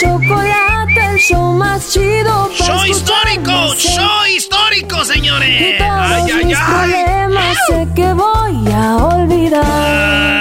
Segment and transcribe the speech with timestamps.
[0.00, 2.50] chocolate, el show más chido.
[2.54, 3.74] ¡Show histórico!
[3.74, 5.78] ¡Show histórico, Y señores!
[5.78, 6.90] todos ¡Ay, ay, mis ay!
[6.90, 9.64] problemas sé que voy a olvidar.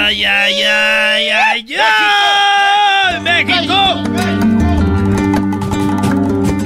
[0.05, 3.22] ¡Ay, ay, ay, ay, ay!
[3.22, 4.03] ¡México!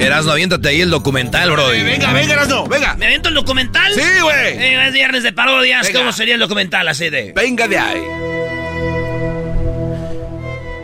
[0.00, 1.68] Erasno, aviéntate ahí el documental, bro.
[1.68, 2.94] Venga, venga, Erasno, venga.
[2.96, 3.94] ¿Me aviento el documental?
[3.94, 4.58] Sí, güey.
[4.58, 5.86] Eh, es viernes de parodias.
[5.86, 6.00] Venga.
[6.00, 7.32] ¿Cómo sería el documental así de...?
[7.34, 8.02] Venga de ahí.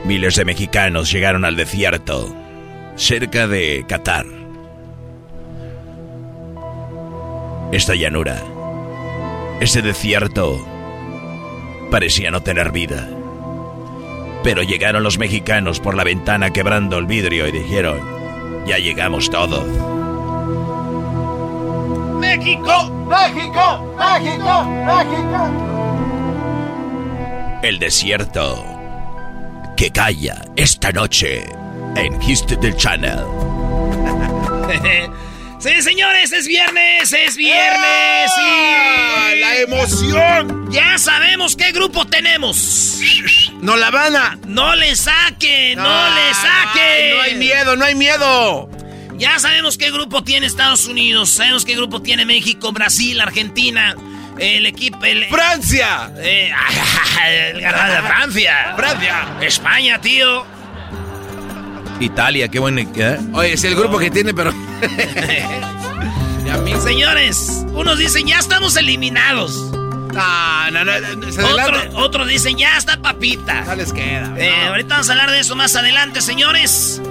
[0.09, 2.35] Miles de mexicanos llegaron al desierto,
[2.97, 4.25] cerca de Qatar.
[7.73, 8.43] Esta llanura,
[9.61, 10.67] ese desierto,
[11.91, 13.07] parecía no tener vida.
[14.43, 18.01] Pero llegaron los mexicanos por la ventana quebrando el vidrio y dijeron,
[18.67, 19.67] ya llegamos todos.
[22.19, 22.91] ¡México!
[23.07, 23.95] ¡México!
[23.99, 24.65] ¡México!
[24.87, 25.51] ¡México!
[27.63, 28.78] El desierto
[29.79, 31.45] que calla esta noche
[31.95, 33.21] en History Channel.
[35.61, 38.33] sí, señores, es viernes, es viernes.
[38.37, 39.31] ¡Ah!
[39.39, 40.69] ¡La emoción!
[40.73, 42.99] Ya sabemos qué grupo tenemos.
[43.61, 44.37] ¡No la van a!
[44.49, 47.15] No le saque, no Ah, le saque.
[47.15, 48.69] No hay miedo, no hay miedo.
[49.17, 53.95] Ya sabemos qué grupo tiene Estados Unidos, sabemos qué grupo tiene México, Brasil, Argentina,
[54.39, 55.05] el equipo...
[55.05, 56.11] El, ¡Francia!
[56.19, 56.51] eh,
[57.53, 58.75] el ganador de Francia.
[58.77, 59.27] ¡Francia!
[59.41, 60.45] España, tío.
[62.01, 62.79] Italia, qué buen...
[62.79, 63.19] ¿eh?
[63.35, 64.53] Oye, es el grupo que tiene, pero.
[66.49, 69.55] Ya Señores, unos dicen ya estamos eliminados.
[70.15, 73.65] No, no, no, se Otro- otros dicen ya está papita.
[73.65, 74.35] No les queda.
[74.39, 74.69] Eh, no.
[74.71, 77.03] ahorita vamos a hablar de eso más adelante, señores.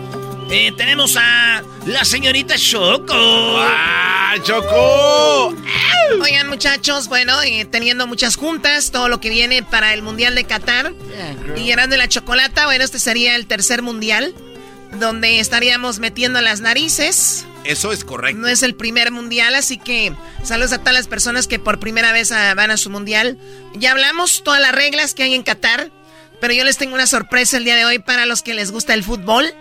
[0.50, 3.14] Eh, tenemos a la señorita Choco.
[3.14, 5.54] ¡Ah, Chocó!
[6.22, 10.46] Oigan, muchachos, bueno, eh, teniendo muchas juntas, todo lo que viene para el Mundial de
[10.46, 10.94] Qatar.
[11.58, 14.34] Y llenando la chocolata, bueno, este sería el tercer Mundial,
[15.00, 17.46] donde estaríamos metiendo las narices.
[17.66, 18.42] Eso es correcto.
[18.42, 20.14] No es el primer Mundial, así que
[20.44, 23.38] saludos a todas las personas que por primera vez ah, van a su Mundial.
[23.74, 25.92] Ya hablamos todas las reglas que hay en Qatar,
[26.40, 28.94] pero yo les tengo una sorpresa el día de hoy para los que les gusta
[28.94, 29.54] el fútbol.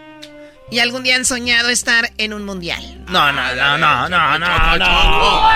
[0.70, 3.04] Y algún día han soñado estar en un mundial.
[3.08, 5.48] No, no, no, no, no, no, no.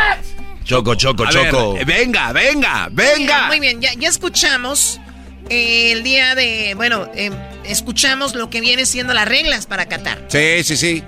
[0.64, 1.76] Choco, choco, A choco.
[1.84, 3.46] venga, venga, venga.
[3.48, 5.00] Muy bien, ya, ya escuchamos
[5.48, 7.30] eh, el día de, bueno, eh,
[7.64, 11.02] escuchamos lo que viene siendo las reglas para Qatar, Sí, sí, sí.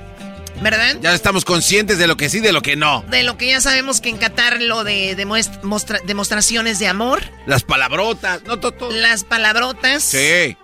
[0.61, 0.97] ¿verdad?
[1.01, 3.05] Ya estamos conscientes de lo que sí, de lo que no.
[3.09, 5.15] De lo que ya sabemos que en Qatar lo de
[6.05, 8.91] demostraciones de amor, Las palabrotas, no todo.
[8.91, 10.17] las palabrotas, Sí.
[10.19, 10.57] eh,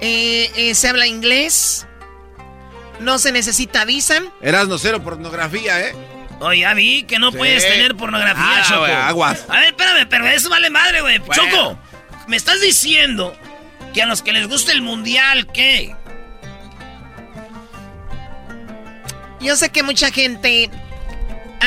[0.00, 1.86] eh, se habla inglés,
[3.00, 4.20] no se necesita visa.
[4.40, 5.94] Erasno cero pornografía, ¿eh?
[6.40, 7.38] Oye, ya vi que no Sí.
[7.38, 8.84] puedes tener pornografía, Ah, Choco.
[8.84, 9.44] aguas.
[9.48, 11.18] A ver, espérame, pero eso vale madre, güey.
[11.18, 11.34] Bueno.
[11.42, 11.78] Choco,
[12.28, 13.34] me estás diciendo
[13.92, 15.94] que a los que les gusta el mundial, ¿qué?
[19.40, 20.70] Yo sé que mucha gente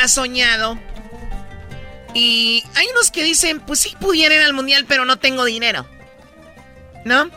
[0.00, 0.78] ha soñado
[2.14, 5.86] y hay unos que dicen, pues sí pudiera ir al mundial, pero no tengo dinero.
[7.04, 7.28] ¿No?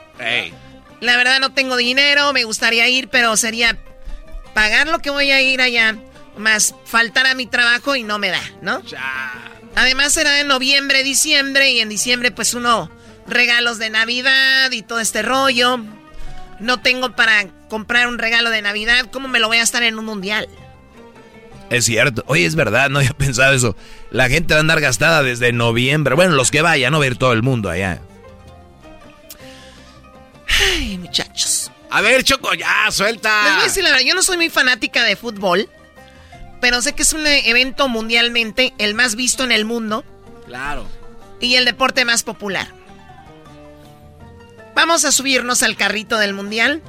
[1.01, 3.77] La verdad no tengo dinero, me gustaría ir, pero sería
[4.57, 5.97] pagar lo que voy a ir allá,
[6.35, 8.81] más faltar a mi trabajo y no me da, ¿no?
[9.75, 12.89] Además será en noviembre, diciembre, y en diciembre pues uno
[13.27, 15.79] regalos de Navidad y todo este rollo.
[16.59, 19.99] No tengo para comprar un regalo de Navidad, ¿cómo me lo voy a estar en
[19.99, 20.49] un mundial?
[21.69, 22.23] Es cierto.
[22.25, 23.75] Oye, es verdad, no había pensado eso.
[24.09, 26.15] La gente va a andar gastada desde noviembre.
[26.15, 28.01] Bueno, los que vayan, no ver todo el mundo allá.
[30.59, 31.69] Ay, muchachos.
[31.89, 33.43] A ver, Choco, ya, suelta.
[33.43, 35.69] Les voy a decir la verdad, yo no soy muy fanática de fútbol,
[36.59, 40.03] pero sé que es un evento mundialmente el más visto en el mundo.
[40.45, 40.87] Claro.
[41.39, 42.73] Y el deporte más popular.
[44.75, 46.81] Vamos a subirnos al carrito del mundial.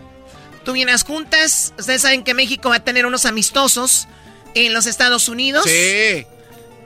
[0.65, 1.73] Tú vienes juntas.
[1.79, 4.09] Ustedes saben que México va a tener unos amistosos
[4.55, 5.65] en los Estados Unidos.
[5.65, 6.27] Sí.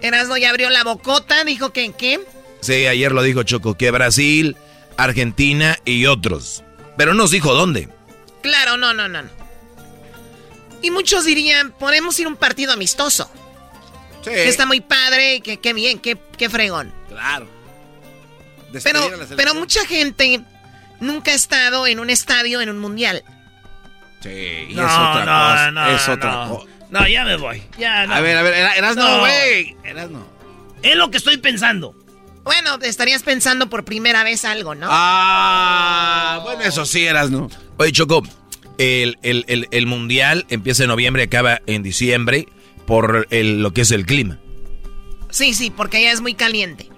[0.01, 2.21] Erasmo ya abrió la bocota, dijo que en qué.
[2.61, 4.57] Sí, ayer lo dijo Choco, que Brasil,
[4.97, 6.63] Argentina y otros.
[6.97, 7.89] Pero nos dijo dónde.
[8.43, 9.23] Claro, no, no, no.
[10.83, 13.31] Y muchos dirían, podemos ir a un partido amistoso.
[14.25, 14.31] Sí.
[14.31, 16.93] Que está muy padre, que, qué bien, qué, qué fregón.
[17.09, 17.49] Claro.
[18.83, 20.41] Pero, pero mucha gente
[21.01, 23.23] nunca ha estado en un estadio en un mundial.
[24.23, 24.29] Sí,
[24.69, 25.71] y es otra cosa.
[25.73, 26.49] No, es otra no.
[26.59, 26.71] cosa.
[26.91, 27.63] No, ya me voy.
[27.79, 28.15] Ya, no.
[28.15, 29.09] A ver, a ver, eras No.
[29.09, 29.77] no, güey.
[29.85, 30.27] Eras no.
[30.83, 31.95] Es lo que estoy pensando.
[32.45, 34.89] Bueno, estarías pensando por primera vez algo, ¿no?
[34.91, 37.49] Ah, bueno, eso sí, eras no.
[37.83, 38.23] Oye, Choco,
[38.79, 42.47] el, el- el- el mundial empieza en noviembre y acaba en diciembre
[42.87, 44.39] por el- lo que es el clima.
[45.31, 46.89] Sí, sí, porque allá es muy caliente.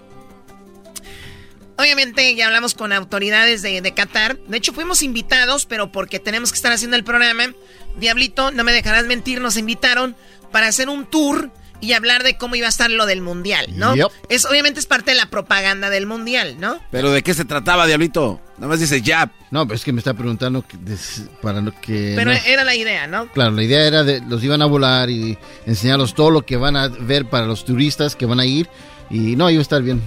[1.78, 4.38] Obviamente ya hablamos con autoridades de, de Qatar.
[4.40, 7.52] De hecho, fuimos invitados, pero porque tenemos que estar haciendo el programa.
[7.98, 10.14] Diablito, no me dejarás mentir, nos invitaron
[10.52, 13.94] para hacer un tour y hablar de cómo iba a estar lo del mundial, ¿no?
[13.94, 14.06] Yep.
[14.28, 16.78] Es obviamente es parte de la propaganda del mundial, ¿no?
[16.90, 18.40] Pero ¿de qué se trataba, Diablito?
[18.56, 19.30] Nada más dice ya.
[19.50, 22.14] No, pero es que me está preguntando que des- para lo que...
[22.16, 22.38] Pero no.
[22.46, 23.30] era la idea, ¿no?
[23.32, 25.36] Claro, la idea era de los iban a volar y
[25.66, 28.68] enseñarlos todo lo que van a ver para los turistas que van a ir.
[29.10, 30.00] Y no, iba a estar bien.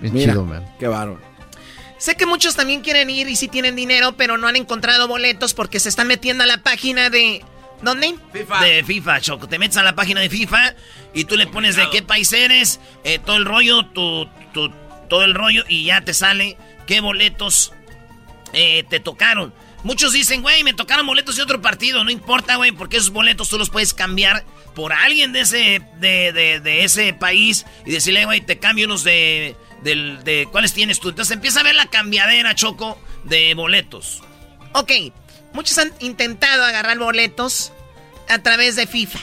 [0.00, 0.64] Bien Mira, chido, man.
[0.78, 1.20] qué bárbaro.
[1.98, 5.54] Sé que muchos también quieren ir y sí tienen dinero, pero no han encontrado boletos
[5.54, 7.42] porque se están metiendo a la página de...
[7.82, 8.14] ¿Dónde?
[8.32, 8.60] FIFA.
[8.64, 9.48] De FIFA, Choco.
[9.48, 10.74] Te metes a la página de FIFA
[11.14, 14.72] y tú le pones de qué país eres, eh, todo el rollo, tu, tu-
[15.08, 16.56] todo el rollo y ya te sale
[16.86, 17.72] qué boletos
[18.52, 19.52] eh, te tocaron.
[19.84, 22.02] Muchos dicen, güey, me tocaron boletos de otro partido.
[22.02, 24.44] No importa, güey, porque esos boletos tú los puedes cambiar
[24.74, 29.04] por alguien de ese, de, de- de ese país y decirle, güey, te cambio unos
[29.04, 30.48] de, del- de...
[30.50, 31.10] ¿Cuáles tienes tú?
[31.10, 34.22] Entonces empieza a ver la cambiadera, Choco, de boletos.
[34.72, 34.90] Ok,
[35.56, 37.72] muchos han intentado agarrar boletos
[38.28, 39.18] a través de FIFA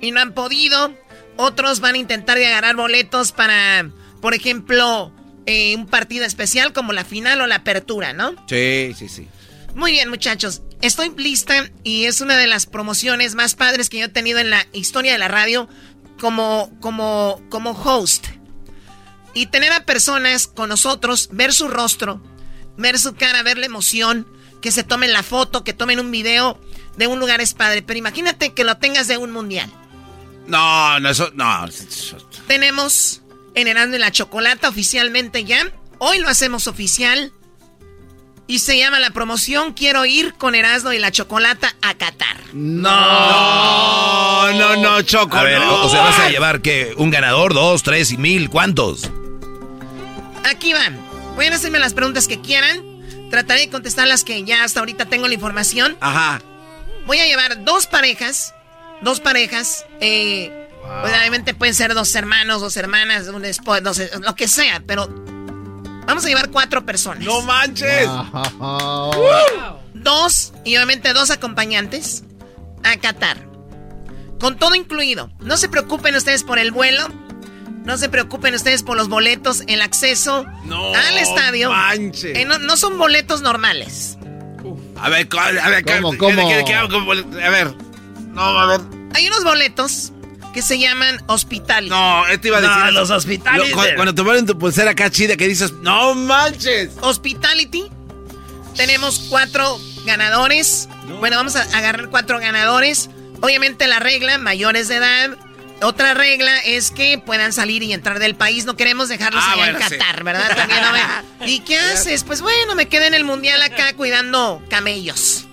[0.00, 0.96] y no han podido.
[1.36, 3.88] Otros van a intentar de agarrar boletos para,
[4.20, 5.12] por ejemplo,
[5.46, 8.34] eh, un partido especial como la final o la apertura, ¿no?
[8.48, 9.28] Sí, sí, sí.
[9.74, 10.62] Muy bien, muchachos.
[10.80, 14.50] Estoy lista y es una de las promociones más padres que yo he tenido en
[14.50, 15.68] la historia de la radio
[16.18, 18.26] como, como, como host.
[19.34, 22.22] Y tener a personas con nosotros, ver su rostro,
[22.78, 24.26] ver su cara, ver la emoción,
[24.62, 26.58] que se tomen la foto, que tomen un video
[26.96, 27.82] de un lugar es padre.
[27.82, 29.70] Pero imagínate que lo tengas de un mundial.
[30.46, 31.66] No, no, eso, no.
[32.46, 33.22] Tenemos
[33.54, 35.70] en Erasmo y la Chocolata oficialmente ya.
[35.98, 37.32] Hoy lo hacemos oficial.
[38.48, 42.36] Y se llama la promoción Quiero ir con Erasmo y la Chocolata a Qatar.
[42.52, 45.36] No, no, no, Choco.
[45.36, 45.84] A ver, no.
[45.84, 49.10] o sea, vas a llevar que un ganador, dos, tres y mil, ¿cuántos?
[50.44, 50.98] Aquí van.
[51.34, 52.91] Pueden hacerme las preguntas que quieran.
[53.32, 55.96] Trataré de contestar las que ya hasta ahorita tengo la información.
[56.00, 56.42] Ajá.
[57.06, 58.54] Voy a llevar dos parejas.
[59.00, 59.86] Dos parejas.
[60.00, 60.68] Eh,
[61.02, 64.82] obviamente pueden ser dos hermanos, dos hermanas, un esposo, dos- lo que sea.
[64.86, 65.08] Pero
[66.06, 67.24] vamos a llevar cuatro personas.
[67.24, 68.06] No manches.
[69.94, 72.24] Dos, y obviamente dos acompañantes
[72.84, 73.38] a Qatar.
[74.38, 75.30] Con todo incluido.
[75.40, 77.08] No se preocupen ustedes por el vuelo.
[77.84, 81.70] No se preocupen ustedes por los boletos, el acceso No al estadio.
[81.70, 82.36] manches.
[82.38, 84.16] Eh, no, no son boletos normales.
[85.00, 86.48] A ver, a ver, ¿Cómo, ¿qué- cómo?
[86.48, 87.74] qué- qué- qué- a ver.
[88.28, 88.80] No, a ver.
[89.14, 90.12] Hay unos boletos
[90.54, 91.88] que se llaman hospital.
[91.88, 92.82] No, este iba a No, decir.
[92.84, 92.92] eso.
[92.92, 93.70] los hospitales.
[93.70, 96.90] Lo- cu- cuando te ponen tu pulsera acá chida que dices, no manches.
[97.00, 97.84] Hospitality.
[98.76, 100.88] Tenemos cuatro ganadores.
[101.20, 103.10] Bueno, vamos a agarrar cuatro ganadores.
[103.40, 105.36] Obviamente la regla, mayores de edad.
[105.82, 108.64] Otra regla es que puedan salir y entrar del país.
[108.64, 109.96] No queremos dejarlos Ah, allá bueno, en sí.
[109.98, 110.56] Qatar, ¿verdad?
[110.56, 111.46] También, ¿no?
[111.46, 112.24] ¿Y qué haces?
[112.24, 115.46] Pues bueno, me quedé en el mundial acá cuidando camellos.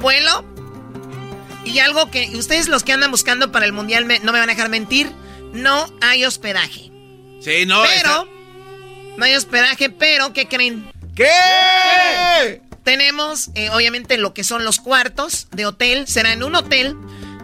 [0.00, 0.44] Vuelo.
[1.64, 4.50] Y algo que ustedes los que andan buscando para el mundial me- no me van
[4.50, 5.10] a dejar mentir.
[5.52, 6.90] No hay hospedaje.
[7.40, 7.82] Sí, no.
[7.82, 8.28] Pero,
[9.16, 10.90] no hay hospedaje, pero, ¿qué creen?
[11.14, 12.60] ¿Qué?
[12.82, 16.06] Tenemos, eh, obviamente, lo que son los cuartos de hotel.
[16.06, 16.96] Será en un hotel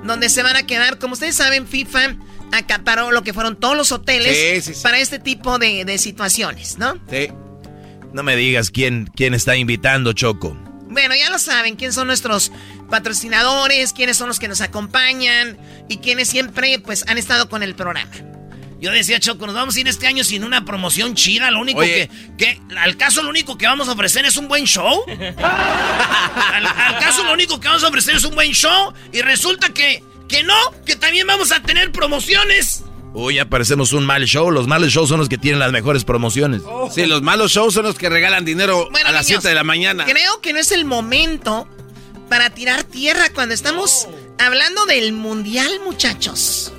[0.05, 0.99] donde se van a quedar.
[0.99, 2.17] Como ustedes saben, FIFA
[2.53, 6.99] acaparó lo que fueron todos los hoteles para este tipo de, situaciones, ¿no?
[7.11, 7.29] Sí.
[8.13, 10.57] No me digas quién, quién está invitando, Choco.
[10.89, 12.51] Bueno, ya lo saben, quiénes son nuestros
[12.89, 15.57] patrocinadores, quiénes son los que nos acompañan
[15.89, 18.11] y quiénes siempre pues han estado con el programa.
[18.81, 21.51] Yo decía, Choco, nos vamos a ir este año sin una promoción chida.
[21.51, 22.09] Lo único que,
[22.39, 25.05] que, Al caso, lo único que vamos a ofrecer es un buen show.
[25.07, 28.93] al, caso, lo único que vamos a ofrecer es un buen show.
[29.13, 30.03] Y resulta que.
[30.29, 30.55] Que no,
[30.87, 32.85] que también vamos a tener promociones.
[33.15, 34.53] Uy, ya parecemos un mal show.
[34.53, 36.63] Los malos shows son los que tienen las mejores promociones.
[36.93, 40.05] Sí, los malos shows son los que regalan dinero a las 7 de la mañana.
[40.05, 41.69] Creo que no es el momento
[42.29, 44.07] para tirar tierra cuando estamos
[44.39, 46.73] hablando del mundial, muchachos.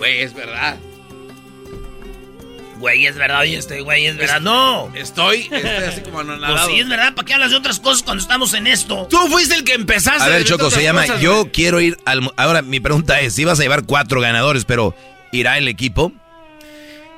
[0.00, 0.78] Güey, es verdad.
[2.78, 4.40] Güey, es verdad, y este güey es verdad.
[4.40, 4.90] no.
[4.96, 6.54] Estoy, estoy así como anonadado.
[6.54, 7.14] Pues sí, es verdad.
[7.14, 9.06] ¿Para qué hablas de otras cosas cuando estamos en esto?
[9.10, 10.22] Tú fuiste el que empezaste.
[10.24, 12.32] A ver, Choco, se llama Yo quiero ir al...
[12.36, 14.94] Ahora, mi pregunta es, si vas a llevar cuatro ganadores, pero
[15.32, 16.12] ¿irá el equipo?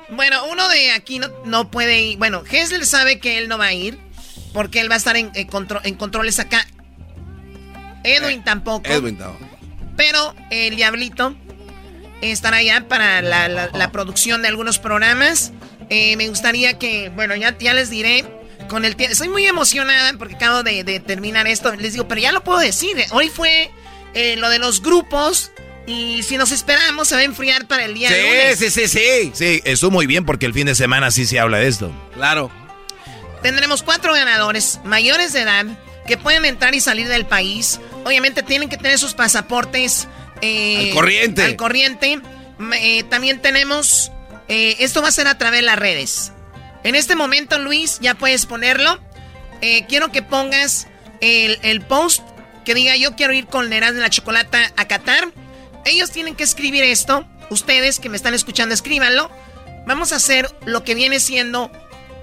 [0.09, 2.17] Bueno, uno de aquí no, no puede ir.
[2.17, 3.97] Bueno, Hessler sabe que él no va a ir,
[4.51, 6.67] porque él va a estar en, en controles acá.
[8.03, 8.89] Edwin eh, tampoco.
[8.89, 9.47] Edwin tampoco.
[9.95, 11.37] Pero el Diablito
[12.31, 15.51] estar allá para la, producción de algunos programas.
[15.89, 18.25] Eh, me gustaría que, bueno, ya, ya les diré
[18.67, 19.13] con el tiempo.
[19.13, 21.75] Estoy muy emocionada porque acabo de, terminar esto.
[21.75, 22.95] Les digo, pero ya lo puedo decir.
[23.11, 23.71] Hoy fue
[24.13, 25.51] eh, lo de los grupos.
[25.85, 28.59] Y si nos esperamos, se va a enfriar para el día sí, lunes.
[28.59, 29.31] Sí, sí, sí.
[29.33, 31.91] Sí, eso muy bien porque el fin de semana sí se habla de esto.
[32.13, 32.49] Claro.
[33.41, 35.65] Tendremos cuatro ganadores mayores de edad
[36.07, 37.81] que pueden entrar y salir del país.
[38.05, 40.07] Obviamente tienen que tener sus pasaportes
[40.43, 41.43] eh, al corriente.
[41.43, 42.19] Al corriente.
[42.75, 44.11] Eh, también tenemos.
[44.47, 46.31] Eh, esto va a ser a través de las redes.
[46.83, 48.99] En este momento, Luis, ya puedes ponerlo.
[49.87, 50.87] quiero que pongas
[51.21, 52.21] el, post
[52.65, 55.31] que diga: Yo quiero ir con Neraz de la Chocolata a Qatar.
[55.85, 57.25] Ellos tienen que escribir esto.
[57.49, 59.29] Ustedes que me están escuchando, escríbanlo.
[59.85, 61.71] Vamos a hacer lo que viene siendo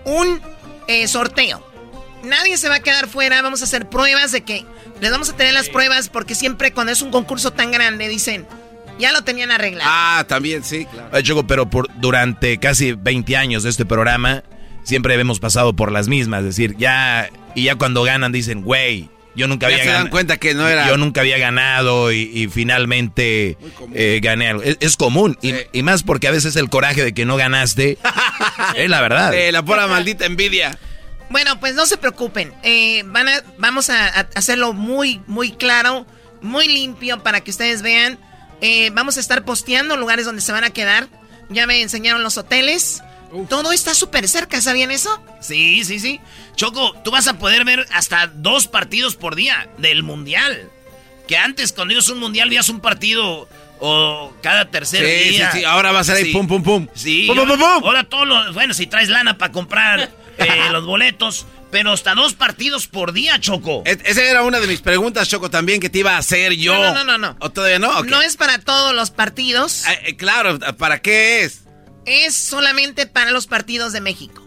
[0.05, 0.43] un
[1.07, 1.70] sorteo.
[2.25, 3.41] Nadie se va a quedar fuera.
[3.43, 4.65] Vamos a hacer pruebas de que
[5.01, 8.47] les vamos a tener las pruebas porque siempre cuando es un concurso tan grande dicen,
[8.99, 9.91] ya lo tenían arreglado.
[9.93, 11.47] Ah, también, sí, claro.
[11.47, 14.45] pero por, durante casi 20 años de este programa,
[14.85, 16.41] siempre hemos pasado por las mismas.
[16.41, 19.97] Es decir, ya, y ya cuando ganan dicen, güey, yo nunca había ganado.
[19.97, 20.87] se dan cuenta que no era.
[20.87, 23.57] Yo nunca había ganado y, finalmente
[23.95, 24.63] eh, gané algo.
[24.63, 25.39] Es, común.
[25.41, 27.97] Y, más porque a veces el coraje de que no ganaste
[28.77, 29.33] es la verdad.
[29.51, 30.79] la pura maldita envidia.
[31.31, 32.53] Bueno, pues no se preocupen.
[32.63, 36.05] Eh, van a, vamos a, hacerlo muy, muy claro,
[36.43, 38.19] muy limpio para que ustedes vean.
[38.61, 41.09] Eh, vamos a estar posteando lugares donde se van a quedar.
[41.49, 43.03] Ya me enseñaron los hoteles.
[43.49, 45.23] Todo está súper cerca, ¿sabían eso?
[45.41, 46.21] Sí, sí, sí.
[46.57, 50.69] Choco, tú vas a poder ver hasta dos partidos por día del Mundial.
[51.29, 55.53] Que antes, cuando ibas un Mundial, veías un partido o cada tercer día.
[55.53, 56.89] Sí, sí, ahora va a ser ahí pum, pum, pum.
[56.95, 57.27] Sí.
[57.29, 57.85] Pum, pum, pum, pum.
[57.85, 58.53] Ahora todo lo...
[58.53, 60.11] Bueno, si traes lana para comprar
[60.41, 63.83] eh, los boletos, pero hasta dos partidos por día, Choco.
[63.85, 66.75] esa era una de mis preguntas, Choco, también que te iba a hacer yo.
[66.75, 67.37] No, no, no, no.
[67.41, 68.03] ¿O todavía no?
[68.05, 69.87] No es para todos los partidos.
[69.87, 71.65] Eh, eh, claro, ¿para qué es?
[72.07, 74.47] Es solamente para los partidos de México.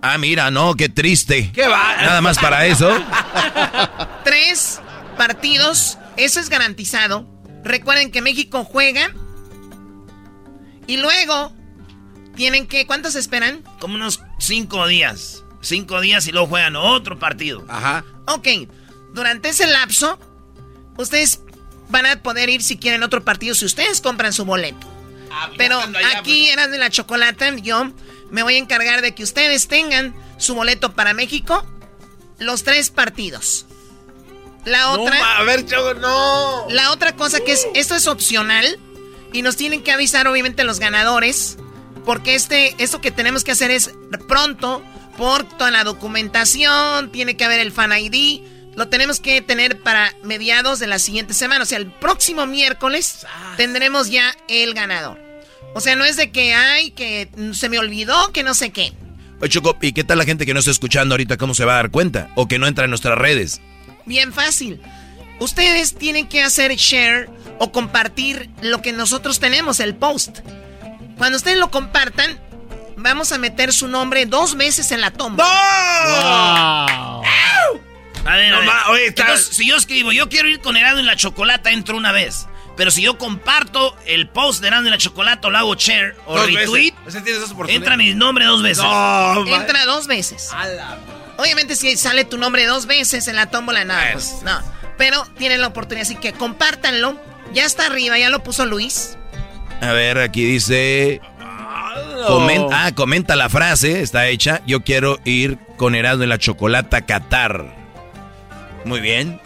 [0.00, 1.52] Ah, mira, no, qué triste.
[1.52, 1.96] ¿Qué va?
[1.96, 2.90] Nada más para eso.
[4.24, 4.80] Tres
[5.16, 7.28] partidos, eso es garantizado.
[7.62, 9.12] Recuerden que México juega
[10.88, 11.52] y luego
[12.34, 13.62] tienen que, ¿cuántos esperan?
[13.80, 15.44] Como unos cinco días.
[15.60, 17.64] Cinco días y luego juegan otro partido.
[17.68, 18.04] Ajá.
[18.26, 18.48] Ok,
[19.12, 20.18] durante ese lapso,
[20.96, 21.40] ustedes
[21.88, 24.88] van a poder ir si quieren otro partido, si ustedes compran su boleto.
[25.30, 26.52] Ah, Pero aquí pues.
[26.52, 27.92] eran de la chocolata, yo
[28.30, 31.64] me voy a encargar de que ustedes tengan su boleto para México,
[32.38, 33.66] los tres partidos.
[34.64, 35.38] La otra.
[35.38, 36.66] a ver, Choco, no.
[36.70, 38.78] La otra cosa que es, esto es opcional
[39.32, 41.58] y nos tienen que avisar obviamente los ganadores
[42.04, 43.90] porque este, esto que tenemos que hacer es
[44.28, 44.82] pronto,
[45.16, 48.42] por toda la documentación, tiene que haber el fan ID,
[48.74, 51.62] lo tenemos que tener para mediados de la siguiente semana.
[51.62, 55.20] O sea, el próximo miércoles tendremos ya el ganador.
[55.74, 58.92] O sea, no es de que, ay, que se me olvidó, que no sé qué.
[59.40, 61.74] Oye, Choco, ¿y qué tal la gente que no está escuchando ahorita cómo se va
[61.74, 62.30] a dar cuenta?
[62.34, 63.60] O que no entra en nuestras redes.
[64.06, 64.80] Bien fácil.
[65.38, 67.28] Ustedes tienen que hacer share
[67.58, 70.38] o compartir lo que nosotros tenemos, el post.
[71.22, 72.36] Cuando ustedes lo compartan,
[72.96, 75.44] vamos a meter su nombre dos veces en la tumba.
[75.44, 77.22] ¡Wow!
[78.24, 79.38] A ver, a ver.
[79.38, 82.48] si yo escribo, yo quiero ir con helado en la chocolata, entro una vez.
[82.76, 86.16] Pero si yo comparto el post de Erasmo y la Chocolate o lo hago share
[86.26, 86.92] o retweet,
[87.68, 88.82] entra mi nombre dos veces.
[88.82, 90.50] entra dos veces.
[91.36, 94.60] Obviamente si sale tu nombre dos veces en la tómbola, nada, pues, no.
[94.98, 97.16] Pero tienen la oportunidad, así que compártanlo.
[97.52, 99.18] Ya está arriba, ya lo puso Luis.
[99.82, 101.20] A ver, aquí dice...
[102.26, 104.62] Comenta, ah, comenta la frase, está hecha.
[104.64, 107.74] Yo quiero ir con Erasmo y la Chocolata a Qatar.
[108.84, 109.40] Muy bien.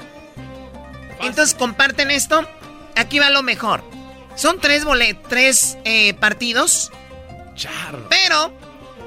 [1.20, 2.46] Entonces comparten esto.
[2.96, 3.82] Aquí va lo mejor.
[4.34, 4.84] Son tres,
[5.28, 6.92] tres eh, partidos.
[8.10, 8.52] Pero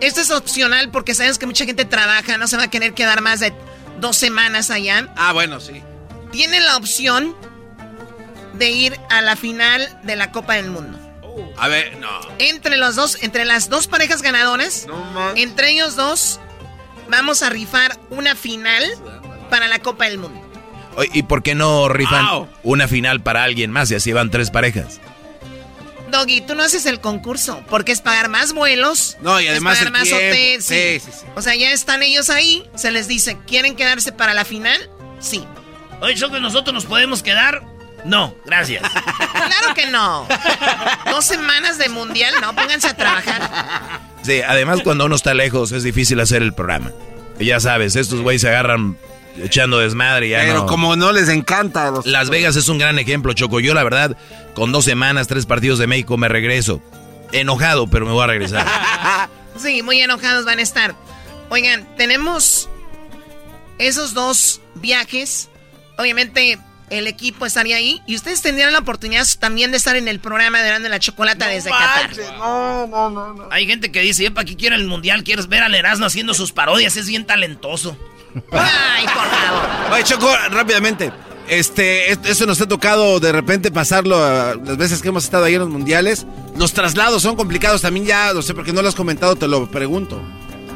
[0.01, 3.21] esto es opcional porque sabes que mucha gente trabaja, no se va a querer quedar
[3.21, 3.53] más de
[3.99, 5.07] dos semanas allá.
[5.15, 5.83] Ah, bueno, sí.
[6.31, 7.35] Tienen la opción
[8.53, 11.08] de ir a la final de la Copa del Mundo.
[11.57, 12.09] A ver, no.
[12.39, 14.87] Entre los dos, entre las dos parejas ganadoras,
[15.35, 16.39] entre ellos dos,
[17.09, 18.83] vamos a rifar una final
[19.49, 20.41] para la Copa del Mundo.
[21.13, 24.99] ¿Y por qué no rifan una final para alguien más y así van tres parejas?
[26.11, 29.17] Doggy, tú no haces el concurso porque es pagar más vuelos.
[29.21, 30.61] No, y además pagar más hotel.
[30.61, 30.99] Sí.
[30.99, 32.67] Sí, sí, O sea, ya están ellos ahí.
[32.75, 34.89] Se les dice, ¿quieren quedarse para la final?
[35.19, 35.45] Sí.
[36.01, 37.63] Oye, que nosotros nos podemos quedar.
[38.05, 38.83] No, gracias.
[38.91, 40.27] claro que no.
[41.09, 44.01] Dos semanas de mundial, no, pónganse a trabajar.
[44.21, 46.91] Sí, además cuando uno está lejos es difícil hacer el programa.
[47.39, 48.97] Y ya sabes, estos güeyes se agarran
[49.37, 51.93] echando desmadre y ya Pero como no les encanta.
[52.03, 53.59] Las Vegas es un gran ejemplo, Choco.
[53.59, 54.17] Yo la verdad,
[54.53, 56.81] con dos semanas, tres partidos de México me regreso.
[57.31, 58.67] Enojado, pero me voy a regresar.
[59.57, 60.95] sí, muy enojados van a estar.
[61.49, 62.69] Oigan, tenemos
[63.77, 65.49] esos dos viajes.
[65.97, 70.19] Obviamente el equipo estaría ahí y ustedes tendrían la oportunidad también de estar en el
[70.19, 72.11] programa de Grande la Chocolata desde Qatar.
[72.37, 73.47] No, no, no, no.
[73.51, 75.23] Hay gente que dice, ¿para qué quiero el mundial?
[75.23, 76.97] ¿Quieres ver al Erasmo haciendo sus parodias?
[76.97, 77.97] Es bien talentoso.
[78.51, 79.93] Ay, por favor.
[79.93, 81.11] Oye, Choco, rápidamente.
[81.47, 84.19] Este, eso nos ha tocado de repente pasarlo
[84.55, 86.27] las veces que hemos estado ahí en los mundiales.
[86.55, 89.47] Los traslados son complicados también ya, no sé por qué no lo has comentado, te
[89.47, 90.21] lo pregunto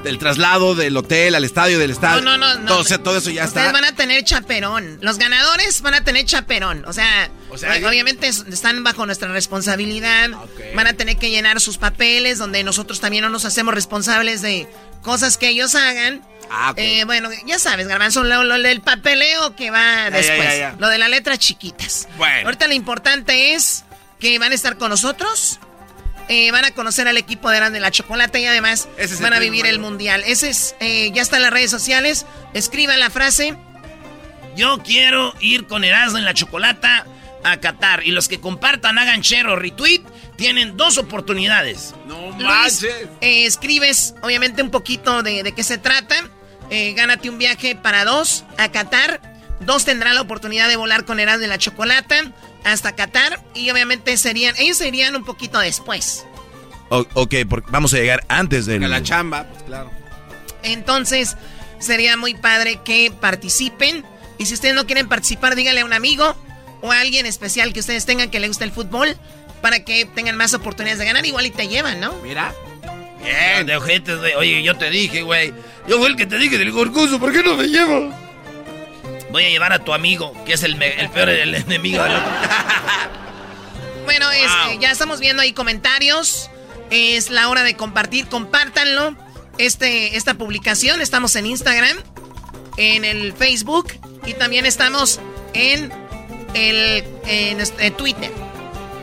[0.04, 2.22] del traslado del hotel al estadio, del estadio.
[2.22, 2.66] No, no, no.
[2.66, 5.00] Todo, todo eso ya Ustedes van a tener chaperón.
[5.02, 6.84] Los ganadores van a tener chaperón.
[6.86, 10.30] O sea, obviamente están bajo nuestra responsabilidad.
[10.76, 14.68] Van a tener que llenar sus papeles, donde nosotros también no nos hacemos responsables de
[15.02, 16.22] cosas que ellos hagan.
[16.52, 20.74] Ah, eh, bueno, ya sabes, Garbanzo, lo, lo, del papeleo que va después.
[20.78, 22.08] lo de las letras chiquitas.
[22.18, 22.46] Bueno.
[22.48, 23.86] Ahorita lo importante es
[24.20, 25.60] que van a estar con nosotros.
[26.30, 28.88] Eh, van a conocer al equipo de Grande la Chocolate y además
[29.22, 30.24] van a vivir el mundial.
[30.26, 32.26] Ese es, eh, ya está en las redes sociales.
[32.54, 33.56] Escriban la frase.
[34.56, 37.06] Yo quiero ir con Erasmo en la Chocolata
[37.44, 38.06] a Qatar.
[38.06, 40.02] Y los que compartan, hagan share o retweet,
[40.38, 41.94] tienen dos oportunidades.
[42.08, 43.08] No manches.
[43.22, 46.16] Eh, escribes, obviamente, un poquito de, qué se trata.
[46.96, 49.33] gánate un viaje para dos a Qatar.
[49.66, 52.32] Dos tendrán la oportunidad de volar con Erasmo en la Chocolata
[52.64, 56.26] hasta Qatar y obviamente serían, ellos serían un poquito después.
[56.90, 59.92] ok, porque vamos a llegar antes de la chamba, pues claro.
[60.64, 61.36] Entonces,
[61.80, 64.06] sería muy padre que participen.
[64.38, 66.36] Y si ustedes no quieren participar, díganle a un amigo
[66.82, 69.16] o a alguien especial que ustedes tengan que le guste el fútbol
[69.62, 71.26] para que tengan más oportunidades de ganar.
[71.26, 72.14] Igual y te llevan, ¿no?
[72.24, 72.54] Mira.
[73.22, 73.66] Bien.
[73.66, 75.54] De ojetes, Oye, yo te dije, güey.
[75.88, 77.20] Yo fui el que te dije del gorgoso.
[77.20, 78.14] ¿Por qué no me llevo?
[79.34, 82.32] Voy a llevar a tu amigo, que es el, peor el enemigo del otro.
[84.06, 86.52] bueno, este, ya estamos viendo ahí comentarios.
[86.92, 88.28] Es la hora de compartir.
[88.28, 89.18] Compártanlo.
[89.58, 91.02] Este, esta publicación.
[91.02, 91.98] Estamos en Instagram,
[92.78, 93.94] en el Facebook
[94.24, 95.20] y también estamos
[95.56, 95.92] en
[96.54, 98.32] el en, este, Twitter.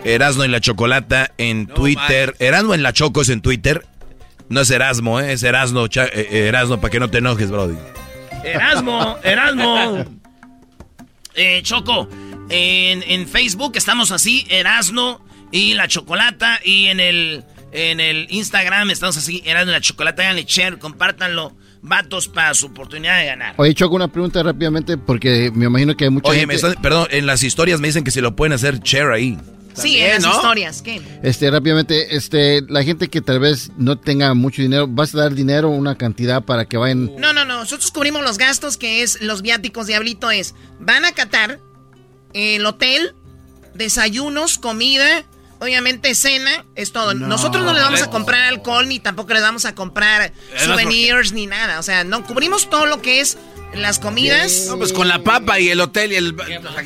[0.05, 2.37] Erasmo en la Chocolata en Twitter.
[2.39, 3.85] Erasmo en la Choco es en Twitter.
[4.49, 5.33] No es Erasmo, ¿eh?
[5.33, 7.77] es Erasmo, eh, Erasmo, para que no te enojes, Brody.
[8.45, 10.05] Erasmo, Erasmo.
[11.35, 12.09] Eh, Choco,
[12.49, 16.61] en, Facebook estamos así, Erasno y la Chocolata.
[16.65, 20.23] Y en el, en el Instagram estamos así, Erasno y la Chocolata.
[20.23, 21.57] Háganle share, compártanlo.
[21.83, 23.55] Vatos para su oportunidad de ganar.
[23.57, 26.47] Oye, Choco, una pregunta rápidamente porque me imagino que hay mucha Oye,
[26.83, 29.39] perdón, en las historias me dicen que si lo pueden hacer share ahí.
[29.75, 31.01] Sí, en las historias, ¿qué?
[31.23, 35.35] Este, rápidamente, este, la gente que tal vez no tenga mucho dinero, ¿vas a dar
[35.35, 37.15] dinero, una cantidad para que vayan?
[37.17, 41.13] No, no, no, nosotros cubrimos los gastos que es los viáticos, Diablito, es, van a
[41.13, 41.61] Qatar,
[42.33, 43.15] el hotel,
[43.75, 45.25] desayunos, comida,
[45.61, 47.15] obviamente cena, es todo.
[47.15, 51.47] Nosotros no les vamos a comprar alcohol, ni tampoco les vamos a comprar souvenirs, ni
[51.47, 53.39] nada, o sea, no, cubrimos todo lo que es
[53.75, 54.67] las comidas.
[54.67, 56.37] No, pues con la papa y el hotel y el,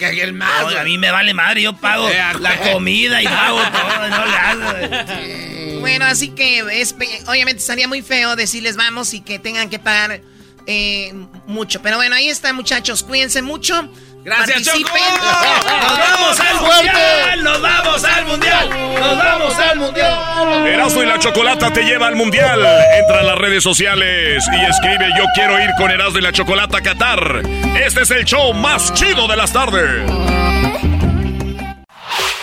[0.01, 0.75] el más.
[0.75, 2.09] a mí me vale madre, yo pago
[2.40, 5.81] la comida y pago todo, no le hago.
[5.81, 6.94] Bueno, así que es,
[7.27, 10.23] obviamente estaría muy feo decirles vamos y que tengan que pagar
[10.66, 11.12] eh,
[11.47, 11.83] mucho.
[11.83, 13.03] Pero bueno, ahí está, muchachos.
[13.03, 13.88] Cuídense mucho.
[14.25, 15.03] Gracias, Participen.
[15.21, 17.45] ¡Nos vamos al mundial!
[17.45, 18.71] ¡Nos vamos al mundial!
[18.71, 20.67] ¡Nos vamos al mundial!
[20.67, 22.67] Erasmo y la Chocolata te lleva al mundial.
[22.99, 26.79] Entra a las redes sociales y escribe Yo quiero ir con Erasmo y la Chocolata
[26.79, 27.43] a Qatar.
[27.85, 30.11] Este es el show más chido de las tardes.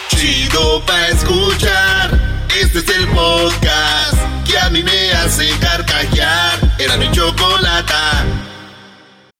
[0.10, 2.12] Chido pa' escuchar.
[2.62, 6.60] Este es el podcast que a mí me hace carcajear.
[6.78, 8.24] Era mi chocolata.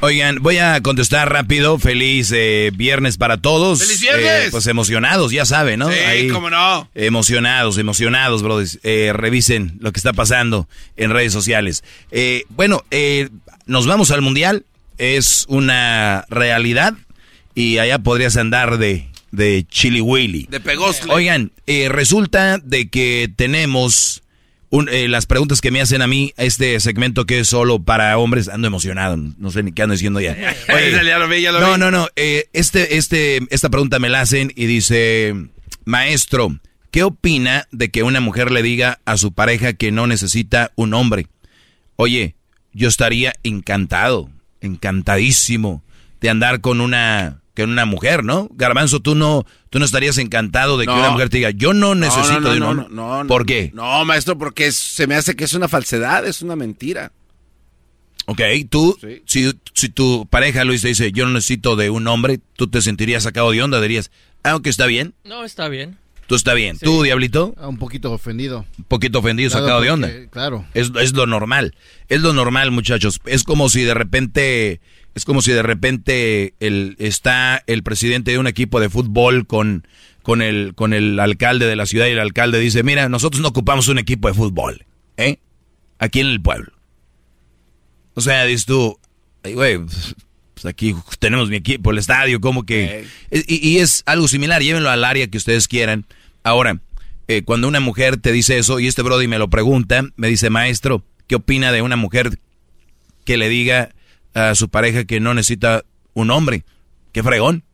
[0.00, 1.78] Oigan, voy a contestar rápido.
[1.78, 3.80] Feliz eh, viernes para todos.
[3.80, 4.46] ¡Feliz viernes!
[4.46, 5.90] Eh, pues emocionados, ya saben, ¿no?
[5.90, 6.88] Sí, cómo no.
[6.94, 8.78] Emocionados, emocionados, brothers.
[8.82, 11.84] Eh, revisen lo que está pasando en redes sociales.
[12.10, 13.28] Eh, bueno, eh,
[13.66, 14.64] nos vamos al mundial.
[14.98, 16.94] Es una realidad.
[17.54, 20.46] Y allá podrías andar de, de chili willy.
[20.50, 21.12] De pegosle.
[21.12, 24.22] Oigan, eh, resulta de que tenemos
[24.70, 28.16] un- eh, las preguntas que me hacen a mí, este segmento que es solo para
[28.18, 30.32] hombres, ando emocionado, no sé ni qué ando diciendo ya.
[30.74, 31.78] Oye, ya lo vi, ya lo no, vi.
[31.80, 35.34] no, no, eh, este, este, esta pregunta me la hacen y dice,
[35.84, 36.58] maestro,
[36.90, 40.94] ¿qué opina de que una mujer le diga a su pareja que no necesita un
[40.94, 41.26] hombre?
[41.96, 42.34] Oye,
[42.72, 44.30] yo estaría encantado,
[44.90, 45.82] encantadísimo
[46.20, 48.48] de andar con una con una mujer, ¿no?
[48.52, 50.98] Garbanzo, tú no tú no estarías encantado de que No.
[51.00, 52.86] una mujer te diga, "Yo no necesito no, de un no, hombre".
[52.90, 53.70] no, no, ¿Por qué?
[53.74, 57.12] No, maestro, porque es- se me hace que es una falsedad, es una mentira.
[58.26, 59.22] Ok, tú, Sí.
[59.26, 62.80] si, si tu pareja Luis te dice, yo no necesito de un hombre, tú te
[62.82, 64.10] sentirías sacado de onda, dirías,
[64.42, 65.96] ah, ok, está bien, No, está bien.
[66.26, 66.76] tú está bien.
[66.78, 68.64] Tú, Diablito, Ah, Un poquito ofendido.
[68.78, 70.10] un poquito ofendido, Claro, sacado de onda.
[70.30, 70.64] Claro.
[70.74, 71.76] Es, es lo normal,
[72.08, 73.20] es lo normal, muchachos.
[73.26, 74.80] Es como si de repente,
[75.16, 79.88] es como si de repente el, está el presidente de un equipo de fútbol con,
[80.22, 83.48] con, el, con el alcalde de la ciudad y el alcalde dice, mira, nosotros no
[83.48, 84.84] ocupamos un equipo de fútbol,
[85.16, 85.38] ¿eh?
[85.98, 86.70] Aquí en el pueblo.
[88.12, 88.98] O sea, dices tú,
[89.42, 93.06] "Ay, güey, pues aquí tenemos mi equipo, el estadio, como que...
[93.30, 96.04] Y, y es algo similar, llévenlo al área que ustedes quieran.
[96.42, 96.82] Ahora,
[97.26, 100.50] eh, cuando una mujer te dice eso, y este Brody me lo pregunta, me dice,
[100.50, 102.38] maestro, ¿qué opina de una mujer
[103.24, 103.94] que le diga
[104.36, 106.64] a su pareja que no necesita un hombre?
[107.12, 107.64] ¡Qué fregón!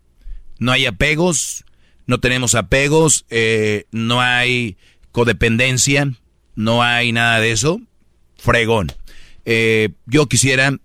[0.59, 1.65] No hay apegos,
[2.07, 4.77] no tenemos apegos, eh, no hay
[5.11, 6.13] codependencia,
[6.55, 7.81] no hay nada de eso.
[8.37, 8.93] Fregón.
[9.45, 10.79] Eh, yo quisiera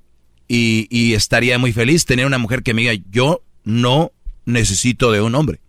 [0.47, 4.11] y, y estaría muy feliz tener una mujer que me diga, yo no
[4.45, 5.59] necesito de un hombre.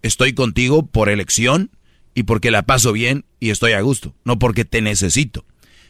[0.00, 1.70] Estoy contigo por elección
[2.14, 5.44] y porque la paso bien y estoy a gusto, no porque te necesito.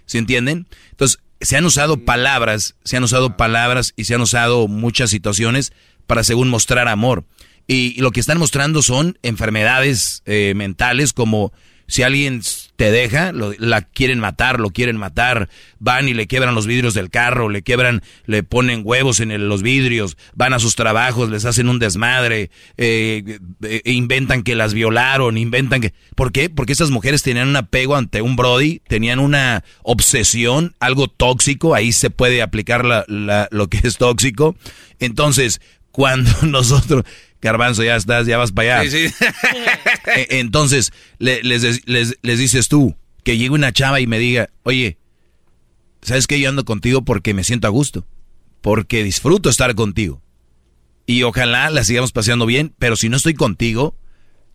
[0.06, 0.66] ¿Se entienden?
[0.90, 5.72] Entonces, se han usado palabras, se han usado palabras y se han usado muchas situaciones
[6.06, 7.24] para según mostrar amor.
[7.66, 11.52] Y, lo que están mostrando son enfermedades eh, mentales como
[11.86, 12.40] si alguien
[12.78, 15.48] te deja, la quieren matar, lo quieren matar,
[15.80, 19.62] van y le quiebran los vidrios del carro, le quiebran, le ponen huevos en los
[19.62, 25.38] vidrios, van a sus trabajos, les hacen un desmadre, eh, eh, inventan que las violaron,
[25.38, 25.92] inventan que...
[26.14, 26.50] ¿Por qué?
[26.50, 31.90] Porque esas mujeres tenían un apego ante un Brody, tenían una obsesión, algo tóxico, ahí
[31.90, 34.54] se puede aplicar lo que es tóxico.
[35.00, 35.60] Entonces,
[35.90, 37.02] cuando nosotros
[37.40, 38.90] Garbanzo, ya estás, ya vas para allá.
[38.90, 39.14] Sí, sí.
[40.16, 44.96] E, entonces, les, les, dices tú, que llegue una chava y me diga, oye,
[46.00, 46.40] ¿sabes qué?
[46.40, 48.06] Yo ando contigo porque me siento a gusto,
[48.62, 50.22] porque disfruto estar contigo.
[51.06, 53.96] Y ojalá la sigamos paseando bien, pero si no estoy contigo,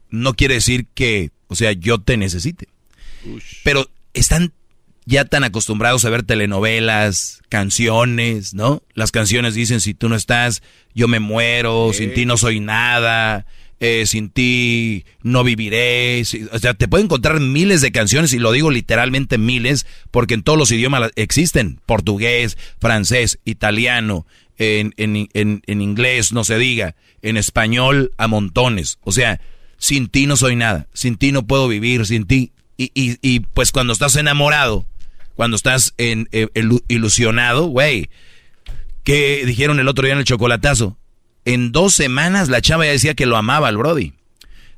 [0.09, 2.67] no quiere decir que, o sea, yo te necesite.
[3.63, 4.53] Pero están
[5.05, 8.81] ya tan acostumbrados a ver telenovelas, canciones, ¿no?
[8.93, 10.63] Las canciones dicen, si tú no estás,
[10.93, 13.45] yo me muero, sin ti no soy nada,
[13.79, 16.23] eh, sin ti no viviré.
[16.51, 20.43] o sea, te pueden encontrar miles de canciones, y lo digo literalmente miles, porque en
[20.43, 24.25] todos los idiomas existen, portugués, francés, italiano,
[24.57, 28.99] en, en, en inglés, no se diga, en español a montones.
[29.03, 29.41] O sea,
[29.77, 32.51] sin ti no soy nada, sin ti no puedo vivir, sin ti.
[32.77, 34.85] Y, y, y pues cuando estás enamorado,
[35.35, 36.47] cuando estás en, eh,
[36.87, 38.09] ilusionado, güey.
[39.03, 40.97] ¿Qué dijeron el otro día en el chocolatazo?
[41.45, 44.13] En dos semanas la chava ya decía que lo amaba al Brody.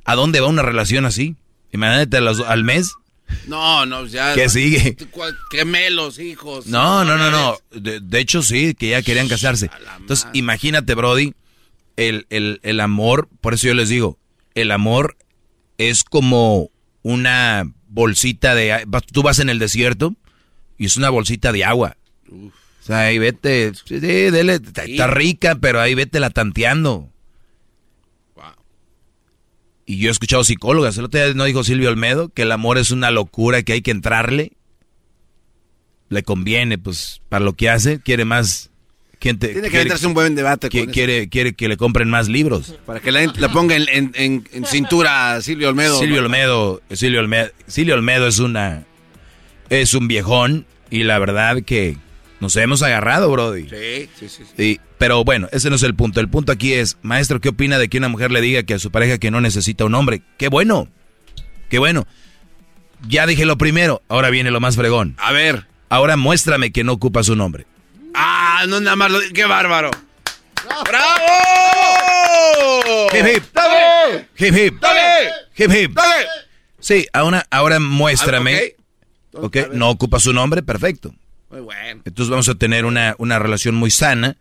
[0.03, 1.35] ¿A dónde va una relación así?
[1.71, 2.93] Imagínate al mes.
[3.47, 4.33] No, no, ya.
[4.33, 4.97] ¿Qué sigue?
[5.51, 6.67] Gemelos, hijos.
[6.67, 7.57] No, no, no, no.
[7.71, 9.69] De, hecho, sí, que ya querían casarse.
[9.99, 11.33] Entonces, imagínate, Brody,
[11.97, 14.19] el, el, el amor, por eso yo les digo,
[14.53, 15.17] el amor
[15.77, 16.69] es como
[17.01, 18.85] una bolsita de...
[19.11, 20.15] Tú vas en el desierto
[20.77, 21.97] y es una bolsita de agua.
[22.31, 27.09] O sea, ahí vete, sí, dele, está, rica, pero ahí vete la tanteando.
[29.87, 32.79] Y yo he escuchado psicólogas, el otro día no dijo Silvio Olmedo que el amor
[32.79, 34.53] es una locura, que hay que entrarle.
[36.09, 38.71] Le conviene, pues, para lo que hace, quiere más
[39.19, 39.49] gente.
[39.49, 40.69] Tiene que entrarse un buen debate.
[40.69, 42.75] quiere, quiere que le compren más libros.
[42.85, 45.99] Para que la, ponga en, en, cintura Silvio Olmedo.
[45.99, 48.85] Silvio Olmedo, Silvio Olmedo, Silvio Olmedo es una
[49.69, 51.97] es un viejón y la verdad que
[52.39, 53.69] nos hemos agarrado, Brody.
[53.69, 56.19] Sí, sí, sí, pero bueno, ese no es el punto.
[56.19, 58.79] El punto aquí es, maestro, ¿qué opina de que una mujer le diga que a
[58.79, 60.21] su pareja que no necesita un hombre?
[60.37, 60.87] ¡Qué bueno!
[61.69, 62.07] ¡Qué bueno!
[63.07, 65.15] Ya dije lo primero, ahora viene lo más fregón.
[65.17, 65.67] A ver.
[65.89, 67.65] Ahora muéstrame que no ocupas un hombre.
[68.13, 69.19] Ah, no nada más lo...
[69.33, 69.91] ¡Qué bárbaro!
[70.85, 71.15] ¡Bravo!
[73.13, 73.43] ¡Hip, hip!
[73.53, 74.27] ¡Dale!
[74.37, 74.79] ¡Hip, hip!
[74.79, 75.29] ¡Dale!
[75.57, 75.93] ¡Hip, hip!
[75.93, 76.25] ¡Dale!
[76.79, 78.74] Sí, ahora, ahora muéstrame...
[79.35, 79.57] ¿Ok?
[79.73, 81.13] No ocupa su nombre, perfecto.
[81.49, 82.01] Muy bueno.
[82.05, 84.37] Entonces vamos a tener una, una relación muy sana,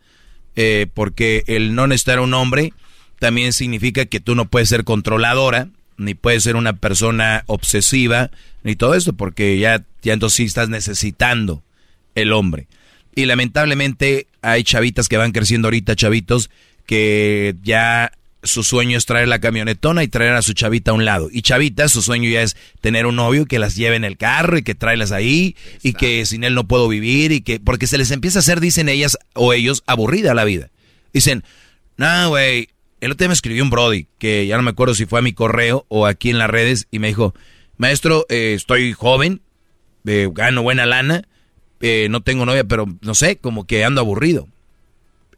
[0.56, 2.72] eh, porque el no necesitar un hombre
[3.18, 8.30] también significa que tú no puedes ser controladora, ni puedes ser una persona obsesiva,
[8.62, 11.62] ni todo esto, porque ya, ya entonces sí estás necesitando
[12.14, 12.66] el hombre.
[13.14, 16.50] Y lamentablemente hay chavitas que van creciendo ahorita, chavitos,
[16.86, 18.12] que ya
[18.44, 21.28] su sueño es traer la camionetona y traer a su chavita a un lado.
[21.32, 24.58] Y chavita, su sueño ya es tener un novio que las lleve en el carro
[24.58, 27.98] y que traelas ahí y que sin él no puedo vivir y que porque se
[27.98, 30.70] les empieza a hacer, dicen ellas o ellos, aburrida la vida.
[31.12, 31.44] Dicen,
[31.96, 32.68] no, güey,
[33.00, 35.22] el otro día me escribió un Brody que ya no me acuerdo si fue a
[35.22, 37.34] mi correo o aquí en las redes y me dijo,
[37.76, 39.42] maestro, eh, estoy joven,
[40.06, 41.28] eh, gano buena lana,
[41.80, 44.48] eh, no tengo novia, pero no sé, como que ando aburrido.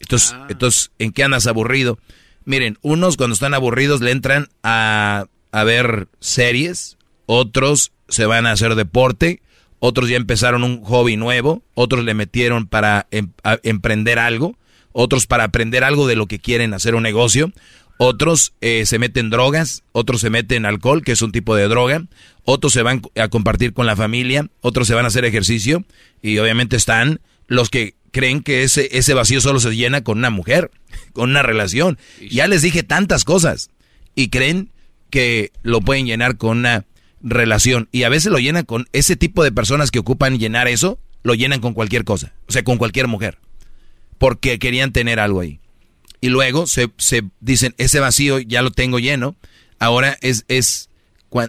[0.00, 0.46] Entonces, ah.
[0.48, 1.98] entonces ¿en qué andas aburrido?
[2.46, 8.76] Miren, unos cuando están aburridos le entran a, ver series, otros se van a hacer
[8.76, 9.42] deporte,
[9.80, 13.32] otros ya empezaron un hobby nuevo, otros le metieron para em,
[13.64, 14.56] emprender algo,
[14.92, 17.50] otros para aprender algo de lo que quieren hacer un negocio,
[17.98, 22.04] otros eh, se meten drogas, otros se meten alcohol, que es un tipo de droga,
[22.44, 25.85] otros se van a compartir con la familia, otros se van a hacer ejercicio
[26.22, 30.31] y obviamente están los que creen que ese, ese vacío solo se llena con una
[30.31, 30.70] mujer,
[31.12, 31.98] con una relación.
[32.31, 33.68] Ya les dije tantas cosas
[34.14, 34.72] y creen
[35.11, 36.87] que lo pueden llenar con una
[37.20, 37.90] relación.
[37.92, 41.35] Y a veces lo llenan con ese tipo de personas que ocupan llenar eso, lo
[41.35, 43.37] llenan con cualquier cosa, o sea, con cualquier mujer,
[44.16, 45.61] porque querían tener algo ahí.
[46.22, 49.37] Y luego se, se dicen, ese vacío ya lo tengo lleno,
[49.79, 50.88] ahora es, es,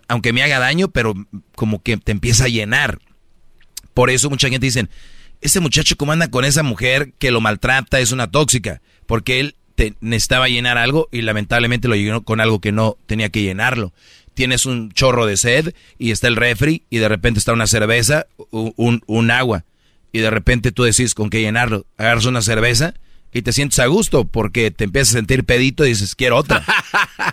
[0.09, 1.13] aunque me haga daño, pero
[1.55, 2.99] como que te empieza a llenar.
[3.93, 4.89] Por eso mucha gente dice,
[5.41, 9.55] ese muchacho cómo anda con esa mujer que lo maltrata, es una tóxica, porque él
[9.75, 13.93] te, necesitaba llenar algo y lamentablemente lo llenó con algo que no tenía que llenarlo.
[14.33, 18.27] Tienes un chorro de sed y está el refri y de repente está una cerveza,
[18.51, 19.65] un, un agua
[20.11, 21.85] y de repente tú decís con qué llenarlo.
[21.97, 22.93] Agarras una cerveza
[23.33, 26.63] y te sientes a gusto porque te empiezas a sentir pedito y dices, quiero otra.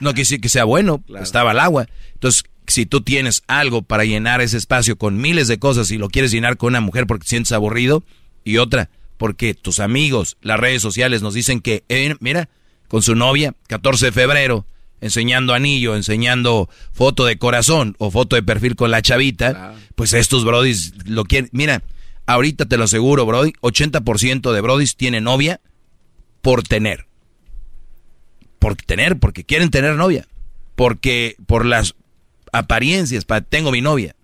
[0.01, 1.87] No decir que sea bueno, estaba el agua.
[2.14, 6.08] Entonces, si tú tienes algo para llenar ese espacio con miles de cosas y lo
[6.08, 8.02] quieres llenar con una mujer porque te sientes aburrido
[8.42, 12.48] y otra porque tus amigos, las redes sociales nos dicen que, eh, mira,
[12.88, 14.66] con su novia, 14 de febrero,
[15.00, 20.44] enseñando anillo, enseñando foto de corazón o foto de perfil con la chavita, pues estos
[20.44, 21.50] brodis lo quieren.
[21.52, 21.84] Mira,
[22.26, 25.60] ahorita te lo aseguro, brody, 80% de brodis tiene novia
[26.42, 27.06] por tener.
[28.58, 30.26] Por tener, porque quieren tener novia.
[30.74, 31.94] Porque por las
[32.55, 34.14] apariencias, para, tengo mi novia.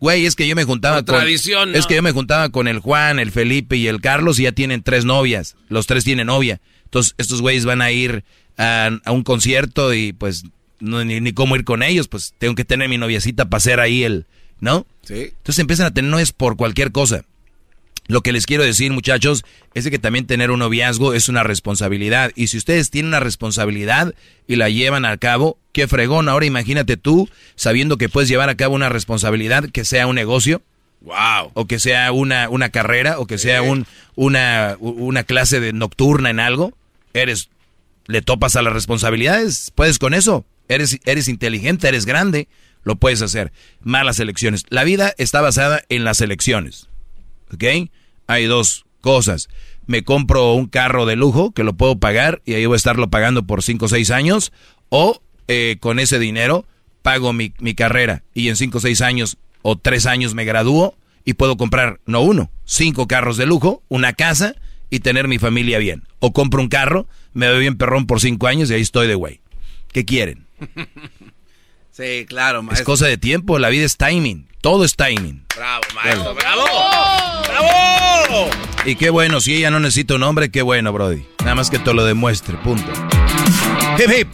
[0.00, 1.26] Güey, es que yo me juntaba con.
[1.74, 4.52] Es que yo me juntaba con el Juan, el Felipe y el Carlos y ya
[4.52, 5.56] tienen tres novias.
[5.68, 6.60] Los tres tienen novia.
[6.84, 8.24] Entonces, estos güeyes van a ir
[8.56, 10.44] a, un concierto y pues
[10.78, 12.06] no, ni, ni, cómo ir con ellos.
[12.06, 14.26] Pues tengo que tener mi noviecita para hacer ahí el.
[14.60, 14.86] ¿No?
[15.02, 15.32] Sí.
[15.36, 17.24] Entonces empiezan a tener novias por cualquier cosa.
[18.08, 19.44] Lo que les quiero decir, muchachos,
[19.74, 22.32] es que también tener un noviazgo es una responsabilidad.
[22.34, 24.14] Y si ustedes tienen una responsabilidad
[24.46, 26.30] y la llevan a cabo, qué fregón.
[26.30, 30.62] Ahora imagínate tú, sabiendo que puedes llevar a cabo una responsabilidad que sea un negocio.
[31.02, 31.52] Wow.
[31.52, 36.30] O que sea una, una carrera, o que sea un, una, una clase de nocturna
[36.30, 36.72] en algo.
[37.12, 37.50] Eres,
[38.06, 40.46] le topas a las responsabilidades, puedes con eso.
[40.68, 42.48] Eres, eres inteligente, eres grande,
[42.84, 43.52] lo puedes hacer.
[43.82, 44.64] Malas elecciones.
[44.70, 46.88] La vida está basada en las elecciones.
[47.52, 47.90] ¿Ok?
[48.28, 49.48] Hay dos cosas.
[49.86, 53.10] Me compro un carro de lujo que lo puedo pagar y ahí voy a estarlo
[53.10, 54.52] pagando por 5 o 6 años.
[54.90, 56.64] O eh, con ese dinero
[57.02, 60.94] pago mi, mi carrera y en 5 o 6 años o 3 años me gradúo
[61.24, 64.54] y puedo comprar, no uno, cinco carros de lujo, una casa
[64.88, 66.04] y tener mi familia bien.
[66.20, 69.14] O compro un carro, me doy bien perrón por 5 años y ahí estoy de
[69.14, 69.40] güey.
[69.92, 70.46] ¿Qué quieren?
[71.90, 72.82] Sí, claro, maestro.
[72.82, 74.47] Es cosa de tiempo, la vida es timing.
[74.60, 75.44] Todo es timing.
[75.54, 76.64] Bravo, maestro, bravo.
[77.46, 78.50] ¡Bravo!
[78.84, 81.24] Y qué bueno, si ella no necesita un hombre, qué bueno, Brody.
[81.40, 82.90] Nada más que te lo demuestre, punto.
[83.98, 84.28] Hip hip.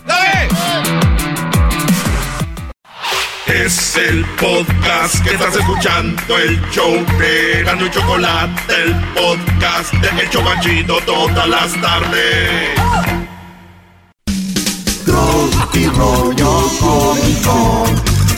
[3.47, 10.23] Es el podcast que estás escuchando, el show de Gano y Chocolate, el podcast de
[10.23, 12.71] El Chocachito todas las tardes.
[15.05, 17.87] Tropi rollo cómico,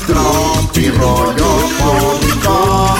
[0.06, 2.96] tropi rollo cómico.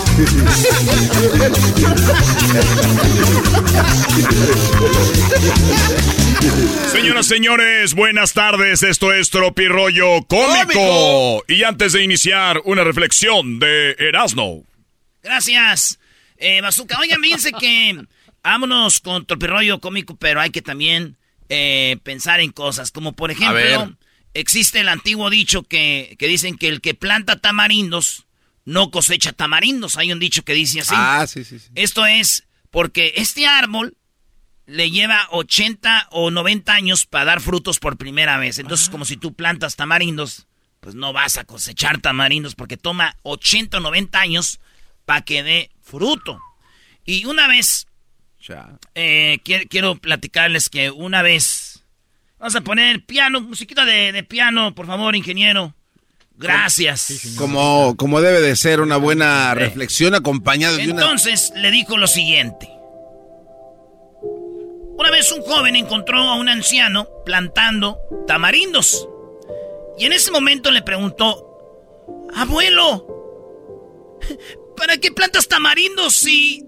[6.91, 8.83] Señoras, señores, buenas tardes.
[8.83, 11.45] Esto es Tropi Rollo cómico.
[11.49, 14.63] Y antes de iniciar, una reflexión de Erasno.
[15.23, 15.99] Gracias,
[16.39, 16.99] eh, Bazooka.
[16.99, 18.05] Oigan, fíjense que
[18.43, 21.17] vámonos con Tropi Rollo cómico, pero hay que también
[21.49, 22.91] eh, pensar en cosas.
[22.91, 23.93] Como por ejemplo,
[24.41, 28.27] existe el antiguo dicho que, que dicen que el que planta tamarindos
[28.65, 29.97] no cosecha tamarindos.
[29.97, 30.95] Hay un dicho que dice así.
[30.97, 31.69] Ah, sí, sí, sí.
[31.75, 33.97] Esto es porque este árbol
[34.67, 38.59] le lleva 80 o 90 años para dar frutos por primera vez.
[38.59, 40.47] Entonces, como si tú plantas tamarindos,
[40.81, 44.61] pues no vas a cosechar tamarindos porque toma 80 o 90 años
[45.05, 46.41] para que dé fruto.
[47.05, 47.87] Y una vez,
[48.95, 51.76] eh, quiero, platicarles que una vez,
[52.39, 55.75] vamos a poner piano, musiquita de, de piano, por favor, ingeniero.
[56.39, 57.35] Gracias.
[57.39, 61.03] Como, como debe de ser una buena reflexión acompañada de una...
[61.03, 62.69] Entonces le dijo lo siguiente.
[64.99, 69.09] Una vez un joven encontró a un anciano plantando tamarindos.
[69.99, 71.43] Y en ese momento le preguntó,
[72.35, 73.07] abuelo,
[74.77, 76.65] ¿para qué plantas tamarindos si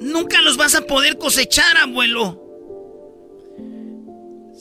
[0.00, 2.45] nunca los vas a poder cosechar, abuelo?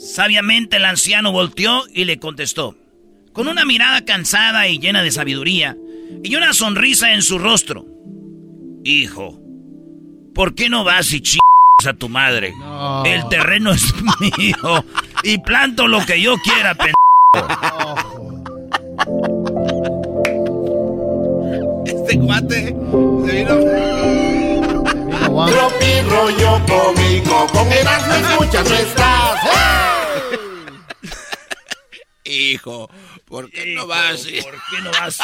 [0.06, 2.78] Sabiamente el anciano volteó y le contestó,
[3.34, 5.76] con una mirada cansada y llena de sabiduría,
[6.24, 7.88] y una sonrisa en su rostro.
[8.84, 9.40] Hijo,
[10.36, 11.40] ¿por qué no vas y ch
[11.88, 12.54] a tu madre?
[13.06, 13.84] El terreno es
[14.38, 14.86] mío
[15.24, 16.94] y planto lo que yo quiera, pendejo.
[21.88, 22.76] Este guate
[23.26, 23.56] se vino...
[25.48, 28.76] Tropi rollo cómico, con Erasmo escuchas no
[32.26, 32.90] Hijo,
[33.26, 34.28] ¿por qué no vas?
[34.44, 35.20] ¿Por qué no vas?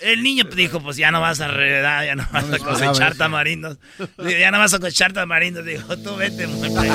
[0.00, 3.78] El niño dijo, pues ya no vas a redar, ya no vas a cosechar tamarindos.
[4.18, 5.64] Ya no vas a cosechar tamarindos.
[5.64, 6.88] Dijo, tú vete, muerte.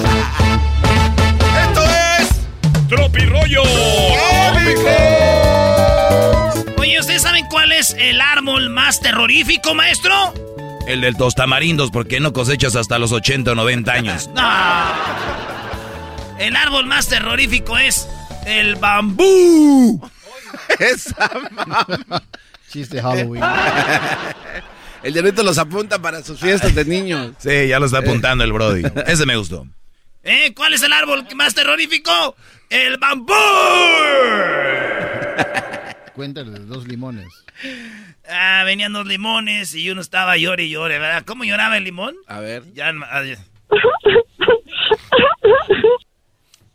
[1.62, 1.84] Esto
[2.20, 2.30] es
[2.90, 3.64] Tropi Rollo.
[6.78, 10.34] Oye, ¿ustedes saben cuál es es el árbol más terrorífico, maestro?
[10.88, 14.28] El del tostamarindos, porque no cosechas hasta los 80 o 90 años?
[14.34, 15.57] no.
[16.40, 18.08] El árbol más terrorífico es
[18.46, 20.10] el bambú.
[20.80, 21.86] Esa mamá.
[22.70, 23.44] Chiste Halloween.
[25.04, 27.32] El diablito los apunta para sus fiestas de niños.
[27.38, 28.84] Sí, ya lo está apuntando el Brody.
[29.06, 29.66] Ese me gustó.
[30.24, 30.54] ¿Eh?
[30.56, 32.36] ¿Cuál es el árbol más terrorífico?
[32.70, 33.34] ¡El bambú!
[36.14, 37.28] Cuéntale de dos limones.
[38.28, 41.24] Ah, venían dos limones y uno estaba llore y llore, ¿verdad?
[41.26, 42.16] ¿Cómo lloraba el limón?
[42.28, 42.64] A ver.
[42.74, 42.92] Ya,
[43.24, 43.38] ya.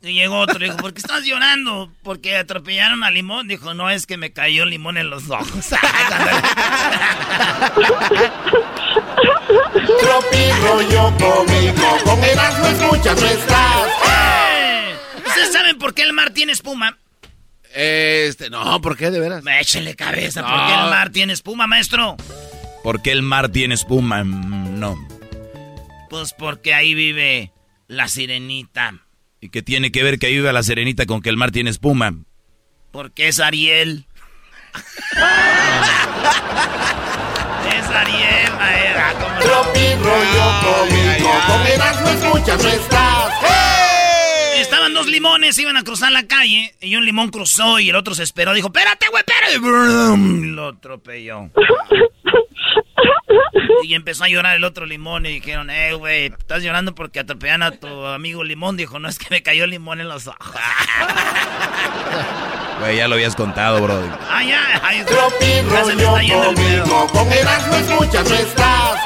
[0.03, 1.92] Y llegó otro y dijo, ¿por qué estás llorando?
[2.03, 3.46] Porque atropellaron al limón.
[3.46, 5.66] Dijo, no, es que me cayó el limón en los ojos.
[10.00, 13.86] Tropi rollo cómico, con Erasmo escuchas no estás.
[14.09, 14.94] ¡Eh!
[15.26, 16.98] ¿Ustedes saben por qué el mar tiene espuma?
[17.74, 19.44] Este, no, ¿por qué de veras?
[19.61, 22.16] Échale cabeza, ¿por qué el mar tiene espuma, maestro?
[22.82, 24.24] ¿Por qué el mar tiene espuma?
[24.24, 24.96] Mm, No.
[26.11, 27.53] Pues porque ahí vive
[27.88, 28.94] la sirenita.
[29.43, 31.68] ¿Y qué tiene que ver que ahí viva la serenita con que el mar tiene
[31.68, 32.14] espuma?
[32.93, 34.07] Porque es Ariel.
[37.68, 39.12] es Ariel, maera.
[39.14, 39.40] ¿cómo no?
[39.40, 43.32] Tropi rollo cómico, con Erasmo escuchas no estás.
[44.59, 48.14] Estaban dos limones, iban a cruzar la calle, y un limón cruzó y el otro
[48.14, 48.55] se esperó.
[48.55, 49.59] Dijo, espérate, güey, espérate.
[49.59, 51.51] Brum, Lo atropelló.
[53.83, 57.62] Y empezó a llorar el otro limón y dijeron, eh, güey, estás llorando porque atropellaron
[57.62, 58.76] a tu amigo limón.
[58.76, 60.39] Dijo, no, es que me cayó el limón en los ojos.
[62.80, 64.09] Güey, ya lo habías contado, Brody.
[64.28, 64.80] Ay, ya,
[65.62, 66.53] rollo
[68.35, 68.97] está.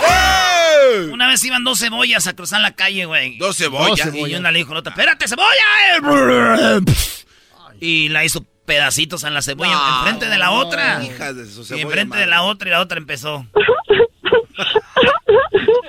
[1.13, 3.37] Una vez iban dos cebollas a cruzar la calle, güey.
[3.37, 4.15] Dos cebollas.
[4.15, 6.81] Y una le dijo a la otra, espérate, cebolla.
[7.81, 11.05] Y la hizo pedacitos en la cebolla No, enfrente de la otra.
[11.05, 13.47] Hijas de su Y cebolla enfrente de la otra y la otra empezó.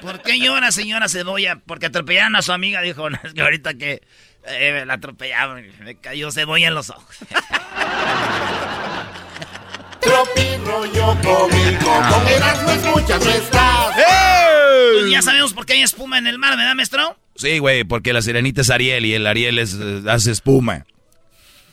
[0.08, 1.60] ¿Por qué llora, señora Cebolla?
[1.66, 2.82] Porque atropellaron a su amiga.
[2.82, 4.02] Dijo, no, es que ahorita que
[4.48, 7.18] eh, la atropellaron, me cayó cebolla en los ojos.
[10.00, 13.96] Tropi rollo cómico, con Erasmo escuchas no estás.
[14.94, 17.20] Pues ya sabemos por qué hay espuma en el mar, ¿verdad, maestro?
[17.36, 20.86] Sí, güey, porque la serenita es Ariel y el Ariel es, eh, hace espuma.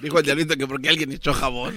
[0.00, 1.74] Dijo el diablito que porque alguien echó jabón.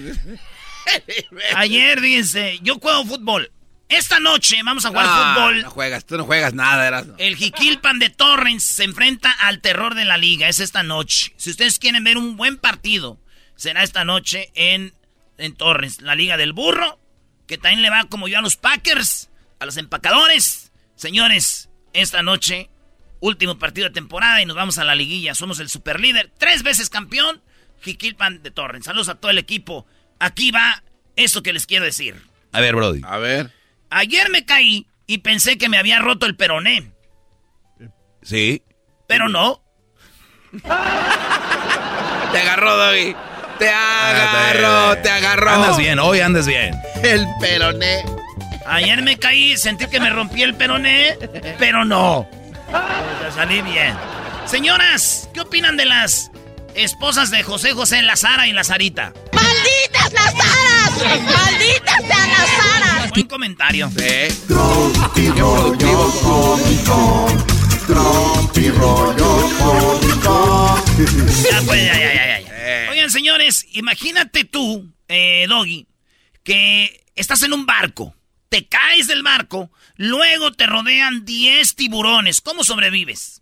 [1.55, 3.51] Ayer, fíjense, yo juego fútbol.
[3.89, 5.61] Esta noche vamos a jugar Ah, fútbol.
[5.61, 7.15] No juegas, tú no juegas nada, Erasmo.
[7.17, 10.49] El Jiquilpan de Torrens se enfrenta al terror de la liga.
[10.49, 11.33] Es esta noche.
[11.37, 13.17] Si ustedes quieren ver un buen partido,
[13.55, 14.93] será esta noche en,
[15.37, 16.01] en Torrens.
[16.01, 16.99] La liga del burro,
[17.47, 19.29] que también le va como yo a los Packers,
[19.59, 20.71] a los empacadores.
[20.95, 22.69] Señores, esta noche,
[23.21, 25.33] último partido de temporada y nos vamos a la liguilla.
[25.33, 27.41] Somos el superlíder, tres veces campeón,
[27.83, 28.85] Jiquilpan de Torrens.
[28.85, 29.87] Saludos a todo el equipo.
[30.19, 30.83] Aquí va
[31.15, 32.21] esto que les quiero decir.
[32.51, 33.01] A ver, Brody.
[33.05, 33.53] A ver.
[33.89, 36.91] Ayer me caí y pensé que me había roto el peroné.
[38.21, 38.63] Sí.
[39.07, 39.61] Pero no.
[42.31, 43.15] Te agarró, Doggy.
[43.57, 45.49] Te agarró, te agarró.
[45.49, 46.75] Andas bien, hoy andas bien.
[47.01, 48.03] El peroné.
[48.67, 51.17] Ayer me caí, sentí que me rompí el peroné,
[51.57, 52.29] pero no.
[52.71, 53.95] Ya salí bien.
[54.45, 56.31] Señoras, ¿qué opinan de las
[56.75, 59.13] esposas de José José, la Sara y la Sarita?
[59.33, 60.46] ¡Malditas las!
[61.03, 63.09] ¡Malditas sean las aras!
[63.11, 63.89] Buen comentario.
[63.91, 64.35] Sí.
[64.47, 67.27] Tropi rollo cómico,
[67.87, 70.83] tropi rollo cómico.
[71.49, 72.91] Ya, pues, ya, ya, ya, ya.
[72.91, 75.87] Oigan, señores, imagínate tú, eh, Doggy,
[76.43, 78.15] que estás en un barco,
[78.49, 82.41] te caes del barco, luego te rodean 10 tiburones.
[82.41, 83.41] ¿Cómo sobrevives?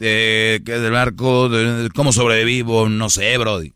[0.00, 1.48] Eh, ¿qué del barco?
[1.48, 2.88] de- ¿Cómo sobrevivo?
[2.88, 3.72] No sé, Brody.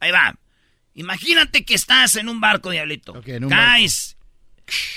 [0.00, 0.34] Ahí va.
[0.94, 3.12] Imagínate que estás en un barco, diablito.
[3.12, 4.16] Ok, en un Caes.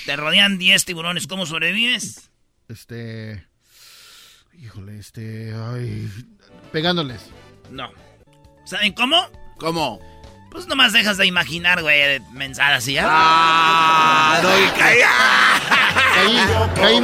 [0.06, 1.26] Te rodean 10 tiburones.
[1.26, 2.30] ¿Cómo sobrevives?
[2.68, 3.44] Este.
[4.60, 5.52] Híjole, este.
[5.54, 6.08] Ay.
[6.72, 7.20] Pegándoles.
[7.70, 7.92] No.
[8.64, 9.28] ¿Saben cómo?
[9.58, 10.00] ¿Cómo?
[10.50, 12.96] Pues nomás dejas de imaginar, güey, de mensadas así.
[12.96, 13.06] ¿ah?
[13.08, 14.70] Ah, Doggy.
[14.78, 15.00] Caí,
[16.74, 16.98] caí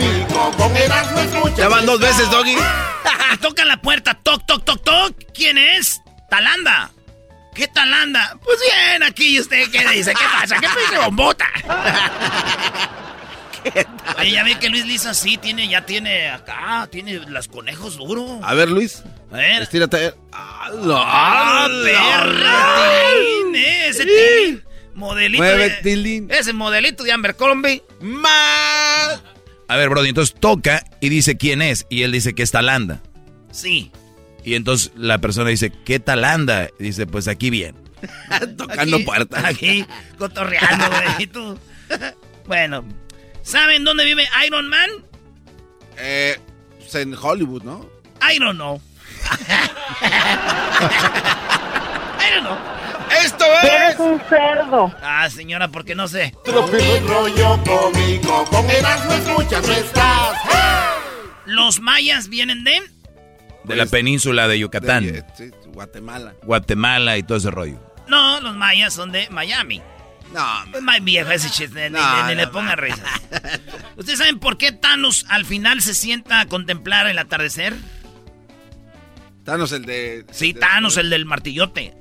[1.24, 2.56] escuchas Ya van dos veces, Doggy.
[3.34, 4.14] Y tocan la puerta.
[4.14, 5.16] Toc, toc, toc, toc.
[5.34, 6.00] ¿Quién es?
[6.30, 6.92] Talanda.
[7.54, 8.36] ¿Qué Talanda?
[8.42, 9.36] Pues bien, aquí.
[9.36, 10.12] ¿Y usted qué dice?
[10.12, 10.56] ¿Qué pasa?
[10.60, 11.46] ¿Qué pasa con bota?
[14.18, 18.40] Oye, ya ve que Luis Lisa sí tiene, ya tiene acá, tiene los conejos duros.
[18.42, 19.02] A ver, Luis.
[19.32, 19.62] A ver.
[19.62, 20.14] Estírate.
[20.32, 20.96] Ah, no.
[20.98, 22.84] ¡Ah, perra!
[23.88, 24.64] Ese tilín.
[24.94, 26.30] Modelito Mueve, de, Tilín.
[26.30, 27.82] Ese modelito de Abercrombie.
[28.00, 29.22] Mal.
[29.66, 31.86] A ver, Brody, entonces toca y dice quién es.
[31.88, 33.02] Y él dice que es Talanda.
[33.50, 33.90] Sí.
[34.44, 36.68] Y entonces la persona dice, ¿qué Talanda?
[36.78, 37.76] Y dice, pues aquí bien.
[38.56, 39.44] Tocando puertas.
[39.44, 39.86] Aquí,
[40.18, 41.28] cotorreando, güey.
[42.46, 42.84] Bueno,
[43.42, 44.90] ¿saben dónde vive Iron Man?
[45.96, 46.38] Eh,
[46.78, 47.88] pues en Hollywood, ¿no?
[48.20, 48.80] I don't know.
[52.20, 52.58] I don't know.
[53.24, 54.94] Esto Eres un cerdo.
[55.02, 56.34] Ah, señora, porque no sé.
[56.46, 60.36] Rollo cómico, con escuchas no estás.
[61.46, 62.93] Los mayas vienen de...
[63.64, 66.34] De la península de Yucatán, De- sí, Guatemala.
[66.42, 67.78] Guatemala y todo ese rollo.
[68.08, 69.80] No, los mayas son de Miami.
[70.32, 73.00] No, Es más viejo ese chiste, ni, No, ni- ni le no, pongan risas.
[73.96, 77.74] ¿Ustedes saben por qué Thanos al final se sienta a contemplar el atardecer?
[79.44, 80.24] Thanos el de...
[80.32, 81.94] Sí, Thanos, el del martillote.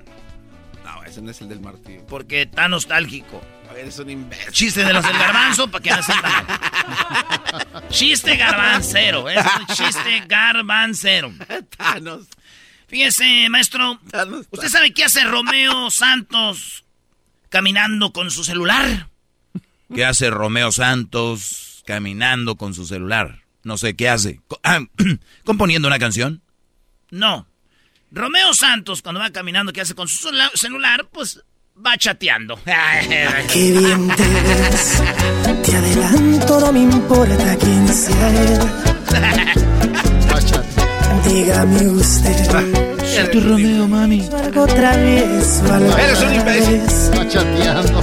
[0.86, 2.06] No, ese no es el del martillo.
[2.08, 3.42] Porque está nostálgico.
[3.78, 4.52] Eres un imbécil.
[4.52, 6.46] Chiste de los del garbanzo para que no se mal.
[7.90, 9.30] Chiste garbancero.
[9.30, 11.34] Es un chiste garbancero.
[11.78, 12.28] Thanos.
[12.88, 14.00] Fíjese, maestro.
[14.12, 14.46] Thanos.
[14.52, 16.86] ¿Usted sabe qué hace Romeo Santos
[17.50, 19.10] caminando con su celular?
[19.94, 23.40] ¿Qué hace Romeo Santos caminando con su celular?
[23.64, 24.42] No sé qué hace.
[24.64, 24.80] Ah,
[25.46, 26.42] ¿Componiendo una canción?
[27.12, 27.48] No.
[28.12, 31.08] Romeo Santos, cuando va caminando, ¿qué hace con su celu- celular?
[31.12, 31.42] Pues
[31.76, 32.60] va chateando.
[33.54, 35.04] Qué bien te ves,
[35.64, 38.60] te adelanto, no me importa quién sea él.
[41.28, 42.36] Dígame usted,
[43.02, 44.28] Es tu Romeo, mami.
[44.34, 46.76] algo travieso al Eres un imbécil.
[46.76, 48.02] Está chateando.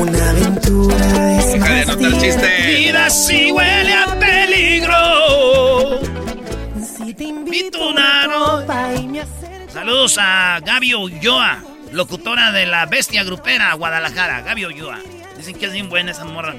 [0.00, 2.66] Una aventura es Deja de más anotar chiste.
[2.66, 6.00] Vida sí huele a peligro.
[6.96, 9.22] Si te invito una copa y me
[9.72, 11.58] Saludos a Gaby Ulloa,
[11.92, 14.40] locutora de la Bestia Grupera, Guadalajara.
[14.42, 14.98] Gaby Ulloa.
[15.36, 16.54] Dicen que es bien buena esa morra.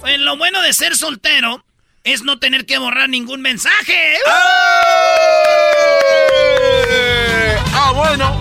[0.00, 1.64] Pues lo bueno de ser soltero
[2.04, 4.16] es no tener que borrar ningún mensaje.
[7.74, 8.40] Ah, bueno.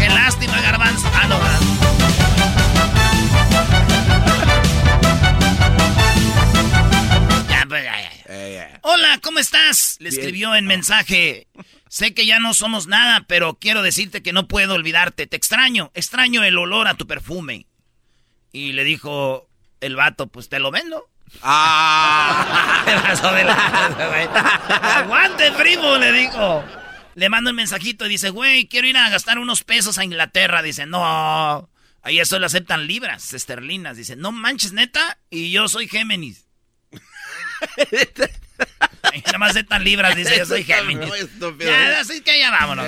[0.00, 1.10] Qué lástima, garbanzo.
[1.14, 1.74] Ah, no, pues.
[8.26, 8.68] Eh.
[8.82, 9.96] Hola, ¿cómo estás?
[9.98, 11.46] Le escribió en mensaje.
[11.94, 15.28] Sé que ya no somos nada, pero quiero decirte que no puedo olvidarte.
[15.28, 17.68] Te extraño, extraño el olor a tu perfume.
[18.50, 19.48] Y le dijo
[19.80, 21.08] el vato, pues te lo vendo.
[21.40, 22.82] Ah.
[24.96, 26.64] Aguante, primo, le dijo.
[27.14, 30.62] Le mando un mensajito y dice, güey, quiero ir a gastar unos pesos a Inglaterra.
[30.62, 31.70] Dice, no,
[32.02, 33.96] ahí eso le aceptan libras esterlinas.
[33.96, 36.48] Dice, no manches, neta, y yo soy Géminis.
[39.26, 41.08] Nada más libras, dice, yo soy Géminis.
[41.60, 42.86] Ya, así que ya vámonos.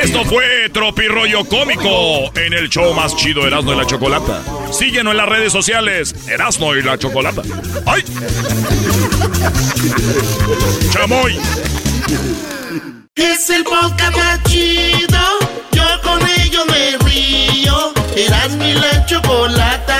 [0.00, 4.42] Esto fue Tropirollo Cómico en el show más chido Erasmo y la Chocolata.
[4.72, 7.42] Síguenos en las redes sociales, Erasmo y la Chocolata.
[7.86, 8.04] ¡Ay!
[10.92, 11.38] ¡Chamoy!
[13.14, 15.18] Es el podcast más chido.
[15.72, 17.92] Yo con ello me río.
[18.16, 19.99] Eras mi la chocolata.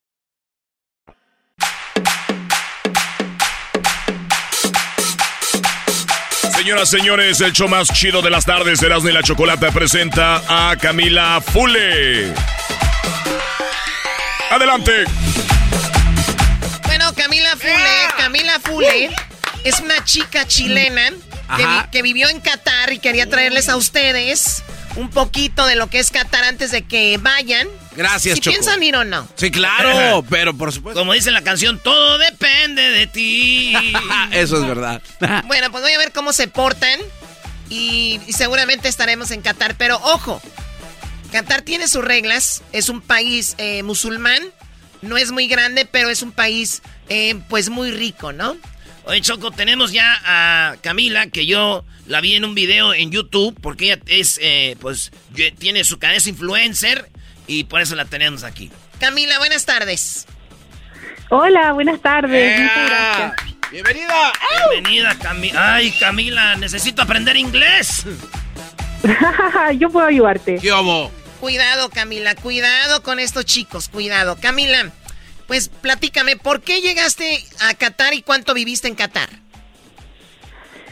[6.61, 10.75] Señoras, señores, el show más chido de las tardes, Erasmo y la Chocolata presenta a
[10.77, 12.31] Camila Fule.
[14.51, 15.05] Adelante.
[16.85, 19.09] Bueno, Camila Fule, Camila Fule
[19.63, 21.09] es una chica chilena
[21.57, 24.61] que, vi- que vivió en Qatar y quería traerles a ustedes
[24.97, 27.67] un poquito de lo que es Qatar antes de que vayan.
[27.95, 28.53] Gracias, si Choco.
[28.53, 29.27] piensan ir o no.
[29.35, 30.99] Sí, claro, pero por supuesto.
[30.99, 33.73] Como dice la canción, todo depende de ti.
[34.31, 35.01] Eso es verdad.
[35.47, 36.99] Bueno, pues voy a ver cómo se portan
[37.69, 39.75] y, y seguramente estaremos en Qatar.
[39.77, 40.41] Pero ojo,
[41.31, 44.41] Qatar tiene sus reglas, es un país eh, musulmán,
[45.01, 48.57] no es muy grande, pero es un país eh, pues muy rico, ¿no?
[49.05, 53.57] Oye, Choco, tenemos ya a Camila, que yo la vi en un video en YouTube,
[53.59, 55.11] porque ella es, eh, pues,
[55.57, 57.09] tiene su cadena influencer
[57.47, 58.71] y por eso la tenemos aquí.
[58.99, 60.27] Camila, buenas tardes.
[61.29, 62.59] Hola, buenas tardes.
[63.71, 64.33] Bienvenida.
[64.71, 65.75] Bienvenida, Camila.
[65.75, 68.05] Ay, Camila, necesito aprender inglés.
[69.79, 70.59] yo puedo ayudarte.
[70.61, 70.71] ¿Qué
[71.39, 74.37] Cuidado, Camila, cuidado con estos chicos, cuidado.
[74.39, 74.91] Camila,
[75.47, 79.29] pues platícame, ¿por qué llegaste a Qatar y cuánto viviste en Qatar?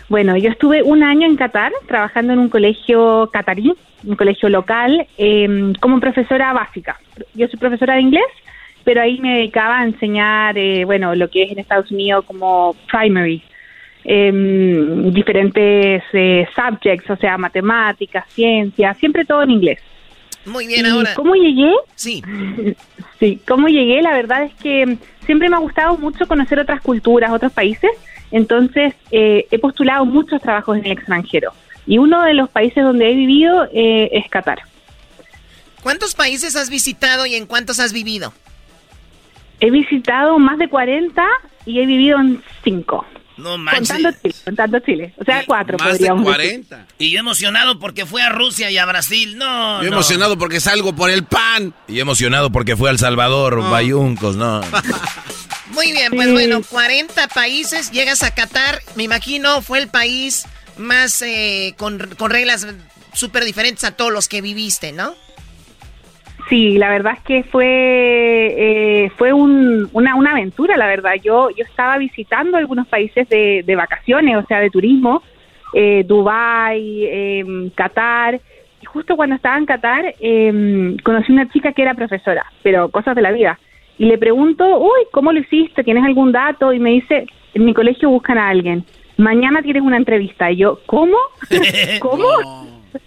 [0.07, 5.07] Bueno, yo estuve un año en Qatar trabajando en un colegio catarí, un colegio local,
[5.17, 6.99] em, como profesora básica.
[7.33, 8.31] Yo soy profesora de inglés,
[8.83, 12.75] pero ahí me dedicaba a enseñar, eh, bueno, lo que es en Estados Unidos como
[12.91, 13.43] primary,
[14.03, 19.79] em, diferentes eh, subjects, o sea, matemáticas, ciencias, siempre todo en inglés.
[20.45, 21.13] Muy bien, ahora.
[21.15, 21.71] ¿Cómo llegué?
[21.95, 22.21] Sí.
[23.19, 24.01] Sí, ¿cómo llegué?
[24.01, 27.91] La verdad es que siempre me ha gustado mucho conocer otras culturas, otros países.
[28.31, 31.51] Entonces, eh, he postulado muchos trabajos en el extranjero.
[31.87, 34.59] Y uno de los países donde he vivido eh, es Qatar.
[35.81, 38.33] ¿Cuántos países has visitado y en cuántos has vivido?
[39.59, 41.21] He visitado más de 40
[41.65, 43.05] y he vivido en 5.
[43.37, 43.89] No manches.
[43.89, 45.13] Contando Chile, contando Chile.
[45.17, 46.87] O sea, cuatro Más podríamos de 40.
[46.97, 49.37] Y yo emocionado porque fue a Rusia y a Brasil.
[49.37, 49.95] No, Yo no.
[49.95, 51.73] emocionado porque salgo por el pan.
[51.87, 54.61] Y emocionado porque fue al Salvador, Bayuncos, ¿no?
[55.71, 60.45] Muy bien, pues bueno, 40 países, llegas a Qatar, me imagino fue el país
[60.79, 62.67] más eh, con, con reglas
[63.13, 65.13] súper diferentes a todos los que viviste, ¿no?
[66.49, 71.13] Sí, la verdad es que fue eh, fue un- una, una aventura, la verdad.
[71.23, 75.21] Yo yo estaba visitando algunos países de, de vacaciones, o sea, de turismo,
[75.73, 78.39] eh, Dubai, eh, Qatar.
[78.81, 83.15] Y justo cuando estaba en Qatar eh, conocí una chica que era profesora, pero cosas
[83.15, 83.59] de la vida.
[83.99, 85.83] Y le pregunto, uy, ¿cómo lo hiciste?
[85.83, 86.71] ¿Tienes algún dato?
[86.73, 88.85] Y me dice, en mi colegio buscan a alguien.
[89.19, 90.49] Mañana tienes una entrevista.
[90.49, 91.17] Y yo, ¿cómo?
[91.99, 92.25] ¿Cómo?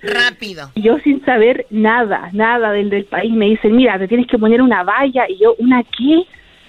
[0.02, 0.70] Rápido.
[0.76, 4.60] Yo sin saber nada, nada del, del país, me dicen, mira, te tienes que poner
[4.60, 5.24] una valla.
[5.26, 6.24] Y yo, ¿una qué?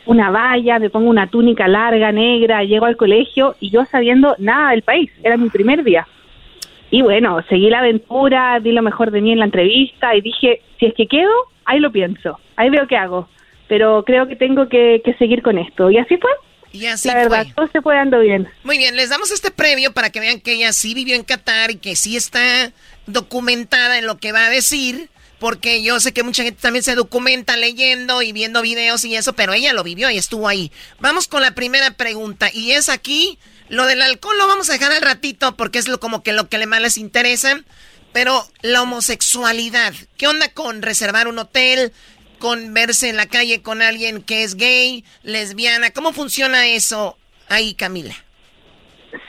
[0.05, 4.71] Una valla, me pongo una túnica larga, negra, llego al colegio y yo sabiendo nada
[4.71, 5.11] del país.
[5.21, 6.07] Era mi primer día.
[6.89, 10.61] Y bueno, seguí la aventura, di lo mejor de mí en la entrevista y dije,
[10.79, 11.33] si es que quedo,
[11.65, 13.27] ahí lo pienso, ahí veo qué hago.
[13.67, 15.89] Pero creo que tengo que, que seguir con esto.
[15.89, 16.31] Y así fue.
[16.73, 17.53] Y así la verdad, fue.
[17.53, 18.49] todo se fue dando bien.
[18.63, 21.71] Muy bien, les damos este previo para que vean que ella sí vivió en Qatar
[21.71, 22.71] y que sí está
[23.05, 25.09] documentada en lo que va a decir.
[25.39, 29.33] Porque yo sé que mucha gente también se documenta leyendo y viendo videos y eso,
[29.33, 30.71] pero ella lo vivió y estuvo ahí.
[30.99, 32.49] Vamos con la primera pregunta.
[32.51, 35.99] Y es aquí, lo del alcohol lo vamos a dejar al ratito porque es lo,
[35.99, 37.59] como que lo que le más les interesa.
[38.13, 41.91] Pero la homosexualidad, ¿qué onda con reservar un hotel?
[42.43, 45.91] Con verse en la calle con alguien que es gay, lesbiana.
[45.95, 47.15] ¿Cómo funciona eso
[47.47, 48.13] ahí, Camila?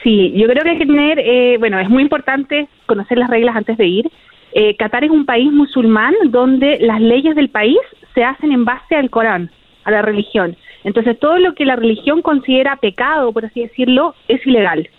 [0.03, 3.55] Sí, yo creo que hay que tener, eh, bueno, es muy importante conocer las reglas
[3.55, 4.11] antes de ir.
[4.51, 7.77] Eh, Qatar es un país musulmán donde las leyes del país
[8.13, 9.49] se hacen en base al Corán,
[9.85, 10.57] a la religión.
[10.83, 14.89] Entonces, todo lo que la religión considera pecado, por así decirlo, es ilegal.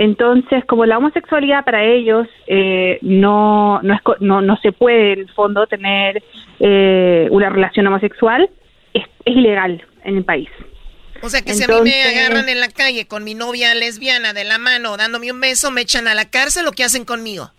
[0.00, 5.18] Entonces, como la homosexualidad para ellos eh, no, no, es no, no se puede, en
[5.22, 6.22] el fondo, tener
[6.60, 8.48] eh, una relación homosexual,
[8.94, 10.48] es, es ilegal en el país.
[11.20, 14.32] O sea que si a mí me agarran en la calle con mi novia lesbiana
[14.32, 17.50] de la mano dándome un beso, me echan a la cárcel o qué hacen conmigo.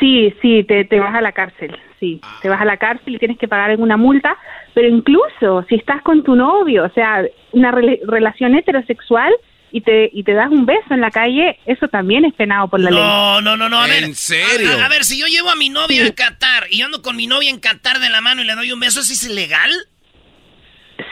[0.00, 3.18] Sí, sí, te, te vas a la cárcel, sí, te vas a la cárcel y
[3.18, 4.38] tienes que pagar alguna multa,
[4.72, 9.34] pero incluso si estás con tu novio, o sea, una rela- relación heterosexual
[9.74, 12.78] y te, y te das un beso en la calle, eso también es penado por
[12.78, 13.00] la ley.
[13.00, 14.04] No, no, no, no, a ver.
[14.04, 14.70] ¿En serio?
[14.80, 17.16] A, a ver, si yo llevo a mi novia a Qatar y yo ando con
[17.16, 19.72] mi novia en Qatar de la mano y le doy un beso, ¿eso es ilegal?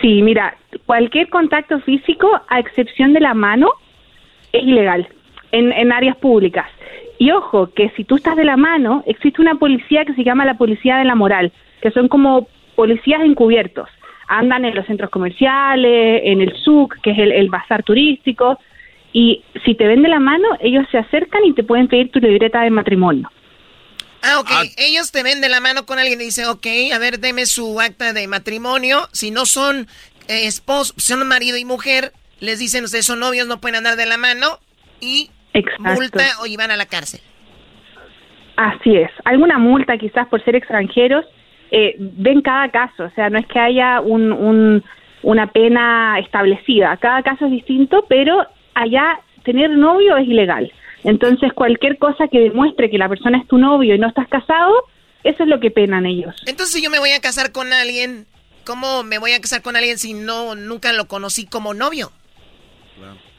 [0.00, 0.56] Sí, mira,
[0.86, 3.68] cualquier contacto físico, a excepción de la mano,
[4.52, 5.08] es ilegal
[5.50, 6.68] en, en áreas públicas.
[7.18, 10.44] Y ojo, que si tú estás de la mano, existe una policía que se llama
[10.44, 11.50] la policía de la moral,
[11.80, 12.46] que son como
[12.76, 13.88] policías encubiertos.
[14.28, 18.58] Andan en los centros comerciales, en el SUC, que es el, el bazar turístico,
[19.12, 22.18] y si te ven de la mano, ellos se acercan y te pueden pedir tu
[22.18, 23.30] libreta de matrimonio.
[24.22, 24.50] Ah, ok.
[24.78, 27.80] Ellos te ven de la mano con alguien y dicen, ok, a ver, deme su
[27.80, 29.08] acta de matrimonio.
[29.12, 29.88] Si no son
[30.28, 34.06] eh, esposos, son marido y mujer, les dicen, ustedes son novios, no pueden andar de
[34.06, 34.58] la mano
[35.00, 35.82] y Exacto.
[35.82, 37.20] multa o iban a la cárcel.
[38.56, 39.10] Así es.
[39.24, 41.26] Alguna multa quizás por ser extranjeros.
[41.74, 44.84] Eh, ven cada caso, o sea, no es que haya un, un-
[45.22, 46.96] una pena establecida.
[46.98, 48.44] Cada caso es distinto, pero
[48.74, 50.70] allá tener novio es ilegal.
[51.04, 54.72] Entonces, cualquier cosa que demuestre que la persona es tu novio y no estás casado,
[55.24, 56.34] eso es lo que penan ellos.
[56.46, 58.26] Entonces, si yo me voy a casar con alguien,
[58.66, 62.10] ¿cómo me voy a casar con alguien si no nunca lo conocí como novio?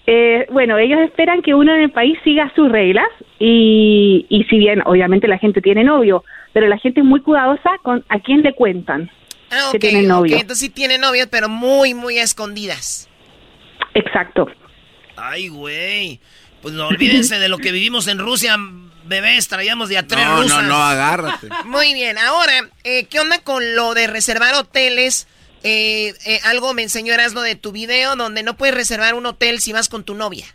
[0.05, 3.07] Eh, bueno, ellos esperan que uno en el país siga sus reglas
[3.39, 7.71] y, y si bien obviamente la gente tiene novio, pero la gente es muy cuidadosa
[7.83, 9.09] con a quién le cuentan
[9.51, 10.35] Ah, que ok, tienen novio.
[10.35, 13.07] ok, entonces sí tiene novios, pero muy, muy escondidas.
[13.93, 14.47] Exacto.
[15.15, 16.19] Ay, güey.
[16.61, 18.55] Pues no olvídense de lo que vivimos en Rusia,
[19.05, 19.47] bebés.
[19.47, 20.63] Traíamos de a tres No, no, rusas.
[20.63, 21.49] no, agárrate.
[21.65, 25.27] Muy bien, ahora, eh, ¿qué onda con lo de reservar hoteles?
[25.63, 29.59] Eh, eh, algo me enseñó Erasmo de tu video, donde no puedes reservar un hotel
[29.59, 30.45] si vas con tu novia.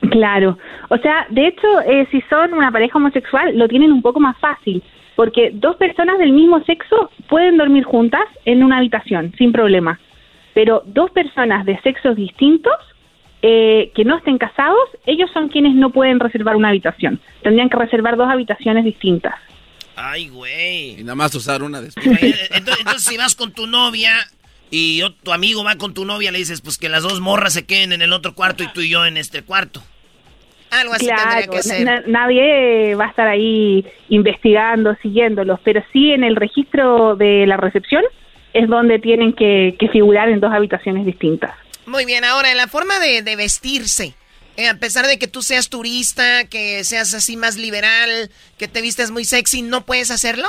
[0.00, 4.20] Claro, o sea, de hecho, eh, si son una pareja homosexual, lo tienen un poco
[4.20, 4.82] más fácil,
[5.16, 9.98] porque dos personas del mismo sexo pueden dormir juntas en una habitación, sin problema.
[10.54, 12.74] Pero dos personas de sexos distintos,
[13.42, 17.20] eh, que no estén casados, ellos son quienes no pueden reservar una habitación.
[17.42, 19.34] Tendrían que reservar dos habitaciones distintas.
[19.96, 21.00] Ay, güey.
[21.00, 22.06] Y nada más usar una después.
[22.06, 24.12] Entonces, entonces, si vas con tu novia
[24.70, 27.52] y yo- tu amigo va con tu novia, le dices, pues que las dos morras
[27.54, 29.82] se queden en el otro cuarto y tú y yo en este cuarto.
[30.70, 31.84] Algo así tendría que ser.
[31.84, 37.56] na- nadie va a estar ahí investigando, siguiéndolos, pero sí en el registro de la
[37.56, 38.02] recepción
[38.52, 41.52] es donde tienen que, que figurar en dos habitaciones distintas.
[41.86, 44.14] Muy bien, ahora, en la forma de, de vestirse,
[44.58, 48.82] eh, a pesar de que tú seas turista, que seas así más liberal, que te
[48.82, 50.48] vistes muy sexy, ¿no puedes hacerlo?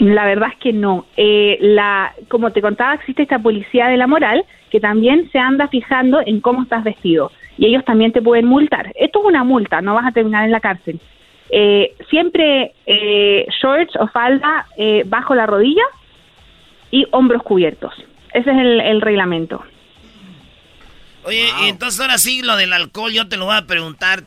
[0.00, 1.06] La verdad es que no.
[1.16, 5.68] Eh, la, como te contaba, existe esta policía de la moral que también se anda
[5.68, 8.90] fijando en cómo estás vestido y ellos también te pueden multar.
[8.98, 10.98] Esto es una multa, no vas a terminar en la cárcel.
[11.50, 15.82] Eh, siempre eh, shorts o falda eh, bajo la rodilla
[16.90, 17.92] y hombros cubiertos.
[18.32, 19.62] Ese es el, el reglamento.
[21.24, 24.22] Oye, y entonces ahora sí, lo del alcohol, yo te lo voy a preguntar.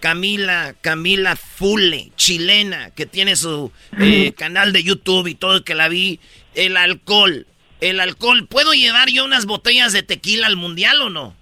[0.00, 5.88] Camila, Camila Fule, chilena, que tiene su eh, canal de YouTube y todo, que la
[5.88, 6.20] vi.
[6.54, 7.46] El alcohol,
[7.80, 11.34] el alcohol, ¿puedo llevar yo unas botellas de tequila al mundial o no?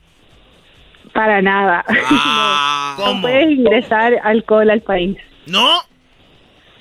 [1.14, 1.84] Para nada.
[2.11, 3.14] Ah, no, ¿cómo?
[3.14, 5.16] no puedes ingresar alcohol al país.
[5.46, 5.80] ¿No?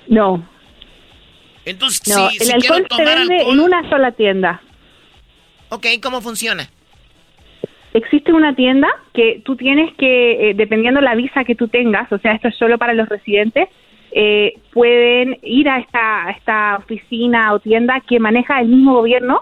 [0.08, 0.48] No.
[1.66, 4.62] Entonces, No, si, el si alcohol quiero se tomar vende alcohol, en una sola tienda.
[5.70, 6.70] Ok, ¿cómo funciona?
[7.98, 12.20] Existe una tienda que tú tienes que, eh, dependiendo la visa que tú tengas, o
[12.20, 13.70] sea, esto es solo para los residentes,
[14.12, 19.42] eh, pueden ir a esta, esta oficina o tienda que maneja el mismo gobierno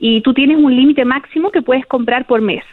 [0.00, 2.64] y tú tienes un límite máximo que puedes comprar por mes.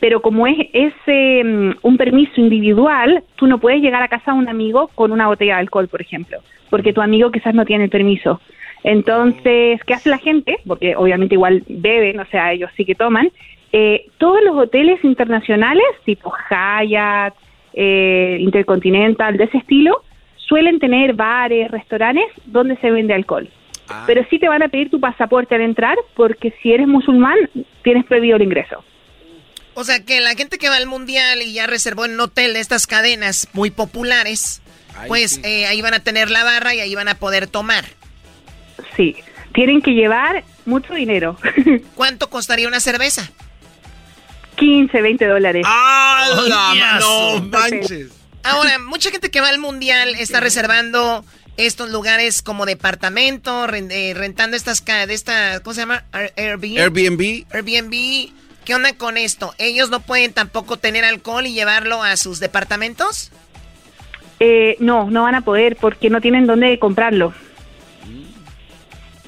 [0.00, 4.38] Pero como es, es eh, un permiso individual, tú no puedes llegar a casa de
[4.38, 6.38] un amigo con una botella de alcohol, por ejemplo,
[6.70, 8.40] porque tu amigo quizás no tiene el permiso.
[8.84, 10.56] Entonces, ¿qué hace la gente?
[10.66, 13.30] Porque obviamente igual beben, o sea, ellos sí que toman.
[13.72, 17.34] Eh, todos los hoteles internacionales, tipo Hyatt,
[17.72, 20.04] eh, Intercontinental, de ese estilo,
[20.36, 23.48] suelen tener bares, restaurantes donde se vende alcohol.
[24.06, 27.36] Pero sí te van a pedir tu pasaporte al entrar porque si eres musulmán
[27.82, 28.82] tienes prohibido el ingreso.
[29.74, 32.54] O sea, que la gente que va al mundial y ya reservó en un hotel
[32.54, 34.62] de estas cadenas muy populares,
[35.08, 37.84] pues eh, ahí van a tener la barra y ahí van a poder tomar.
[38.96, 39.16] Sí,
[39.54, 41.36] tienen que llevar mucho dinero.
[41.94, 43.30] ¿Cuánto costaría una cerveza?
[44.62, 45.64] 15, 20 dólares.
[45.66, 46.28] ¡Ah,
[47.00, 48.08] no manches!
[48.44, 51.24] Ahora, mucha gente que va al mundial está reservando
[51.56, 56.04] estos lugares como departamento, eh, rentando estas ca- de esta, ¿cómo se llama?
[56.12, 56.78] Air- Airbnb.
[56.78, 57.44] Airbnb.
[57.52, 58.30] Airbnb.
[58.64, 59.52] ¿Qué onda con esto?
[59.58, 63.32] ¿Ellos no pueden tampoco tener alcohol y llevarlo a sus departamentos?
[64.38, 67.34] Eh, no, no van a poder porque no tienen dónde comprarlo.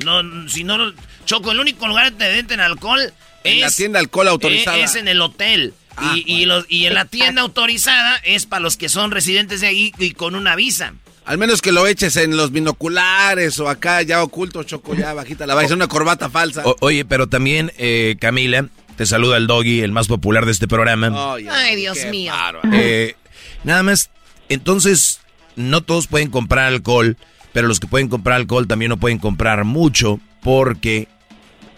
[0.04, 0.92] no, si no,
[1.24, 3.12] Choco, el único lugar donde venden alcohol
[3.44, 3.60] En es...
[3.60, 4.78] la tienda alcohol autorizada.
[4.78, 5.74] Es, es en el hotel.
[5.96, 9.60] Ah, y, y los, y en la tienda autorizada es para los que son residentes
[9.60, 10.94] de ahí y con una visa.
[11.24, 15.46] Al menos que lo eches en los binoculares o acá ya oculto, Choco, ya bajita
[15.46, 16.62] la bajita, una corbata falsa.
[16.66, 20.68] O- oye, pero también, eh, Camila, te saluda el doggy, el más popular de este
[20.68, 21.34] programa.
[21.50, 22.32] Ay, Dios mío.
[22.72, 23.14] Eh,
[23.62, 24.10] nada más,
[24.50, 25.20] entonces,
[25.56, 27.16] no todos pueden comprar alcohol,
[27.54, 31.08] pero los que pueden comprar alcohol también no pueden comprar mucho porque,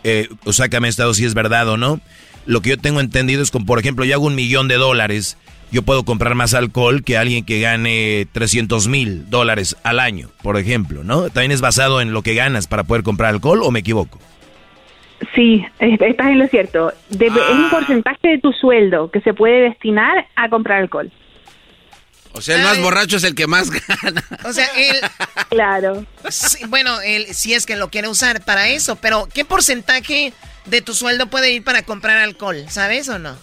[0.09, 2.01] eh, o sácame estado si es verdad o no.
[2.47, 5.37] Lo que yo tengo entendido es como, por ejemplo, yo hago un millón de dólares,
[5.73, 10.57] yo puedo comprar más alcohol que alguien que gane 300 mil dólares al año, por
[10.57, 11.23] ejemplo, ¿no?
[11.31, 14.21] ¿También es basado en lo que ganas para poder comprar alcohol o me equivoco?
[15.35, 16.93] Sí, es- estás en lo cierto.
[17.11, 21.11] Es un porcentaje de tu sueldo que se puede destinar a comprar alcohol.
[22.37, 23.71] O sea, el más borracho es el que más
[24.03, 24.23] gana.
[24.45, 24.97] O sea, él...
[25.49, 26.05] Claro.
[26.29, 30.33] Sí, bueno, él si es que lo quiere usar para eso, pero ¿qué porcentaje
[30.67, 32.65] de tu sueldo puede ir para comprar alcohol?
[32.69, 33.37] ¿Sabes o no?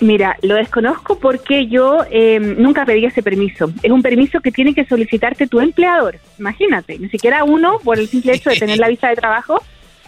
[0.00, 3.70] Mira, lo desconozco porque yo eh, nunca pedí ese permiso.
[3.82, 6.18] Es un permiso que tiene que solicitarte tu empleador.
[6.38, 9.62] Imagínate, ni siquiera uno por el simple hecho de tener la visa de trabajo.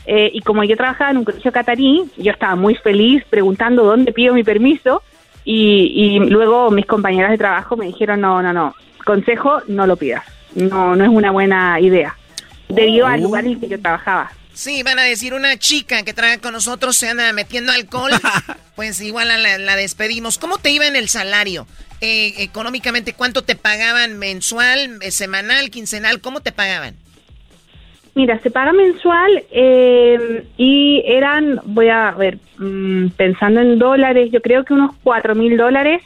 [0.07, 4.13] Eh, y como yo trabajaba en un colegio catarí, yo estaba muy feliz preguntando dónde
[4.13, 5.03] pido mi permiso
[5.45, 8.75] y, y luego mis compañeras de trabajo me dijeron, no, no, no,
[9.05, 10.25] consejo, no lo pidas,
[10.55, 12.17] no, no es una buena idea,
[12.69, 14.31] debido al lugar en el que yo trabajaba.
[14.55, 18.13] Sí, van a decir una chica que trae con nosotros se anda metiendo alcohol,
[18.77, 20.39] pues igual la, la, despedimos.
[20.39, 21.67] ¿Cómo te iba en el salario?
[22.01, 26.21] Eh, económicamente, ¿cuánto te pagaban mensual, eh, semanal, quincenal?
[26.21, 26.97] ¿Cómo te pagaban?
[28.15, 34.43] Mira, se paga mensual eh, y eran, voy a ver, mm, pensando en dólares, yo
[34.43, 36.03] creo que unos cuatro mil dólares.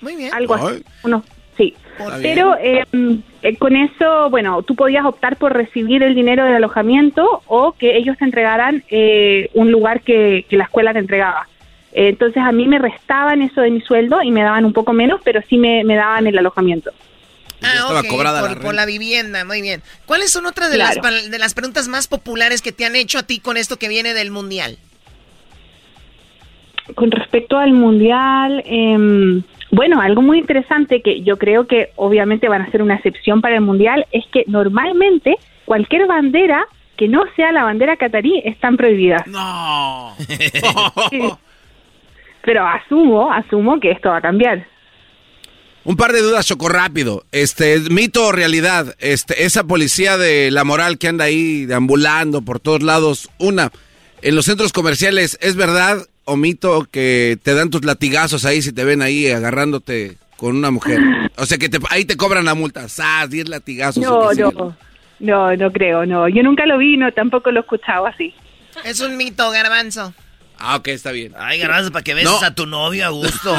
[0.00, 0.34] Muy bien.
[0.34, 1.22] Algo así, unos,
[1.56, 1.74] sí.
[2.20, 7.42] Pero em, eh, con eso, bueno, tú podías optar por recibir el dinero del alojamiento
[7.46, 11.46] o que ellos te entregaran eh, un lugar que, la escuela te entregaba.
[11.92, 15.20] entonces a mí me restaban eso de mi sueldo y me daban un poco menos,
[15.22, 16.90] pero sí me, me daban el alojamiento.
[17.62, 18.02] Ah,
[18.62, 19.82] por, la vivienda, muy bien.
[20.06, 20.96] ¿Cuáles son otras de, las,
[21.30, 24.14] de las preguntas más populares que te han hecho a ti con esto que viene
[24.14, 24.78] del Mundial?
[26.94, 32.62] Con respecto al Mundial, eh, bueno, algo muy interesante que yo creo que obviamente van
[32.62, 37.52] a ser una excepción para el Mundial es que normalmente cualquier bandera que no sea
[37.52, 39.26] la bandera catarí están prohibidas.
[39.26, 40.14] No.
[42.42, 44.66] Pero asumo, asumo que esto va a cambiar.
[45.84, 47.24] Un par de dudas, Choco, rápido.
[47.32, 52.60] Este, mito o realidad, este, esa policía de la moral que anda ahí deambulando por
[52.60, 53.72] todos lados, una,
[54.20, 58.72] en los centros comerciales, ¿es verdad o mito que te dan tus latigazos ahí si
[58.72, 61.00] te ven ahí agarrándote con una mujer?
[61.36, 63.30] O sea, que ahí te cobran la multa, ¡zas!
[63.30, 64.02] 10 latigazos.
[64.02, 64.76] No, no,
[65.18, 66.28] no, no creo, no.
[66.28, 68.34] Yo nunca lo vi, no, tampoco lo he escuchado así.
[68.84, 70.12] Es un mito, garbanzo.
[70.60, 71.32] Ah, ok, está bien.
[71.38, 73.56] Ay, garbanzo, para que beses a tu novio a gusto.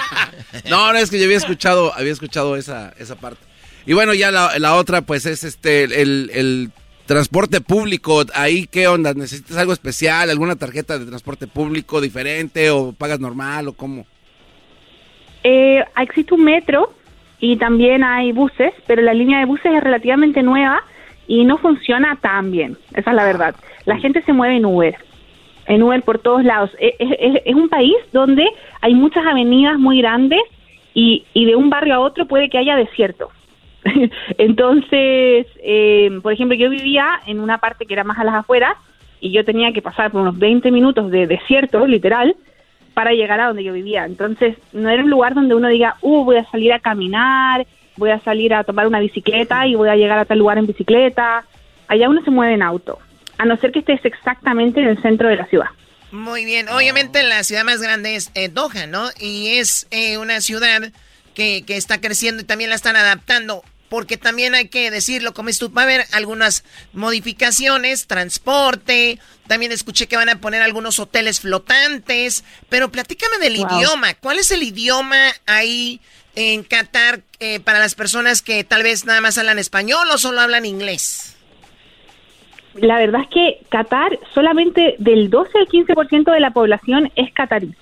[0.70, 3.40] no, no, es que yo había escuchado, había escuchado esa, esa parte.
[3.86, 6.70] Y bueno, ya la, la otra, pues es este, el, el
[7.06, 8.22] transporte público.
[8.34, 9.14] Ahí, ¿qué onda?
[9.14, 10.28] ¿Necesitas algo especial?
[10.28, 12.68] ¿Alguna tarjeta de transporte público diferente?
[12.70, 13.68] ¿O pagas normal?
[13.68, 14.06] ¿O cómo?
[15.44, 16.92] Eh, existe un metro
[17.40, 20.82] y también hay buses, pero la línea de buses es relativamente nueva
[21.26, 22.76] y no funciona tan bien.
[22.92, 23.54] Esa es la verdad.
[23.86, 24.94] La gente se mueve en Uber
[25.66, 26.70] en Uber por todos lados.
[26.78, 26.94] E,
[27.44, 28.46] es, un país donde
[28.80, 30.40] hay muchas avenidas muy grandes
[30.92, 33.30] y, y, de un barrio a otro puede que haya desierto.
[34.38, 38.76] Entonces, eh, por ejemplo, yo vivía en una parte que era más a las afueras
[39.20, 42.36] y yo tenía que pasar por unos 20 minutos de desierto, literal,
[42.92, 44.04] para llegar a donde yo vivía.
[44.04, 48.10] Entonces, no era un lugar donde uno diga, uh, voy a salir a caminar, voy
[48.10, 51.44] a salir a tomar una bicicleta y voy a llegar a tal lugar en bicicleta.
[51.88, 52.98] Allá uno se mueve en auto
[53.38, 55.68] a no ser que estés exactamente en el centro de la ciudad.
[56.10, 59.08] Muy bien, obviamente la ciudad más grande es eh, Doha, ¿no?
[59.18, 60.92] Y es eh, una ciudad
[61.34, 63.64] que, que, está creciendo y también la están adaptando.
[63.88, 70.06] Porque también hay que decirlo, como es va a haber algunas modificaciones, transporte, también escuché
[70.06, 75.32] que van a poner algunos hoteles flotantes, pero platícame del idioma, ¿cuál es el idioma
[75.46, 76.00] ahí
[76.34, 80.40] en Qatar eh, para las personas que tal vez nada más hablan español o solo
[80.40, 81.33] hablan inglés?
[82.76, 87.74] La verdad es que Qatar solamente del 12 al 15% de la población es catarí.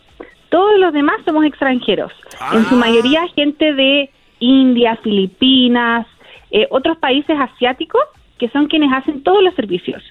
[0.49, 2.13] Todos los demás somos extranjeros.
[2.53, 2.79] En su ah.
[2.79, 6.07] mayoría gente de India, Filipinas,
[6.51, 8.03] eh, otros países asiáticos
[8.39, 10.03] que son quienes hacen todos los servicios.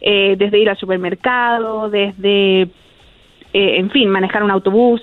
[0.00, 2.68] Eh, desde ir al supermercado, desde, eh,
[3.52, 5.02] en fin, manejar un autobús.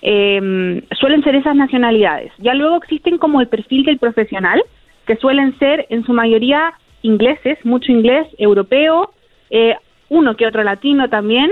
[0.00, 2.32] suelen ser esas nacionalidades.
[2.38, 4.62] Ya luego existen como el perfil del profesional,
[5.06, 6.72] que suelen ser en su mayoría
[7.02, 9.12] ingleses, mucho inglés, europeo,
[9.50, 9.74] eh,
[10.08, 11.50] uno que otro latino también.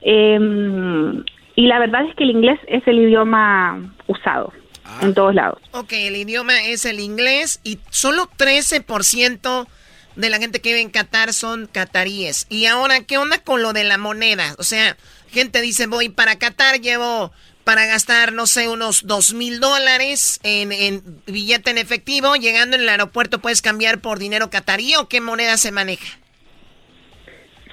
[0.00, 1.24] Em,
[1.56, 4.52] y la verdad es que el inglés es el idioma usado
[4.84, 5.00] ah.
[5.02, 5.60] en todos lados.
[5.72, 9.66] Ok, el idioma es el inglés y solo 13%
[10.16, 12.46] de la gente que vive en Qatar son cataríes.
[12.48, 14.54] Y ahora, ¿qué onda con lo de la moneda?
[14.58, 14.96] O sea,
[15.30, 17.32] gente dice, voy para Qatar, llevo
[17.68, 20.70] para gastar, no sé, unos dos mil dólares en,
[21.26, 22.34] billete en efectivo.
[22.34, 26.18] Llegando en el aeropuerto, ¿puedes cambiar por dinero catarí o qué moneda se maneja?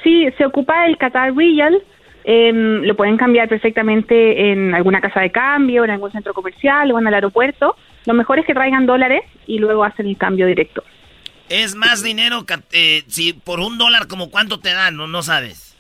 [0.04, 1.82] Sí, se ocupa el Qatar Real.
[2.26, 7.00] Em, lo pueden cambiar perfectamente en alguna casa de cambio, en algún centro comercial o
[7.00, 7.78] en el aeropuerto.
[8.06, 10.84] Lo mejor es que traigan dólares y luego hacen el cambio directo.
[11.48, 14.98] Es más dinero, eh, si por un dólar, como cuánto te dan?
[14.98, 15.78] No, no sabes.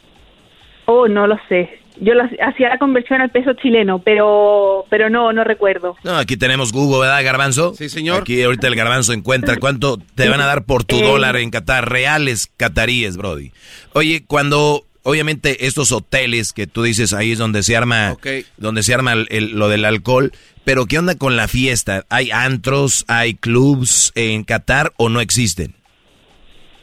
[0.86, 1.82] Oh, no lo sé.
[2.02, 5.96] Yo hacía la conversión al peso chileno, pero pero no, no recuerdo.
[6.04, 7.74] No, aquí tenemos Google, ¿verdad, Garbanzo?
[7.74, 8.22] Sí, señor.
[8.22, 11.04] Aquí ahorita el Garbanzo encuentra cuánto te van a dar por tu eh.
[11.04, 13.52] dólar en Qatar, reales cataríes, Brody.
[13.93, 18.18] Oye, cuando obviamente estos hoteles que tú dices ahí es donde se arma
[18.58, 20.32] donde se arma lo del alcohol,
[20.66, 22.06] pero ¿qué onda con la fiesta?
[22.10, 25.76] ¿Hay antros, hay clubs en Qatar o no existen?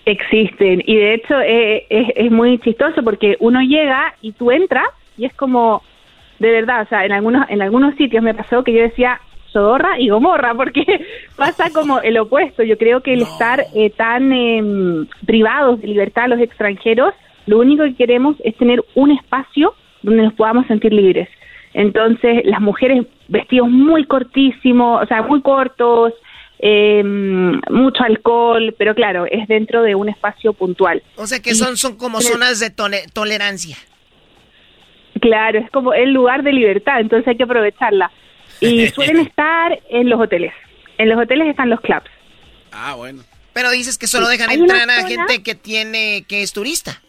[0.04, 4.86] Existen, y de hecho eh, es, es muy chistoso porque uno llega y tú entras
[5.22, 5.84] y es como,
[6.40, 9.20] de verdad, o sea, en algunos, en algunos sitios me pasó que yo decía
[9.52, 11.06] Sodorra y Gomorra, porque
[11.36, 12.64] pasa como el opuesto.
[12.64, 17.14] Yo creo que el estar eh, tan em, privados de libertad a los extranjeros,
[17.46, 21.28] lo único que queremos es tener un espacio donde nos podamos sentir libres.
[21.72, 26.12] Entonces, las mujeres vestidos muy cortísimos, o sea, muy cortos,
[26.58, 27.02] eh,
[27.70, 31.00] mucho alcohol, pero claro, es dentro de un espacio puntual.
[31.14, 32.70] O sea que son, son como zonas de
[33.12, 33.76] tolerancia.
[35.22, 38.10] Claro, es como el lugar de libertad, entonces hay que aprovecharla.
[38.60, 40.52] Y suelen estar en los hoteles.
[40.98, 42.10] En los hoteles están los clubs.
[42.72, 43.22] Ah, bueno.
[43.52, 47.00] Pero dices que solo dejan entrar a gente que tiene que es turista.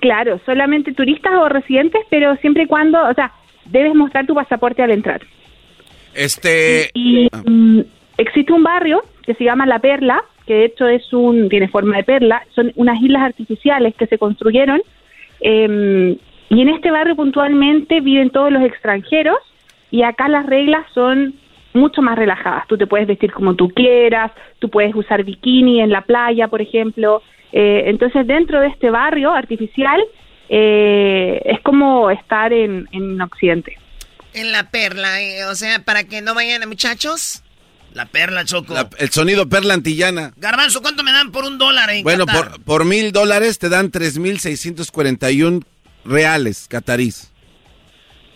[0.00, 3.32] Claro, solamente turistas o residentes, pero siempre y cuando, o sea,
[3.64, 5.22] debes mostrar tu pasaporte al entrar.
[6.12, 6.90] Este.
[6.92, 7.42] Y, ah.
[7.46, 7.80] mm,
[8.18, 11.96] existe un barrio que se llama La Perla, que de hecho es un tiene forma
[11.96, 14.82] de perla, son unas islas artificiales que se construyeron.
[15.40, 16.18] Em,
[16.50, 19.38] y en este barrio puntualmente viven todos los extranjeros
[19.90, 21.34] y acá las reglas son
[21.72, 22.66] mucho más relajadas.
[22.66, 26.60] Tú te puedes vestir como tú quieras, tú puedes usar bikini en la playa, por
[26.60, 27.22] ejemplo.
[27.52, 30.00] Eh, entonces, dentro de este barrio artificial,
[30.48, 33.78] eh, es como estar en, en Occidente.
[34.34, 37.44] En la perla, eh, o sea, para que no vayan muchachos.
[37.94, 38.74] La perla, Choco.
[38.98, 40.32] el sonido perla antillana.
[40.36, 43.90] Garbanzo, ¿cuánto me dan por un dólar en Bueno, por, por mil dólares te dan
[43.90, 45.64] tres mil seiscientos cuarenta y un
[46.04, 47.30] reales catarís.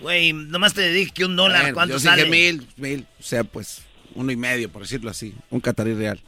[0.00, 2.26] Güey, nomás te dije que un dólar, ¿cuánto yo sale?
[2.26, 3.82] mil, mil, o sea, pues
[4.14, 6.20] uno y medio, por decirlo así, un catarí real.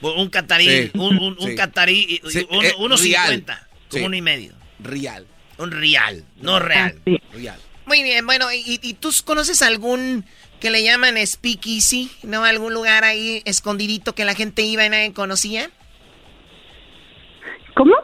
[0.00, 4.52] Un catarí, un, un, catarí, eh, uno cincuenta, como uno y medio.
[4.80, 5.26] Real.
[5.58, 7.00] Un real, no real.
[7.32, 7.60] Real.
[7.86, 10.24] Muy bien, bueno, ¿y, ¿y, tú conoces algún
[10.58, 12.10] que le llaman speakeasy?
[12.24, 12.44] ¿No?
[12.44, 15.70] ¿Algún lugar ahí escondidito que la gente iba y nadie conocía?
[17.76, 17.94] ¿Cómo?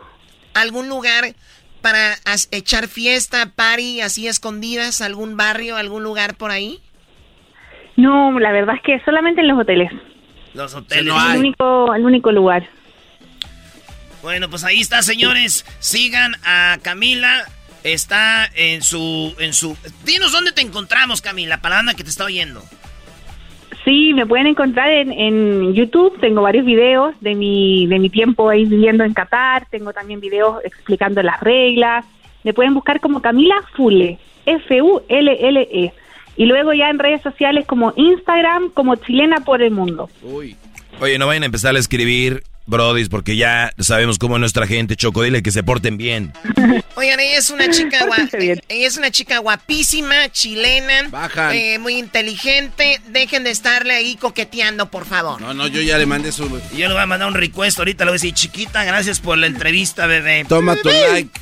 [0.55, 1.35] ¿Algún lugar
[1.81, 2.17] para
[2.51, 5.01] echar fiesta, party, así escondidas?
[5.01, 6.81] ¿Algún barrio, algún lugar por ahí?
[7.97, 9.91] No, la verdad es que solamente en los hoteles.
[10.55, 11.07] Los hoteles.
[11.07, 12.69] No el, único, el único lugar.
[14.23, 15.65] Bueno, pues ahí está, señores.
[15.79, 17.47] Sigan a Camila
[17.85, 19.77] está en su, en su...
[20.05, 22.63] Dinos dónde te encontramos, Camila, para la que te está oyendo.
[23.85, 26.19] Sí, me pueden encontrar en, en, YouTube.
[26.21, 29.67] Tengo varios videos de mi, de mi tiempo ahí viviendo en Qatar.
[29.71, 32.05] Tengo también videos explicando las reglas.
[32.45, 35.93] Me pueden buscar como Camila Fule, F-U-L-L-E.
[36.37, 40.09] Y luego ya en redes sociales como Instagram, como Chilena por el Mundo.
[40.23, 40.57] Uy.
[41.01, 44.95] Oye, no vayan a empezar a escribir Brodis, porque ya sabemos cómo es nuestra gente,
[44.95, 46.33] Choco, dile que se porten bien.
[46.97, 48.07] Oigan, ella es una chica
[48.39, 51.09] ella es una chica guapísima, chilena,
[51.53, 53.01] eh, muy inteligente.
[53.09, 55.41] Dejen de estarle ahí coqueteando, por favor.
[55.41, 56.47] No, no, yo ya le mandé su.
[56.77, 59.39] Yo le voy a mandar un request ahorita, le voy a decir, chiquita, gracias por
[59.39, 60.45] la entrevista, bebé.
[60.47, 61.41] Toma tu like.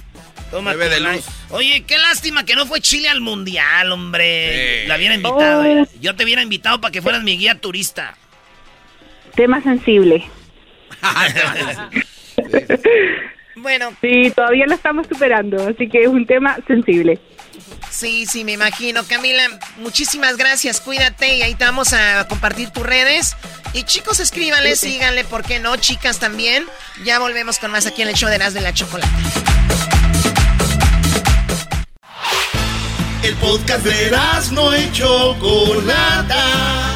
[0.52, 1.24] Toma tu de like.
[1.50, 4.86] Oye, qué lástima que no fue Chile al mundial, hombre.
[4.86, 5.64] La hubiera invitado.
[5.64, 5.88] Eh.
[6.00, 8.16] Yo te hubiera invitado para que fueras mi guía turista.
[9.34, 10.24] Tema sensible.
[13.56, 13.92] bueno.
[14.00, 17.18] Sí, todavía lo estamos superando, así que es un tema sensible.
[17.90, 19.04] Sí, sí, me imagino.
[19.04, 19.42] Camila,
[19.78, 23.36] muchísimas gracias, cuídate y ahí te vamos a compartir tus redes.
[23.72, 25.76] Y chicos, escríbanle, síganle, ¿por qué no?
[25.76, 26.64] Chicas también.
[27.04, 29.10] Ya volvemos con más aquí en el show de Nas de la Chocolata.
[33.22, 36.95] El podcast de Nas no hecho Chocolata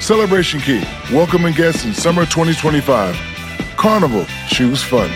[0.00, 0.82] Celebration Key,
[1.12, 3.16] welcoming guests in summer 2025.
[3.76, 5.08] Carnival, choose fun.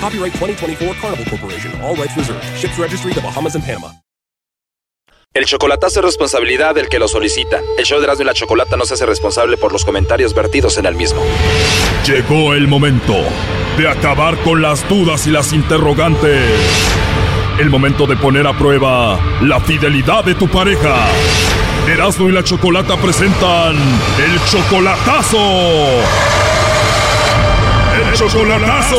[0.00, 2.44] Copyright 2024 Carnival Corporation, all rights reserved.
[2.56, 3.92] Ships registry the Bahamas and Panama.
[5.34, 7.60] El chocolatazo es responsabilidad del que lo solicita.
[7.76, 10.78] El show de Erasmo y la Chocolata no se hace responsable por los comentarios vertidos
[10.78, 11.20] en el mismo.
[12.06, 13.14] Llegó el momento
[13.76, 16.42] de acabar con las dudas y las interrogantes.
[17.58, 21.06] El momento de poner a prueba la fidelidad de tu pareja.
[21.88, 25.38] Erasmo y la Chocolata presentan El Chocolatazo.
[27.94, 28.96] ¡El Chocolatazo!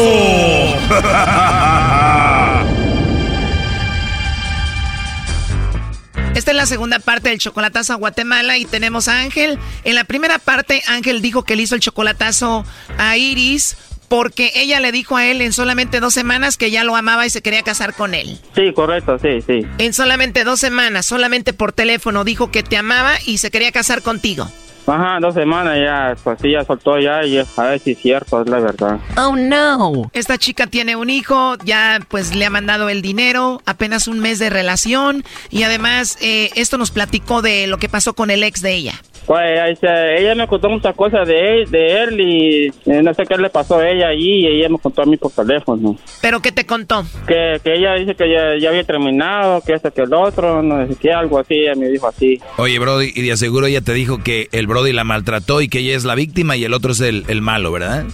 [6.34, 9.60] Esta es la segunda parte del chocolatazo a Guatemala y tenemos a Ángel.
[9.84, 12.64] En la primera parte, Ángel dijo que le hizo el chocolatazo
[12.98, 13.76] a Iris
[14.08, 17.30] porque ella le dijo a él en solamente dos semanas que ya lo amaba y
[17.30, 18.39] se quería casar con él.
[18.55, 19.66] Sí, correcto, sí, sí.
[19.78, 24.01] En solamente dos semanas, solamente por teléfono, dijo que te amaba y se quería casar
[24.01, 24.49] contigo.
[24.88, 28.41] Ajá, dos semanas ya, pues sí, ya soltó ya y a ver si es cierto,
[28.41, 28.99] es la verdad.
[29.18, 30.10] Oh no.
[30.14, 34.39] Esta chica tiene un hijo, ya pues le ha mandado el dinero, apenas un mes
[34.39, 38.62] de relación y además eh, esto nos platicó de lo que pasó con el ex
[38.62, 38.93] de ella.
[39.28, 43.38] Pues ella me contó muchas cosas de él, de él y eh, no sé qué
[43.38, 45.98] le pasó a ella allí y ella me contó a mí por teléfono.
[46.22, 47.06] ¿Pero qué te contó?
[47.28, 50.96] Que, que ella dice que ya, había terminado, que este que el otro, no sé
[50.96, 52.40] qué, algo así, ella me dijo así.
[52.56, 55.80] Oye, Brody, y de aseguro ella te dijo que el Brody la maltrató y que
[55.80, 58.06] ella es la víctima y el otro es el, el malo, ¿verdad?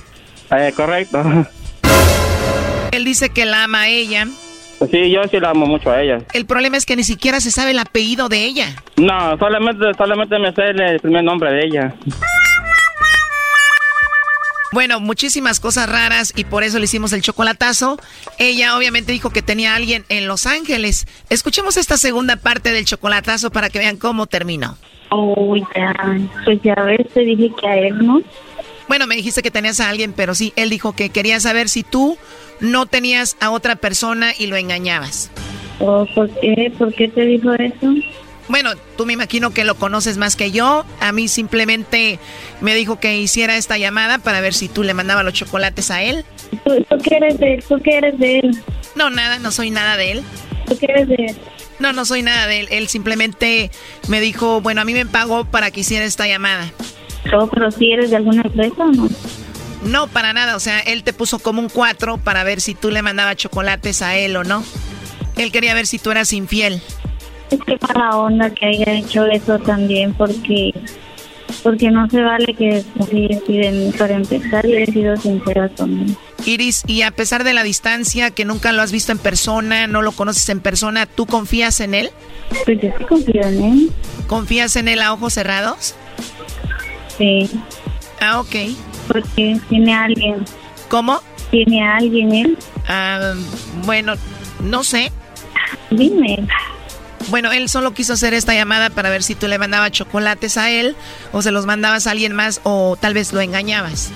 [0.49, 1.21] Eh, correcto.
[2.91, 4.25] Él dice que la ama a ella
[4.89, 6.19] Sí, yo sí la amo mucho a ella.
[6.33, 8.75] El problema es que ni siquiera se sabe el apellido de ella.
[8.97, 11.95] No, solamente, solamente me sé el primer nombre de ella.
[14.73, 17.99] Bueno, muchísimas cosas raras y por eso le hicimos el chocolatazo.
[18.39, 21.05] Ella obviamente dijo que tenía a alguien en Los Ángeles.
[21.29, 24.75] Escuchemos esta segunda parte del chocolatazo para que vean cómo terminó.
[25.11, 25.93] Oh, ya.
[26.43, 28.23] Pues ya ves, te dije que a él no.
[28.87, 31.83] Bueno, me dijiste que tenías a alguien, pero sí, él dijo que quería saber si
[31.83, 32.17] tú
[32.59, 35.31] no tenías a otra persona y lo engañabas.
[35.79, 36.71] Oh, ¿Por qué?
[36.77, 37.93] ¿Por qué te dijo eso?
[38.49, 40.85] Bueno, tú me imagino que lo conoces más que yo.
[40.99, 42.19] A mí simplemente
[42.61, 46.03] me dijo que hiciera esta llamada para ver si tú le mandabas los chocolates a
[46.03, 46.25] él.
[46.65, 47.63] ¿Tú, qué eres de él?
[47.67, 48.57] ¿Tú qué eres de él?
[48.95, 50.23] No, nada, no soy nada de él.
[50.67, 51.35] ¿Tú qué eres de él?
[51.79, 52.67] No, no soy nada de él.
[52.69, 53.71] Él simplemente
[54.07, 56.71] me dijo, bueno, a mí me pagó para que hiciera esta llamada.
[57.31, 59.07] ¿No, pero si eres de alguna empresa o no?
[59.85, 60.55] No, para nada.
[60.55, 64.01] O sea, él te puso como un 4 para ver si tú le mandabas chocolates
[64.01, 64.63] a él o no.
[65.37, 66.81] Él quería ver si tú eras infiel.
[67.49, 70.73] Es que para onda que haya hecho eso también, porque
[71.61, 76.17] porque no se vale que deciden para empezar y he sido sincera conmigo.
[76.45, 80.01] Iris, y a pesar de la distancia, que nunca lo has visto en persona, no
[80.01, 82.09] lo conoces en persona, ¿tú confías en él?
[82.65, 83.91] Pues yo sí confío en él.
[84.27, 85.95] ¿Confías en él a ojos cerrados?
[87.17, 87.49] Sí.
[88.19, 88.55] Ah, ok.
[89.07, 90.45] Porque tiene a alguien.
[90.89, 91.21] ¿Cómo?
[91.51, 92.57] ¿Tiene a alguien él?
[92.87, 93.33] Ah,
[93.85, 94.13] bueno,
[94.63, 95.11] no sé.
[95.91, 96.47] Dime.
[97.29, 100.69] Bueno, él solo quiso hacer esta llamada para ver si tú le mandabas chocolates a
[100.69, 100.95] él
[101.31, 104.11] o se los mandabas a alguien más o tal vez lo engañabas.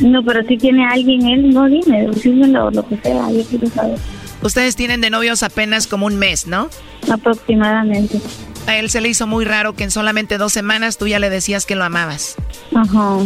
[0.00, 3.68] No, pero si tiene a alguien él, no dime, dímelo, lo que sea, yo quiero
[3.68, 3.98] saber.
[4.42, 6.68] Ustedes tienen de novios apenas como un mes, ¿no?
[7.10, 8.20] Aproximadamente.
[8.66, 11.30] A él se le hizo muy raro que en solamente dos semanas tú ya le
[11.30, 12.34] decías que lo amabas.
[12.74, 13.18] Ajá.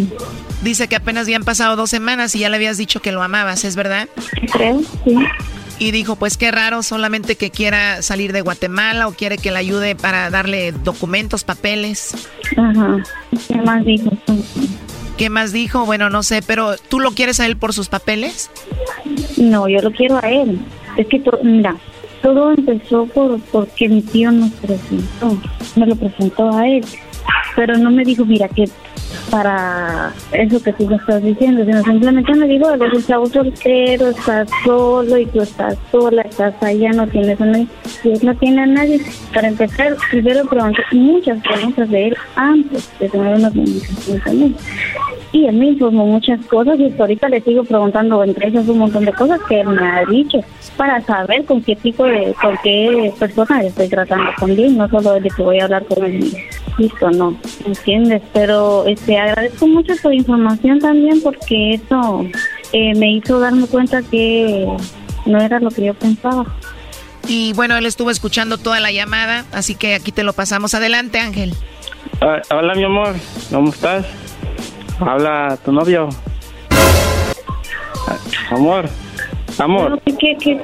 [0.62, 3.64] Dice que apenas habían pasado dos semanas y ya le habías dicho que lo amabas,
[3.64, 4.08] ¿es verdad?
[4.52, 5.16] Creo, sí.
[5.78, 9.56] Y dijo, pues qué raro, solamente que quiera salir de Guatemala o quiere que le
[9.56, 12.14] ayude para darle documentos, papeles.
[12.58, 13.02] Ajá.
[13.48, 14.10] ¿Qué más dijo?
[15.16, 15.86] ¿Qué más dijo?
[15.86, 18.50] Bueno, no sé, pero ¿tú lo quieres a él por sus papeles?
[19.38, 20.58] No, yo lo quiero a él.
[20.98, 21.76] Es que, mira,
[22.22, 25.38] todo empezó por porque mi tío nos presentó,
[25.76, 26.84] me lo presentó a él,
[27.56, 28.68] pero no me dijo, mira, que
[29.30, 34.08] para eso que tú me estás diciendo, sino simplemente me dijo, eres un chavo soltero,
[34.08, 37.66] estás solo y tú estás sola, estás allá, no tienes a nadie,
[38.04, 39.00] y él no tiene a nadie.
[39.32, 44.54] Para empezar, primero pregunté muchas preguntas de él antes de tener una comunicación con
[45.32, 48.78] Y él me informó muchas cosas y hasta ahorita le sigo preguntando entre esas un
[48.78, 50.40] montón de cosas que él me ha dicho
[50.76, 55.20] para saber con qué tipo de, con qué persona estoy tratando con él, no solo
[55.20, 56.32] de que voy a hablar con él.
[56.78, 58.22] Listo, no, ¿entiendes?
[58.32, 62.26] Pero este agradezco mucho su información también porque eso
[62.72, 64.66] eh, me hizo darme cuenta que
[65.26, 66.46] no era lo que yo pensaba.
[67.28, 70.74] Y bueno, él estuvo escuchando toda la llamada, así que aquí te lo pasamos.
[70.74, 71.54] Adelante, Ángel.
[72.20, 73.14] Ah, hola, mi amor,
[73.50, 74.06] ¿cómo estás?
[75.00, 76.08] Habla tu novio.
[78.50, 78.88] Amor,
[79.58, 80.00] amor.
[80.04, 80.60] ¿Qué, qué,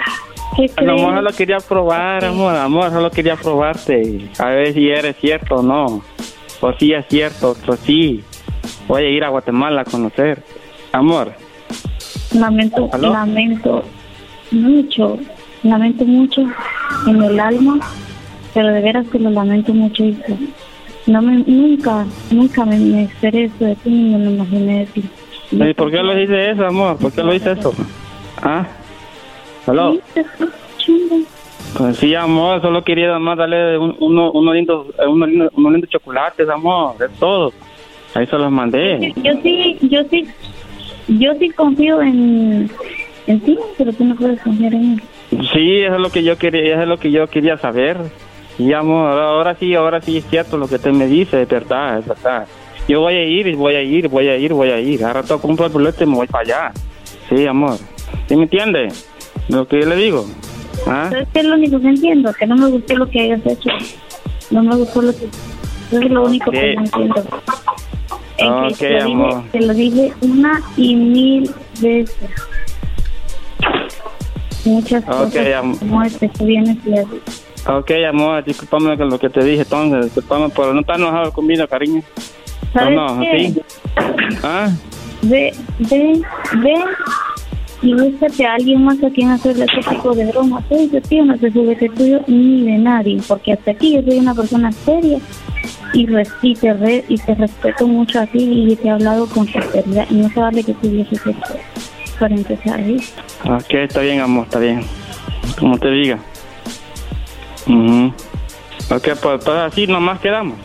[0.76, 4.28] amor, solo quería probar, amor, amor, solo quería probarte.
[4.38, 6.02] A ver si eres cierto o no.
[6.60, 8.22] O si es cierto, o sí.
[8.88, 10.42] Voy a ir a Guatemala a conocer.
[10.92, 11.32] Amor.
[12.32, 13.84] Lamento, lamento
[14.50, 15.18] mucho,
[15.62, 16.42] lamento mucho
[17.06, 17.78] en el alma,
[18.52, 20.36] pero de veras que lo lamento mucho, hijo.
[21.06, 25.04] No me, nunca, nunca me, esperé eso de ti, ni me lo imaginé de ti.
[25.52, 26.96] ¿Y por qué lo hice eso, amor?
[26.98, 27.72] ¿Por qué lo hice eso?
[28.42, 28.66] ¿Ah?
[29.66, 29.98] ¿Aló?
[31.76, 36.48] Pues sí, amor, solo quería más darle uno, unos lindos, unos lindos, unos lindos chocolates,
[36.48, 37.52] amor, de todo.
[38.14, 39.12] Ahí se los mandé.
[39.16, 40.26] Yo sí, yo sí,
[41.08, 42.70] yo sí confío en,
[43.26, 45.02] ti, pero tú no puedes confiar en él.
[45.52, 47.98] Sí, eso es lo que yo quería, eso es lo que yo quería saber.
[48.58, 51.98] Y amor, ahora sí, ahora sí es cierto lo que te me dice, es verdad,
[51.98, 52.46] es verdad.
[52.88, 55.04] Yo voy a ir, voy a ir, voy a ir, voy a ir.
[55.04, 56.72] Ahora rato compro el boleto y me voy para allá.
[57.28, 57.76] Sí, amor.
[58.28, 58.88] ¿Sí me entiende?
[59.48, 60.24] Lo que yo le digo.
[60.86, 61.08] ¿Ah?
[61.10, 62.32] ¿Sabes qué es lo único que entiendo?
[62.32, 63.70] Que no me gustó lo que hayas hecho.
[64.50, 65.24] No me gustó lo que...
[65.26, 67.24] Eso es lo único que no entiendo.
[68.38, 69.28] En que Ok, lo amor.
[69.36, 71.50] dije, te lo dije una y mil
[71.80, 72.30] veces.
[74.64, 75.78] Muchas Ok, cosas amor.
[75.78, 77.45] como este que vienes y haces.
[77.68, 80.04] Ok, amor, discúlpame con lo que te dije entonces.
[80.06, 82.02] Discúlpame por no estar enojado conmigo, cariño.
[82.72, 83.52] ¿Sabes no, no, qué?
[83.52, 83.60] ¿sí?
[84.42, 84.68] ¿Ah?
[85.22, 86.20] Ve, ve,
[86.62, 86.74] ve
[87.82, 90.64] y búscate a alguien más a quien hacerle ese tipo de bromas.
[90.68, 90.92] ¿sabes?
[90.92, 94.18] Yo tío, no se sube de tuyo ni de nadie, porque hasta aquí yo soy
[94.18, 95.18] una persona seria
[95.92, 98.38] y, res- y, te, re- y te respeto mucho a ti
[98.70, 101.54] y te he hablado con sinceridad y no se vale que tú vieses esto
[102.20, 102.96] para empezar, ¿sí?
[103.44, 104.82] Ok, está bien, amor, está bien.
[105.58, 106.18] Como te diga.
[107.66, 108.12] Ujú.
[108.90, 110.58] Ok, pues, pues así nomás quedamos.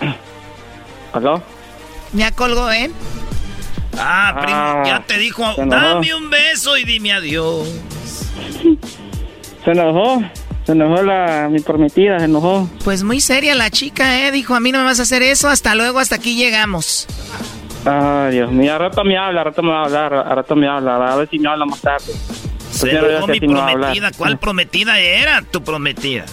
[1.12, 1.42] ¿Aló?
[2.12, 2.90] Ya colgó, ¿eh?
[3.98, 7.66] Ah, primo, Ah, ya te dijo, dame un beso y dime adiós.
[9.64, 10.22] Se enojó.
[10.64, 12.68] Se enojó la, mi prometida, se enojó.
[12.84, 14.32] Pues muy seria la chica, ¿eh?
[14.32, 17.06] Dijo, a mí no me vas a hacer eso, hasta luego, hasta aquí llegamos.
[17.84, 20.56] Ay, Dios mío, a rato me habla, a rato me va a hablar, a rato
[20.56, 22.12] me habla, a ver si me habla más tarde.
[22.76, 24.10] Se mi prometida.
[24.16, 26.24] ¿Cuál prometida era tu prometida?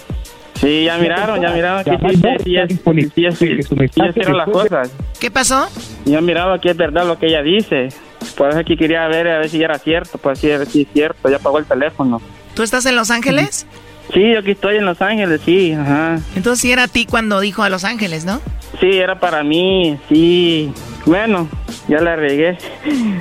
[0.59, 4.91] Sí, ya miraron, ya miraron que sí, sí, sí, sí, sí, sí hicieron las cosas.
[5.19, 5.67] ¿Qué pasó?
[6.05, 7.89] Ya miraba que es verdad lo que ella dice.
[8.37, 11.29] Por eso que quería ver a ver si era cierto, pues sí, si es cierto,
[11.29, 12.21] ya pagó el teléfono.
[12.55, 13.65] ¿Tú estás en Los Ángeles?
[14.13, 16.19] Sí, yo aquí estoy en Los Ángeles, sí, ajá.
[16.35, 18.39] Entonces sí era a ti cuando dijo a Los Ángeles, ¿no?
[18.79, 20.71] Sí, era para mí, sí.
[21.05, 21.49] Bueno,
[21.87, 22.57] ya la regué.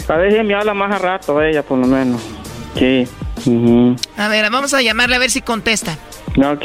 [0.09, 2.21] A ver si me habla más a rato ella, por lo menos.
[2.79, 3.07] Sí.
[3.47, 3.97] ujú.
[4.17, 5.97] A ver, vamos a llamarle a ver si contesta.
[6.37, 6.65] Ok.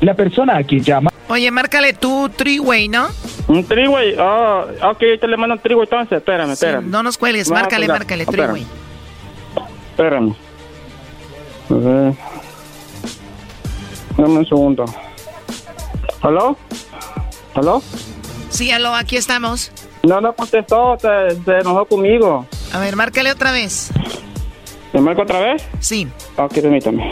[0.00, 1.10] La persona a quien llama.
[1.28, 3.06] Oye, márcale tú Triway, ¿no?
[3.48, 6.88] Un triway, oh, ok, te le mando un triway entonces, espérame, Sí, espérame.
[6.90, 8.26] no nos cuelgues, No, márcale, espera, márcale.
[8.26, 8.66] Triway.
[9.90, 10.34] Espérame.
[11.70, 12.14] A ver.
[14.16, 14.84] Dame un segundo.
[16.22, 16.56] ¿Aló?
[17.54, 17.82] ¿Aló?
[18.50, 19.70] Sí, aló, aquí estamos.
[20.02, 22.46] No, no contestó, se, se enojó conmigo.
[22.72, 23.90] A ver, márcale otra vez.
[24.92, 25.62] ¿Me marco otra vez?
[25.80, 26.06] Sí.
[26.36, 27.10] Ok, permítame.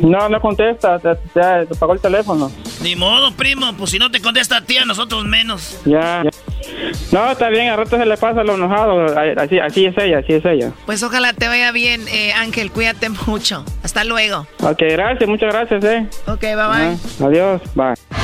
[0.00, 2.50] No, no contesta, te, te, te pagó el teléfono.
[2.82, 5.80] Ni modo, primo, pues si no te contesta a ti, a nosotros menos.
[5.84, 6.22] Ya.
[6.24, 6.30] ya.
[7.12, 9.06] No, está bien, a rato se le pasa lo enojado.
[9.38, 10.72] Así, así es ella, así es ella.
[10.86, 13.64] Pues ojalá te vaya bien, eh, Ángel, cuídate mucho.
[13.82, 14.46] Hasta luego.
[14.60, 16.06] Ok, gracias, muchas gracias, eh.
[16.26, 17.26] Ok, bye bye.
[17.26, 18.23] Adiós, bye.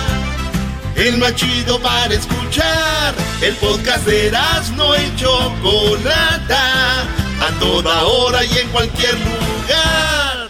[1.01, 3.15] El más chido para escuchar.
[3.41, 4.31] El podcast de
[4.75, 7.01] no y Chocolata.
[7.41, 10.49] A toda hora y en cualquier lugar.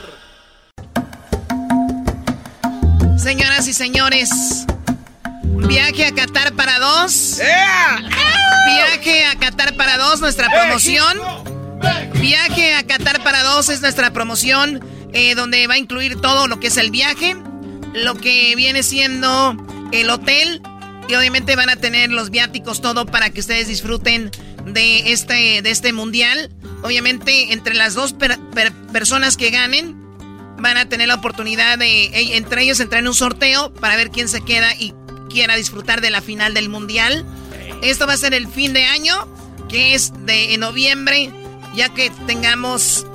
[3.18, 4.30] Señoras y señores,
[5.70, 7.40] viaje a Qatar para dos.
[8.66, 11.18] Viaje a Qatar para dos, nuestra promoción.
[12.16, 14.84] Viaje a Qatar para dos es nuestra promoción,
[15.14, 17.38] eh, donde va a incluir todo lo que es el viaje,
[17.94, 19.56] lo que viene siendo
[19.92, 20.62] el hotel
[21.08, 24.32] y obviamente van a tener los viáticos todo para que ustedes disfruten
[24.66, 26.50] de este de este mundial.
[26.84, 29.96] Obviamente entre las dos per- per- personas que ganen
[30.60, 34.10] van a tener la oportunidad de eh, entre ellos entrar en un sorteo para ver
[34.12, 34.94] quién se queda y
[35.30, 37.26] quiera disfrutar de la final del mundial.
[37.82, 39.28] Esto va a ser el fin de año,
[39.70, 41.32] que es de noviembre,
[41.76, 43.08] ya que tengamos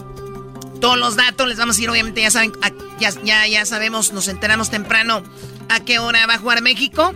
[0.81, 2.53] todos los datos, les vamos a ir, obviamente, ya saben,
[2.99, 5.23] ya, ya, ya sabemos, nos enteramos temprano
[5.69, 7.15] a qué hora va a jugar México,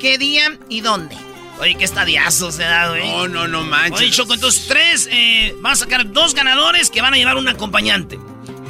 [0.00, 1.16] qué día y dónde.
[1.60, 3.04] Oye, qué estadiazo se ha dado, ¿eh?
[3.06, 4.00] No, no, no manches.
[4.00, 7.48] Oye, Choco, entonces tres, eh, van a sacar dos ganadores que van a llevar un
[7.48, 8.18] acompañante.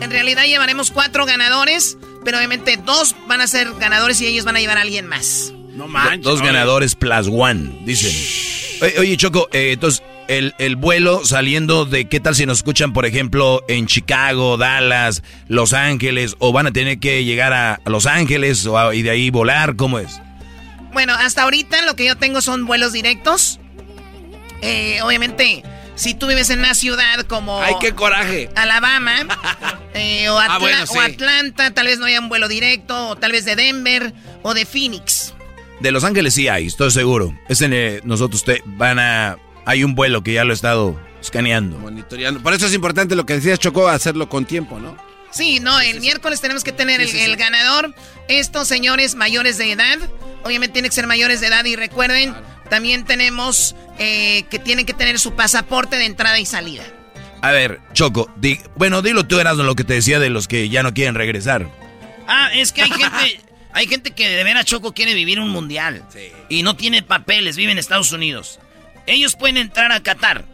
[0.01, 4.57] En realidad llevaremos cuatro ganadores, pero obviamente dos van a ser ganadores y ellos van
[4.57, 5.53] a llevar a alguien más.
[5.75, 5.89] No
[6.19, 8.11] Dos ganadores plus one, dicen.
[8.11, 12.93] Oye, oye, Choco, eh, entonces, el, el vuelo saliendo de qué tal si nos escuchan,
[12.93, 18.07] por ejemplo, en Chicago, Dallas, Los Ángeles, o van a tener que llegar a Los
[18.07, 20.21] Ángeles o a- y de ahí volar, ¿cómo es?
[20.93, 23.59] Bueno, hasta ahorita lo que yo tengo son vuelos directos.
[24.63, 25.63] Eh, obviamente,
[25.95, 27.61] si tú vives en una ciudad como...
[27.61, 28.49] ¡Ay, qué coraje!
[28.57, 29.27] Alabama
[29.95, 31.01] eh, o, Ah, bueno, o.
[31.01, 34.65] Atlanta, tal vez no haya un vuelo directo, o tal vez de Denver o de
[34.65, 35.14] Phoenix.
[35.85, 37.39] De Los Ángeles sí hay, estoy seguro.
[37.49, 39.37] Es en, eh, nosotros te, van a...
[39.67, 41.79] Hay un vuelo que ya lo he estado escaneando.
[41.79, 42.43] Monitoreando.
[42.43, 44.97] Por eso es importante lo que decías, Choco, hacerlo con tiempo, ¿no?
[45.31, 47.95] Sí, no, el miércoles tenemos que tener el, el ganador.
[48.29, 49.99] Estos señores mayores de edad,
[50.43, 52.35] obviamente tienen que ser mayores de edad y recuerden,
[52.71, 56.85] también tenemos eh, que tienen que tener su pasaporte de entrada y salida.
[57.43, 60.69] A ver, Choco, di- bueno, dilo tú, eras lo que te decía de los que
[60.71, 61.69] ya no quieren regresar.
[62.27, 63.41] Ah, es que hay gente,
[63.75, 66.07] hay gente que de veras Choco quiere vivir un mundial.
[66.49, 68.61] Y no tiene papeles, vive en Estados Unidos.
[69.07, 70.45] Ellos pueden entrar a Qatar.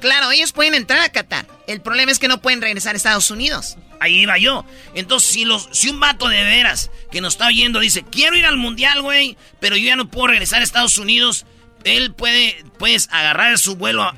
[0.00, 1.46] Claro, ellos pueden entrar a Qatar.
[1.66, 3.76] El problema es que no pueden regresar a Estados Unidos.
[3.98, 4.64] Ahí iba yo.
[4.94, 8.46] Entonces, si, los, si un vato de veras que nos está oyendo dice, quiero ir
[8.46, 11.46] al mundial, güey, pero yo ya no puedo regresar a Estados Unidos,
[11.82, 14.14] él puede, puedes agarrar su vuelo a,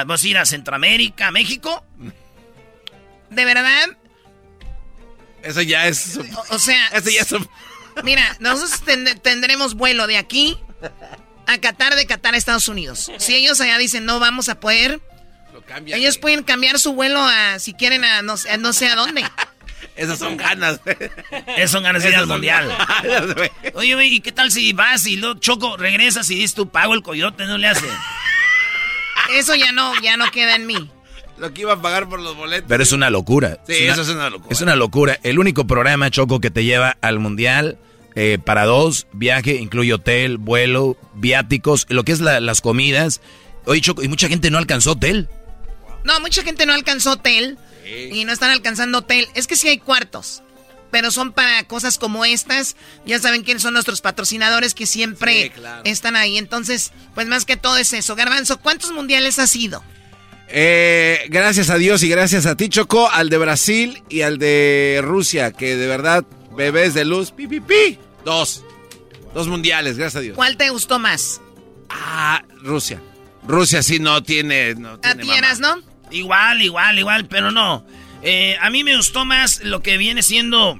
[0.00, 1.84] a, vamos a ir a Centroamérica, a México.
[3.30, 3.96] ¿De verdad?
[5.44, 6.16] Eso ya es...
[6.16, 6.88] O, o sea...
[6.88, 7.34] Eso ya es...
[8.04, 10.58] Mira, nosotros ten- tendremos vuelo de aquí
[11.46, 13.10] a Qatar, de Qatar a Estados Unidos.
[13.18, 15.00] Si ellos allá dicen no vamos a poder,
[15.86, 18.96] ellos pueden cambiar su vuelo a, si quieren, a no, sé- a no sé a
[18.96, 19.24] dónde.
[19.96, 20.80] Esas son ganas.
[21.56, 22.68] Esas son ganas de ir al mundial.
[23.02, 23.36] ganas.
[23.74, 26.94] Oye, güey, ¿y qué tal si vas y luego Choco regresas y dices tú pago
[26.94, 27.44] el coyote?
[27.44, 27.86] No le hace.
[29.32, 30.90] Eso ya no, ya no queda en mí.
[31.38, 32.66] Lo que iba a pagar por los boletos.
[32.68, 33.58] Pero es una locura.
[33.66, 34.52] Sí, una- eso es una locura.
[34.52, 35.18] Es una locura.
[35.22, 37.78] El único programa, Choco, que te lleva al mundial
[38.14, 43.20] eh, para dos, viaje, incluye hotel, vuelo, viáticos, lo que es la- las comidas.
[43.64, 45.28] Oye, Choco, y mucha gente no alcanzó hotel.
[46.04, 47.56] No, mucha gente no alcanzó hotel
[48.12, 49.26] y no están alcanzando hotel.
[49.34, 50.42] Es que sí hay cuartos,
[50.90, 52.76] pero son para cosas como estas.
[53.06, 55.80] Ya saben quiénes son nuestros patrocinadores que siempre Sí, claro.
[55.84, 56.36] están ahí.
[56.38, 58.14] Entonces, pues más que todo es eso.
[58.14, 59.82] Garbanzo, ¿cuántos mundiales has ido?
[60.54, 65.00] Eh, gracias a Dios y gracias a ti, Choco, al de Brasil y al de
[65.02, 66.24] Rusia, que de verdad,
[66.54, 67.98] bebés de luz, pi, pi, pi.
[68.24, 68.62] Dos.
[69.34, 70.36] Dos mundiales, gracias a Dios.
[70.36, 71.40] ¿Cuál te gustó más?
[71.88, 73.00] Ah, Rusia.
[73.46, 74.74] Rusia sí no tiene...
[74.74, 75.80] No A tiene ti eras, ¿no?
[76.10, 77.86] Igual, igual, igual, pero no.
[78.22, 80.78] Eh, a mí me gustó más lo que viene siendo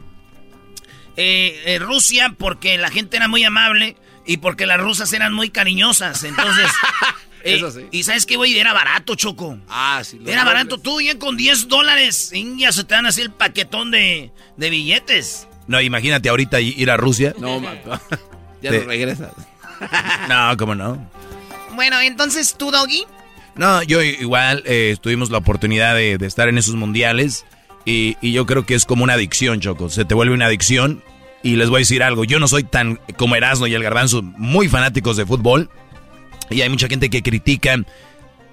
[1.17, 3.97] eh, eh, Rusia porque la gente era muy amable
[4.27, 6.23] y porque las rusas eran muy cariñosas.
[6.25, 6.71] Entonces,
[7.45, 7.87] eh, Eso sí.
[7.91, 9.59] y sabes qué, güey, era barato, Choco.
[9.69, 10.17] Ah, sí.
[10.17, 10.45] Era dobles.
[10.45, 12.31] barato, tú ya con 10 dólares.
[12.33, 15.49] y Ya se te dan así el paquetón de, de billetes.
[15.67, 17.35] No, imagínate ahorita ir a Rusia.
[17.39, 17.75] No, ma-
[18.63, 19.33] ya Te- no regresas.
[20.29, 21.11] No, ¿cómo no?
[21.75, 23.05] Bueno, entonces tú, Doggy.
[23.57, 27.45] No, yo igual eh, tuvimos la oportunidad de, de estar en esos mundiales
[27.85, 29.91] y, y yo creo que es como una adicción, Choco.
[29.91, 31.03] Se te vuelve una adicción
[31.43, 32.25] y les voy a decir algo.
[32.25, 35.69] Yo no soy tan como Erasmo y el Garbanzo, muy fanáticos de fútbol
[36.53, 37.85] y hay mucha gente que critica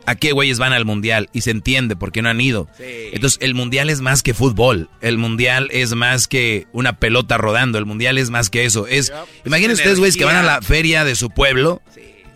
[0.05, 2.67] a qué güeyes van al mundial y se entiende por qué no han ido.
[2.79, 7.77] Entonces el mundial es más que fútbol, el mundial es más que una pelota rodando,
[7.77, 8.87] el mundial es más que eso.
[8.87, 9.13] Es,
[9.45, 11.81] imaginen Es ustedes güeyes que van a la feria de su pueblo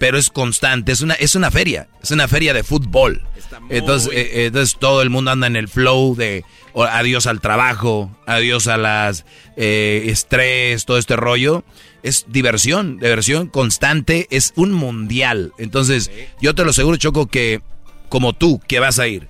[0.04, 3.22] pero es constante, es una, es una feria, es una feria de fútbol.
[3.70, 6.44] Entonces, eh, entonces todo el mundo anda en el flow de
[6.76, 9.26] adiós al trabajo, adiós a las
[9.56, 11.64] eh, estrés, todo este rollo.
[12.04, 15.54] Es diversión, diversión constante, es un mundial.
[15.58, 16.12] Entonces,
[16.42, 17.62] yo te lo aseguro, Choco, que
[18.10, 19.30] como tú, que vas a ir,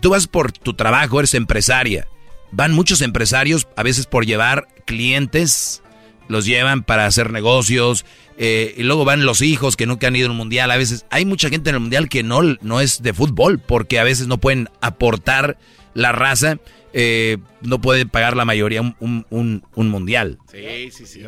[0.00, 2.06] tú vas por tu trabajo, eres empresaria.
[2.52, 5.82] Van muchos empresarios a veces por llevar clientes,
[6.28, 8.04] los llevan para hacer negocios,
[8.38, 10.70] eh, y luego van los hijos que nunca han ido a un mundial.
[10.70, 13.98] A veces hay mucha gente en el mundial que no, no es de fútbol, porque
[13.98, 15.58] a veces no pueden aportar
[15.94, 16.58] la raza,
[16.92, 20.38] eh, no pueden pagar la mayoría un, un- un- un mundial.
[20.50, 21.22] Sí, sí, sí.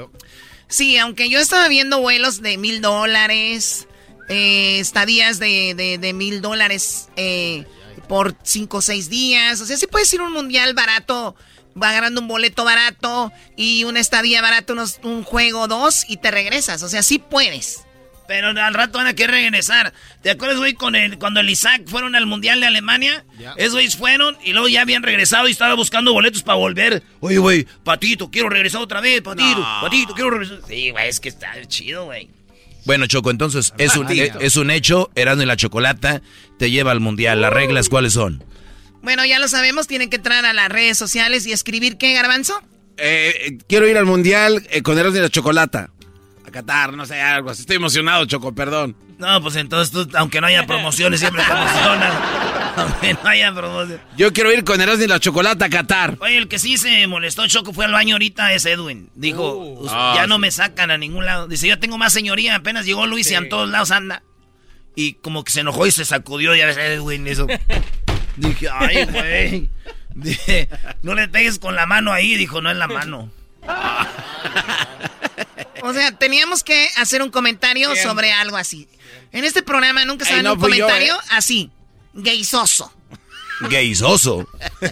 [0.68, 3.86] Sí, aunque yo estaba viendo vuelos de mil dólares,
[4.28, 7.64] eh, estadías de, mil dólares eh,
[8.08, 9.60] por cinco o seis días.
[9.60, 11.36] O sea, sí puedes ir a un mundial barato,
[11.80, 16.30] va agarrando un boleto barato y una estadía barato, unos, un juego dos y te
[16.30, 16.82] regresas.
[16.82, 17.85] O sea, sí puedes.
[18.28, 19.92] Pero al rato van a querer regresar.
[20.22, 23.24] ¿Te acuerdas, güey, con el, cuando el Isaac fueron al Mundial de Alemania?
[23.56, 27.02] Esos güeyes fueron y luego ya habían regresado y estaba buscando boletos para volver.
[27.20, 29.78] Oye, güey, Patito, quiero regresar otra vez, Patito, No.
[29.80, 30.58] Patito, quiero regresar.
[30.66, 32.28] Sí, güey, es que está chido, güey.
[32.84, 34.40] Bueno, Choco, entonces es un, Patito.
[34.40, 36.22] es un hecho, Erasmo y la Chocolata
[36.58, 37.40] te lleva al mundial.
[37.40, 38.44] ¿Las reglas cuáles son?
[39.02, 42.60] Bueno, ya lo sabemos, tienen que entrar a las redes sociales y escribir qué, garbanzo.
[42.96, 45.90] Eh, eh, quiero ir al mundial eh, con Erasmo y la Chocolata.
[46.56, 47.60] A Qatar, no sé, algo así.
[47.62, 48.96] Estoy emocionado, Choco, perdón.
[49.18, 52.12] No, pues entonces tú, aunque no haya promociones, siempre te emocionas.
[52.76, 54.00] Aunque no haya promociones.
[54.18, 56.18] Yo quiero ir con Erasmo y la Chocolata a Qatar.
[56.20, 59.08] Oye, el que sí se molestó, Choco, fue al baño ahorita, es Edwin.
[59.14, 61.48] Dijo, "Us- Ah, ya no me sacan a ningún lado.
[61.48, 64.22] Dice, yo tengo más señoría, apenas llegó Luis y en todos lados anda.
[64.94, 67.46] Y como que se enojó y se sacudió y a veces, güey, en eso.
[68.36, 69.70] Dije, ay, güey.
[70.14, 70.68] Dije,
[71.02, 72.34] no le pegues con la mano ahí.
[72.36, 73.30] Dijo, no es la mano.
[75.86, 78.88] O sea, teníamos que hacer un comentario sobre algo así.
[79.32, 81.26] En este programa nunca se dan un comentario ¿eh?
[81.30, 81.70] así.
[82.12, 82.92] Gaysoso.
[83.60, 84.48] Gaysoso.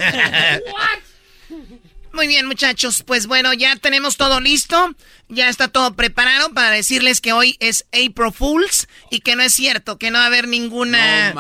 [2.13, 3.03] Muy bien, muchachos.
[3.03, 4.95] Pues bueno, ya tenemos todo listo.
[5.29, 9.53] Ya está todo preparado para decirles que hoy es April Fools y que no es
[9.53, 11.35] cierto, que no va a haber ninguna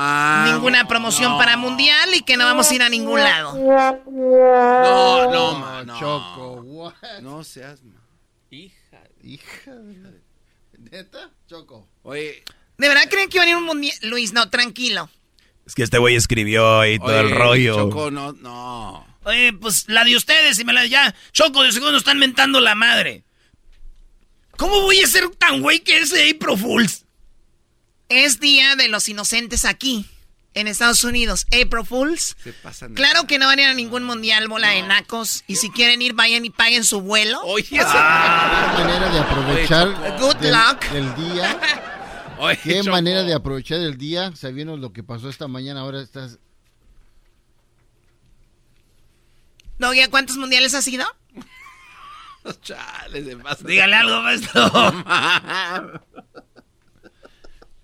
[0.51, 3.55] ninguna promoción para Mundial y que no vamos a ir a ningún lado.
[3.55, 6.01] No, no, ma, no.
[6.01, 6.95] Choco, what?
[7.23, 7.81] No seas.
[7.85, 8.01] ma.
[8.51, 8.84] Hija.
[9.25, 9.73] Hija.
[9.75, 10.21] de-
[10.91, 11.31] ¿Neta?
[11.49, 11.89] Choco.
[12.03, 12.43] Oye,
[12.77, 13.97] ¿De verdad creen que va a venir un Mundial?
[14.03, 15.09] Luis, no, tranquilo.
[15.67, 17.75] Es que este güey escribió ahí todo el rollo.
[17.77, 19.07] Choco, no, no.
[19.25, 21.15] Oye, pues la de ustedes y me la ya.
[21.33, 23.25] Choco, de segundo están mentando la madre.
[24.59, 27.05] ¿Cómo voy a ser tan güey que es April Fools?
[28.09, 30.05] Es Día de los Inocentes aquí,
[30.55, 31.47] en Estados Unidos.
[31.49, 32.37] April Fools.
[32.43, 32.95] Se pasan.
[32.95, 35.45] Claro que no van a ir a ningún mundial, bola de nacos.
[35.47, 37.41] Y si quieren ir, vayan y paguen su vuelo.
[37.43, 40.19] Oye, Qué manera de aprovechar.
[40.21, 40.85] Good del, luck.
[40.91, 41.61] del día.
[42.39, 42.91] Oye, Qué Choco.
[42.91, 45.81] manera de aprovechar el día, sabiendo lo que pasó esta mañana.
[45.81, 46.39] Ahora estás.
[49.79, 51.05] ¿No, ya cuántos mundiales ha sido?
[52.63, 53.65] Chale, se pasa.
[53.67, 54.71] Dígale algo, maestro.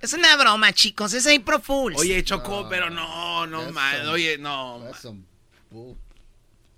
[0.01, 1.13] Es una broma, chicos.
[1.13, 1.99] Es April Fools.
[1.99, 4.83] Oye, Choco, pero no, no, That's ma, some- oye, no.
[5.01, 5.23] some.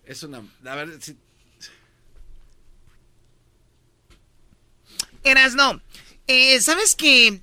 [0.05, 0.43] Es una.
[0.63, 1.17] La verdad, sí.
[5.25, 5.81] Eras, no.
[6.27, 7.41] Eh, ¿Sabes qué?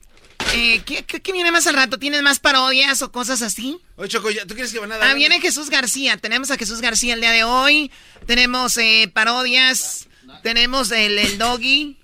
[0.53, 1.97] Eh, ¿qué, qué- qué viene más al rato?
[1.99, 3.80] ¿Tienes más parodias o cosas así?
[3.95, 5.10] Oye, Choco, ya- ¿tú crees que van a dar?
[5.10, 6.18] Ah, viene Jesús García.
[6.18, 7.91] Tenemos a Jesús García el día de hoy.
[8.26, 10.07] Tenemos eh, parodias.
[10.43, 11.97] Tenemos el, el doggy.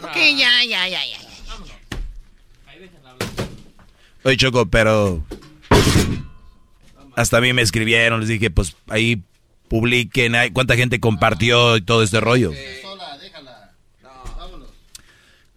[0.00, 1.18] Ok, ya, ya, ya, ya.
[4.24, 5.24] Oye, Choco, pero.
[7.16, 9.22] Hasta a mí me escribieron, les dije, pues ahí
[9.68, 12.52] publiquen, ay, cuánta gente compartió y todo este rollo.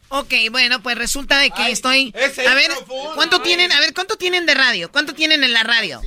[0.09, 2.13] Ok, bueno, pues resulta de que estoy.
[2.15, 2.71] ese A ver,
[3.15, 3.41] ¿cuánto ay.
[3.43, 3.71] tienen?
[3.71, 4.91] A ver, ¿cuánto tienen de radio?
[4.91, 6.01] ¿Cuánto tienen en la radio?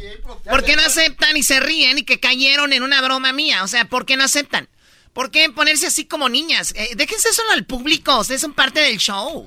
[0.49, 3.63] ¿Por qué no aceptan y se ríen y que cayeron en una broma mía?
[3.65, 4.69] O sea, ¿por qué no aceptan?
[5.13, 6.73] ¿Por qué ponerse así como niñas?
[6.77, 9.47] Eh, déjense eso al público, ustedes son parte del show.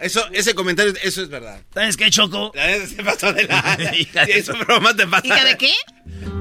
[0.00, 1.60] Eso, ese comentario, eso es verdad.
[1.72, 2.52] ¿Sabes qué, Choco?
[2.54, 3.78] La neta se pasó de la.
[3.98, 5.26] Hija Sí, de- eso broma te pasa.
[5.26, 5.72] ¿Hija de qué?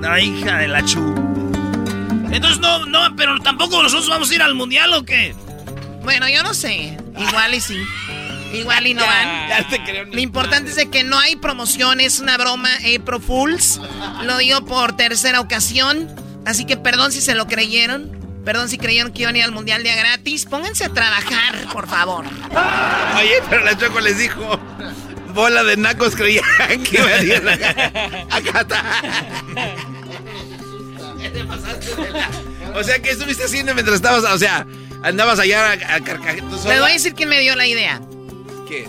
[0.01, 0.99] La hija de la chu.
[2.31, 5.35] Entonces no, no, pero tampoco nosotros vamos a ir al mundial o qué?
[6.03, 6.97] Bueno, yo no sé.
[7.17, 7.77] Igual y sí.
[8.53, 9.49] Igual y no van.
[9.49, 10.05] Ya te creo.
[10.05, 13.80] Lo importante es de que no hay promoción, es una broma April Fools.
[14.23, 16.09] Lo digo por tercera ocasión.
[16.45, 18.23] Así que perdón si se lo creyeron.
[18.45, 20.45] Perdón si creyeron que iban a ir al mundial día gratis.
[20.45, 22.26] Pónganse a trabajar, por favor.
[22.26, 24.60] Oye, pero la Choco les dijo.
[25.34, 26.44] Bola de nacos creían
[26.84, 27.48] que iba a ir
[28.30, 29.02] a Acá está.
[31.20, 32.30] Ya te pasaste de la-
[32.80, 34.24] O sea, ¿qué estuviste haciendo mientras estabas?
[34.26, 34.65] O sea,
[35.03, 36.65] andabas allá a, a carcajetos.
[36.65, 38.02] Les voy a decir quién me dio la idea.
[38.68, 38.88] ¿Qué?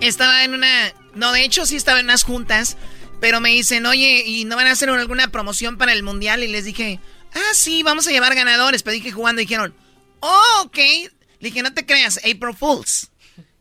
[0.00, 0.92] Estaba en una...
[1.14, 2.76] No, de hecho sí estaba en unas juntas.
[3.20, 6.42] Pero me dicen, oye, ¿y no van a hacer alguna promoción para el mundial?
[6.42, 6.98] Y les dije,
[7.34, 8.82] ah, sí, vamos a llevar ganadores.
[8.82, 9.74] Pero dije jugando y dijeron,
[10.20, 10.76] oh, ok.
[10.76, 13.10] Le dije, no te creas, April Fools.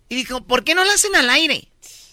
[0.10, 1.68] Y dijo, ¿por qué no lo hacen al aire?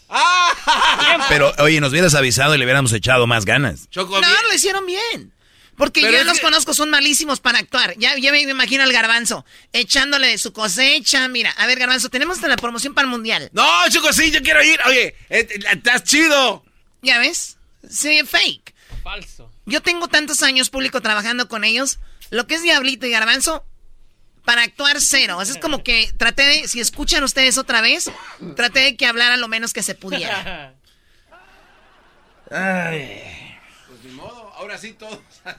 [1.29, 3.89] Pero, oye, nos hubieras avisado y le hubiéramos echado más ganas.
[3.91, 4.41] Choco, No, bien.
[4.49, 5.33] lo hicieron bien.
[5.77, 7.95] Porque Pero yo los que- conozco, son malísimos para actuar.
[7.97, 11.27] Ya, ya me imagino al garbanzo echándole de su cosecha.
[11.29, 13.49] Mira, a ver, garbanzo, tenemos hasta la promoción para el mundial.
[13.55, 14.79] No, Choco, sí, yo quiero ir.
[14.87, 16.65] Oye, eh, estás chido.
[17.01, 17.57] ¿Ya ves?
[17.89, 18.75] Sí, fake.
[19.03, 19.50] Falso.
[19.71, 21.99] Yo tengo tantos años público trabajando con ellos.
[22.31, 23.65] Lo que es Diablito y Garbanzo,
[24.45, 25.41] para actuar cero.
[25.41, 28.11] Así es como que traté de, si escuchan ustedes otra vez,
[28.57, 30.75] traté de que hablara lo menos que se pudiera.
[32.51, 33.23] Ay.
[33.89, 35.19] Pues ni modo, ahora sí todos.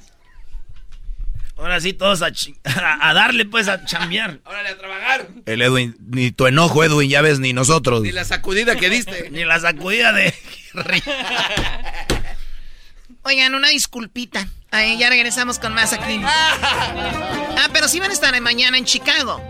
[1.58, 4.40] Ahora sí todos a, chi- a, a darle pues a chambear.
[4.46, 5.28] Órale a trabajar.
[5.46, 8.02] El Edwin, ni tu enojo, Edwin, ya ves, ni nosotros.
[8.02, 9.30] Ni la sacudida que diste.
[9.30, 10.34] Ni la sacudida de...
[13.24, 14.48] Oigan, una disculpita.
[14.72, 16.20] Ahí ya regresamos con más aquí.
[16.24, 19.42] Ah, pero sí van a estar mañana en Chicago.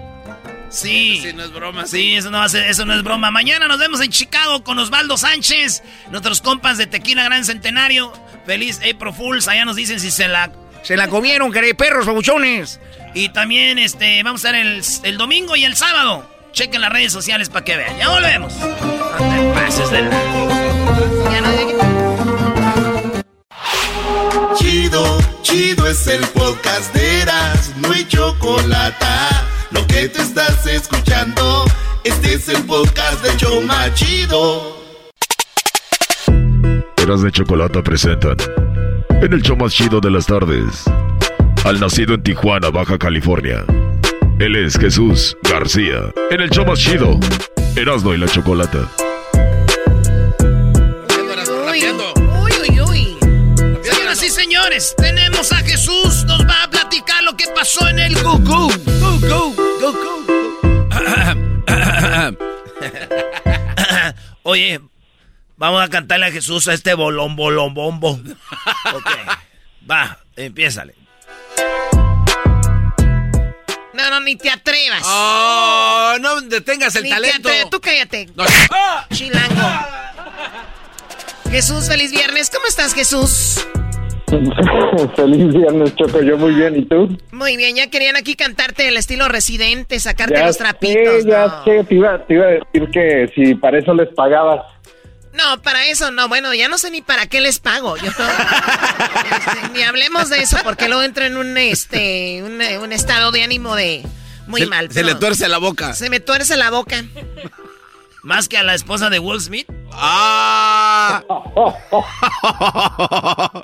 [0.69, 1.19] Sí.
[1.22, 1.85] Sí, no es broma.
[1.85, 3.30] Sí, eso no, va a ser- eso no es broma.
[3.31, 8.11] Mañana nos vemos en Chicago con Osvaldo Sánchez, nuestros compas de Tequila Gran Centenario.
[8.45, 9.48] Feliz April Fools.
[9.48, 10.52] Allá nos dicen si se la,
[10.84, 12.80] se la comieron, que perros, babuchones.
[13.14, 16.30] Y también este, vamos a estar el, el domingo y el sábado.
[16.53, 17.98] Chequen las redes sociales para que vean.
[17.98, 18.53] Ya volvemos.
[18.53, 18.68] No
[19.30, 20.10] te pases de la...
[21.31, 21.52] Ya no
[25.41, 29.05] Chido, es el podcast de Eras, no hay chocolate.
[29.72, 31.65] Lo que te estás escuchando,
[32.03, 34.77] Este es el podcast de Choma Chido.
[36.97, 38.35] Eras de Chocolata presentan
[39.22, 40.84] en el show más chido de las tardes
[41.63, 43.63] al nacido en Tijuana, Baja California.
[44.39, 47.18] Él es Jesús García en el show más chido,
[47.76, 48.89] Erasmo y la Chocolata.
[54.61, 56.23] Señores, tenemos a Jesús.
[56.25, 58.38] Nos va a platicar lo que pasó en el Go.
[58.39, 58.69] Go
[59.19, 59.55] Go.
[64.43, 64.79] Oye,
[65.57, 68.19] vamos a cantarle a Jesús a este bolón, bolón, bombo.
[68.93, 69.09] Ok.
[69.89, 70.95] Va, empiézale.
[73.93, 75.03] No, no, ni te atrevas.
[75.05, 77.49] Oh, no detengas el Ni te talento.
[77.49, 77.69] atrevas.
[77.69, 78.29] Tú cállate.
[78.35, 78.45] No.
[79.13, 79.69] Chilango.
[81.51, 82.49] Jesús, feliz viernes.
[82.49, 83.65] ¿Cómo estás, Jesús?
[85.15, 86.21] Feliz viernes, Choco.
[86.21, 86.77] Yo muy bien.
[86.77, 87.17] ¿Y tú?
[87.31, 91.23] Muy bien, ya querían aquí cantarte el estilo residente, sacarte ya los trapitos.
[91.23, 91.63] sé, ya ¿no?
[91.63, 91.83] sé.
[91.83, 94.61] Te iba, te iba a decir que si para eso les pagabas.
[95.33, 96.27] No, para eso no.
[96.27, 97.95] Bueno, ya no sé ni para qué les pago.
[97.97, 103.31] Yo, Este, ni hablemos de eso porque luego entro en un este un, un estado
[103.31, 104.03] de ánimo de
[104.47, 104.91] muy se, mal.
[104.91, 105.93] Se le tuerce la boca.
[105.93, 107.03] Se me tuerce la boca.
[108.23, 109.67] Más que a la esposa de Will Smith.
[109.93, 111.23] ¡Ah!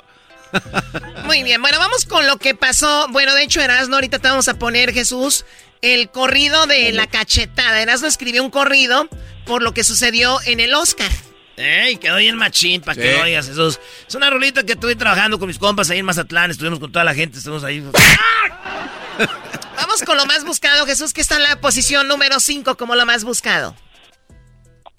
[1.24, 3.06] Muy bien, bueno, vamos con lo que pasó.
[3.10, 5.44] Bueno, de hecho, Erasmo, ahorita te vamos a poner, Jesús,
[5.82, 7.80] el corrido de la cachetada.
[7.82, 9.08] Erasmo escribió un corrido
[9.46, 11.10] por lo que sucedió en el Oscar.
[11.56, 11.96] ¡Ey!
[11.96, 13.16] Quedó bien machín para que Sí.
[13.18, 13.80] lo oigas, Jesús.
[14.06, 16.50] Es una rolita que estuve trabajando con mis compas ahí en Mazatlán.
[16.52, 17.84] Estuvimos con toda la gente, estuvimos ahí.
[19.76, 23.04] Vamos con lo más buscado, Jesús, que está en la posición número 5 como lo
[23.06, 23.74] más buscado.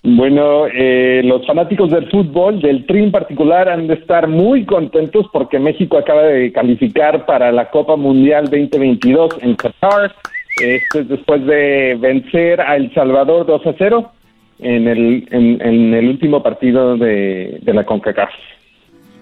[0.01, 5.25] Bueno, eh, los fanáticos del fútbol, del Tri en particular, han de estar muy contentos
[5.33, 10.15] porque México acaba de calificar para la Copa Mundial 2022 en Qatar.
[10.61, 14.11] Esto es después de vencer a El Salvador 2 a 0
[14.59, 18.31] en el, en, el último partido de, de la CONCACAF.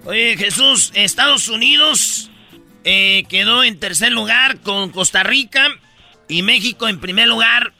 [0.06, 2.30] Oye, Jesús, Estados Unidos
[2.84, 5.66] eh, quedó en tercer lugar con Costa Rica
[6.28, 7.72] y México en primer lugar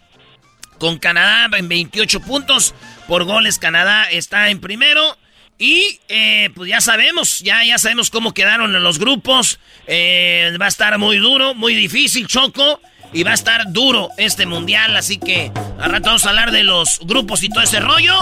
[0.79, 2.75] con Canadá en 28 puntos
[3.09, 3.59] por goles.
[3.59, 5.17] Canadá está en primero.
[5.61, 9.59] Y eh, pues ya sabemos, ya, ya sabemos cómo quedaron en los grupos.
[9.89, 12.81] Eh, va a estar muy duro, muy difícil, Choco.
[13.11, 14.95] Y va a estar duro este mundial.
[14.95, 18.15] Así que al rato vamos a hablar de los grupos y todo ese rollo.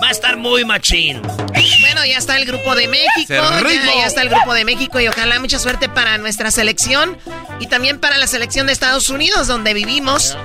[0.00, 1.20] Va a estar muy machín.
[1.20, 3.26] Bueno, ya está el grupo de México.
[3.28, 7.18] Ya, ya está el grupo de México y ojalá mucha suerte para nuestra selección
[7.58, 10.36] y también para la selección de Estados Unidos, donde vivimos.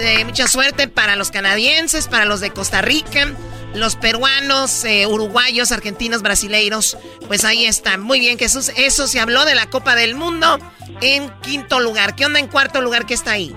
[0.00, 3.26] Eh, mucha suerte para los canadienses, para los de Costa Rica,
[3.74, 6.96] los peruanos, eh, uruguayos, argentinos, brasileiros.
[7.26, 7.98] Pues ahí está.
[7.98, 8.72] Muy bien, Jesús.
[8.76, 10.58] Eso se habló de la Copa del Mundo
[11.00, 12.14] en quinto lugar.
[12.14, 13.52] ¿Qué onda en cuarto lugar que está ahí?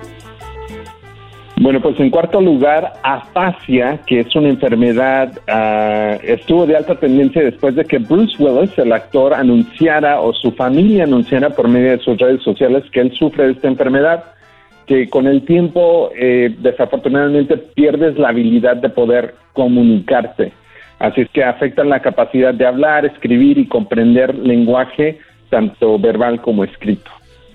[1.62, 7.44] Bueno, pues en cuarto lugar, afasia, que es una enfermedad, ah, estuvo de alta tendencia
[7.44, 12.00] después de que Bruce Willis, el actor, anunciara o su familia anunciara por medio de
[12.00, 14.24] sus redes sociales que él sufre de esta enfermedad,
[14.92, 20.52] que con el tiempo eh, desafortunadamente pierdes la habilidad de poder comunicarte.
[21.00, 25.18] Así es que afecta la capacidad de hablar, escribir y comprender lenguaje,
[25.50, 27.10] tanto verbal como escrito.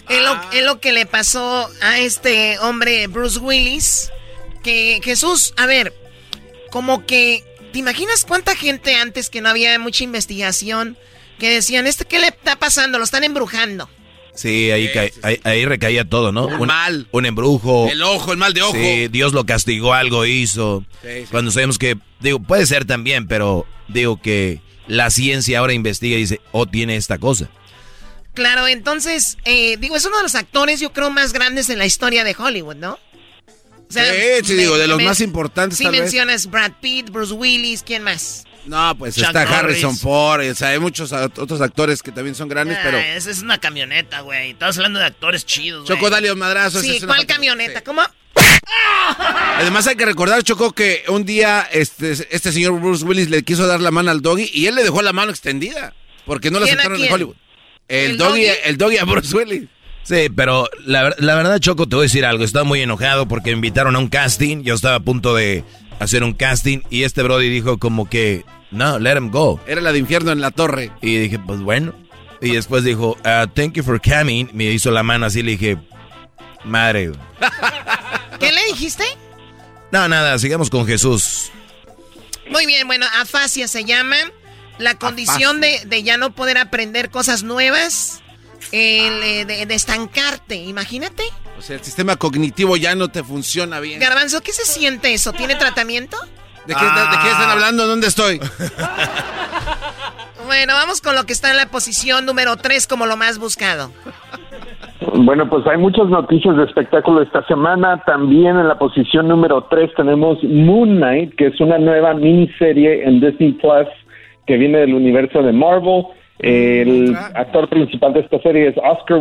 [0.08, 4.10] Es lo, es lo que le pasó a este hombre Bruce Willis.
[4.62, 5.92] Que Jesús, a ver,
[6.70, 10.96] como que, ¿te imaginas cuánta gente antes que no había mucha investigación
[11.38, 12.96] que decían, ¿este qué le está pasando?
[12.96, 13.90] Lo están embrujando.
[14.36, 16.46] Sí, ahí, cae- ahí, ahí recaía todo, ¿no?
[16.46, 17.08] Un, mal.
[17.12, 17.88] Un embrujo.
[17.90, 18.74] El ojo, el mal de ojo.
[18.74, 20.84] Sí, Dios lo castigó, algo hizo.
[21.02, 21.26] Sí, sí.
[21.30, 26.20] Cuando sabemos que, digo, puede ser también, pero digo que la ciencia ahora investiga y
[26.20, 27.48] dice, oh, tiene esta cosa.
[28.34, 31.86] Claro, entonces, eh, digo, es uno de los actores, yo creo, más grandes en la
[31.86, 32.92] historia de Hollywood, ¿no?
[32.92, 32.98] O
[33.88, 34.00] Sí,
[34.44, 36.02] sí, digo, de los más importantes, Si tal vez.
[36.02, 38.44] mencionas Brad Pitt, Bruce Willis, ¿quién más?
[38.66, 39.58] No, pues Chuck está Norris.
[39.58, 42.98] Harrison Ford, o sea, hay muchos otros actores que también son grandes, pero...
[42.98, 44.50] Ah, esa es una camioneta, güey.
[44.50, 45.96] Estamos hablando de actores chidos, güey.
[45.98, 46.80] Choco, dale un madrazo.
[46.80, 47.82] Sí, una ¿cuál camioneta?
[47.82, 48.02] ¿Cómo?
[49.56, 53.66] Además hay que recordar, Choco, que un día este, este señor Bruce Willis le quiso
[53.66, 55.94] dar la mano al doggy y él le dejó la mano extendida,
[56.26, 57.12] porque no la ¿Quién a aceptaron en?
[57.12, 57.36] Hollywood.
[57.88, 58.58] El, ¿El doggy, doggy?
[58.64, 59.68] el doggy a Bruce Willis.
[60.02, 62.44] Sí, pero la, la verdad, Choco, te voy a decir algo.
[62.44, 64.62] Estaba muy enojado porque me invitaron a un casting.
[64.62, 65.64] Yo estaba a punto de
[65.98, 69.60] hacer un casting y este Brody dijo como que, no, let him go.
[69.66, 70.90] Era la de infierno en la torre.
[71.00, 71.94] Y dije, pues bueno.
[72.40, 74.46] Y después dijo, "Ah, thank you for coming.
[74.52, 75.78] Me hizo la mano así, le dije,
[76.64, 77.08] madre.
[77.08, 77.20] güey".
[78.40, 79.04] ¿Qué le dijiste?
[79.92, 81.50] No, nada, sigamos con Jesús.
[82.50, 84.16] Muy bien, bueno, afasia se llama.
[84.78, 88.20] La condición de, de ya no poder aprender cosas nuevas.
[88.72, 91.22] el, eh, de, estancarte, imagínate.
[91.58, 93.98] O sea, el sistema cognitivo ya no te funciona bien.
[94.00, 95.32] Garbanzo, ¿qué se siente eso?
[95.32, 96.18] ¿Tiene tratamiento?
[96.66, 97.86] ¿De qué, están hablando?
[97.86, 98.38] ¿Dónde estoy?
[100.46, 103.90] bueno, vamos con lo que está en la posición número 3 como lo más buscado.
[105.14, 108.02] Bueno, pues hay muchas noticias de espectáculo esta semana.
[108.04, 113.20] También en la posición número 3 tenemos Moon Knight, que es una nueva miniserie en
[113.20, 113.88] Disney Plus
[114.46, 116.04] que viene del universo de Marvel.
[116.40, 119.20] El actor principal de esta serie es Oscar,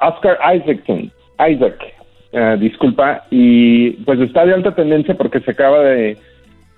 [0.00, 1.10] Oscar Isaacson.
[1.48, 1.78] Isaac,
[2.32, 3.24] eh, disculpa.
[3.30, 6.18] Y pues está de alta tendencia porque se acaba de,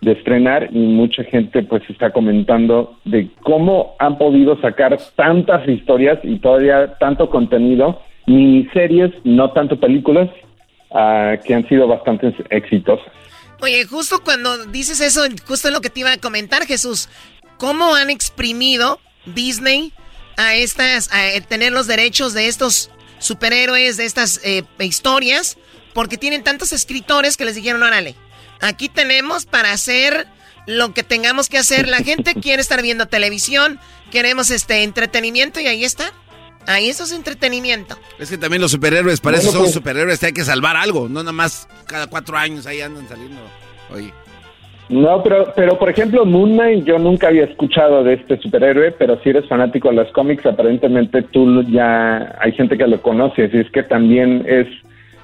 [0.02, 6.18] de estrenar y mucha gente pues está comentando de cómo han podido sacar tantas historias
[6.24, 10.28] y todavía tanto contenido miniseries, no tanto películas,
[10.90, 13.06] uh, que han sido bastante exitosas.
[13.60, 17.08] Oye, justo cuando dices eso, justo lo que te iba a comentar, Jesús.
[17.58, 19.92] ¿Cómo han exprimido Disney
[20.36, 25.58] a estas, a tener los derechos de estos superhéroes, de estas eh, historias?
[25.94, 28.16] Porque tienen tantos escritores que les dijeron, órale,
[28.62, 30.26] aquí tenemos para hacer
[30.66, 31.88] lo que tengamos que hacer.
[31.88, 33.78] La gente quiere estar viendo televisión,
[34.10, 36.12] queremos este entretenimiento y ahí está.
[36.66, 37.98] Ahí eso es entretenimiento.
[38.20, 41.20] Es que también los superhéroes, para eso son pues- superhéroes, hay que salvar algo, no
[41.20, 43.40] nada más cada cuatro años ahí andan saliendo.
[43.92, 44.12] Oye.
[44.88, 49.18] No, pero, pero por ejemplo, Moon Knight, yo nunca había escuchado de este superhéroe, pero
[49.22, 53.58] si eres fanático de los cómics, aparentemente tú ya hay gente que lo conoce, así
[53.58, 54.66] es que también es,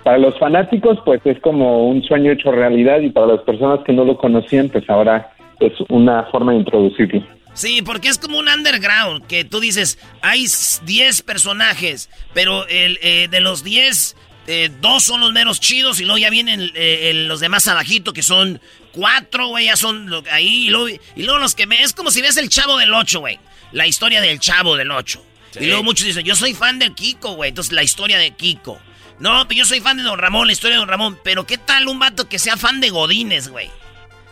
[0.09, 3.93] para los fanáticos, pues es como un sueño hecho realidad y para las personas que
[3.93, 7.23] no lo conocían, pues ahora es una forma de introducirlo.
[7.53, 10.47] Sí, porque es como un underground, que tú dices, hay
[10.87, 14.17] 10 personajes, pero el, eh, de los 10,
[14.47, 18.23] eh, dos son los menos chidos y luego ya vienen eh, los demás abajito, que
[18.23, 18.63] son
[18.93, 21.83] cuatro, güey, ya son ahí, y luego, y luego los que me...
[21.83, 23.39] Es como si ves el Chavo del 8, güey,
[23.73, 25.23] la historia del Chavo del 8.
[25.61, 28.79] Y luego muchos dicen, yo soy fan del Kiko, güey, entonces la historia de Kiko.
[29.21, 31.59] No, pero yo soy fan de Don Ramón, la historia de Don Ramón, pero ¿qué
[31.59, 33.71] tal un vato que sea fan de Godines, güey?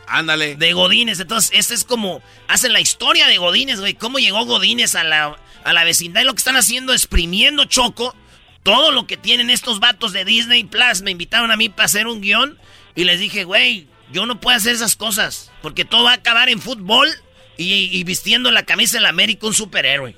[0.07, 0.55] Ándale.
[0.55, 1.21] De Godines.
[1.21, 2.23] Entonces, este es como.
[2.49, 3.95] Hacen la historia de Godines, güey.
[3.95, 6.23] ¿Cómo llegó Godines a la, a la vecindad?
[6.23, 8.15] Y lo que están haciendo, exprimiendo Choco.
[8.63, 11.03] Todo lo que tienen estos vatos de Disney Plus.
[11.03, 12.59] Me invitaron a mí para hacer un guion.
[12.95, 15.51] Y les dije, güey, yo no puedo hacer esas cosas.
[15.63, 17.09] Porque todo va a acabar en fútbol
[17.57, 20.17] y, y vistiendo la camisa del América un superhéroe.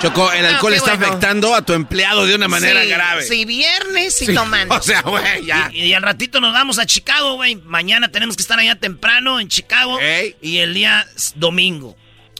[0.00, 3.22] Choco, el alcohol está afectando a tu empleado de una manera grave.
[3.22, 4.74] Sí, viernes y tomando.
[4.78, 5.70] O sea, güey, ya.
[5.72, 7.56] Y, al ratito nos vamos a Chicago, güey.
[7.56, 9.98] Mañana tenemos que estar allá temprano en Chicago.
[10.42, 11.96] Y el día domingo.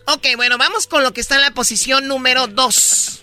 [0.06, 3.22] Ok, bueno, vamos con lo que está en la posición número 2.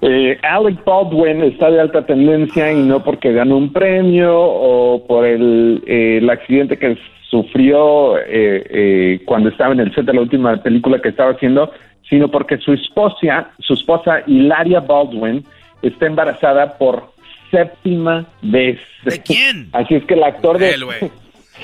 [0.00, 5.26] Eh, Alec Baldwin está de alta tendencia y no porque ganó un premio o por
[5.26, 6.96] el, eh, el accidente que
[7.30, 11.70] sufrió eh, cuando estaba en el set de la última película que estaba haciendo,
[12.08, 15.44] sino porque su esposa, su esposa Hilaria Baldwin,
[15.82, 17.12] está embarazada por
[17.50, 18.80] séptima vez.
[19.04, 19.68] ¿De quién?
[19.72, 20.74] Así es que el actor de...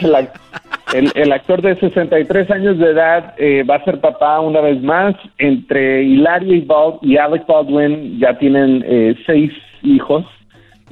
[0.95, 5.15] El, actor de 63 años de edad eh, va a ser papá una vez más.
[5.37, 6.67] Entre Hilaria y,
[7.03, 9.53] y Alec Baldwin ya tienen eh, seis
[9.83, 10.25] hijos.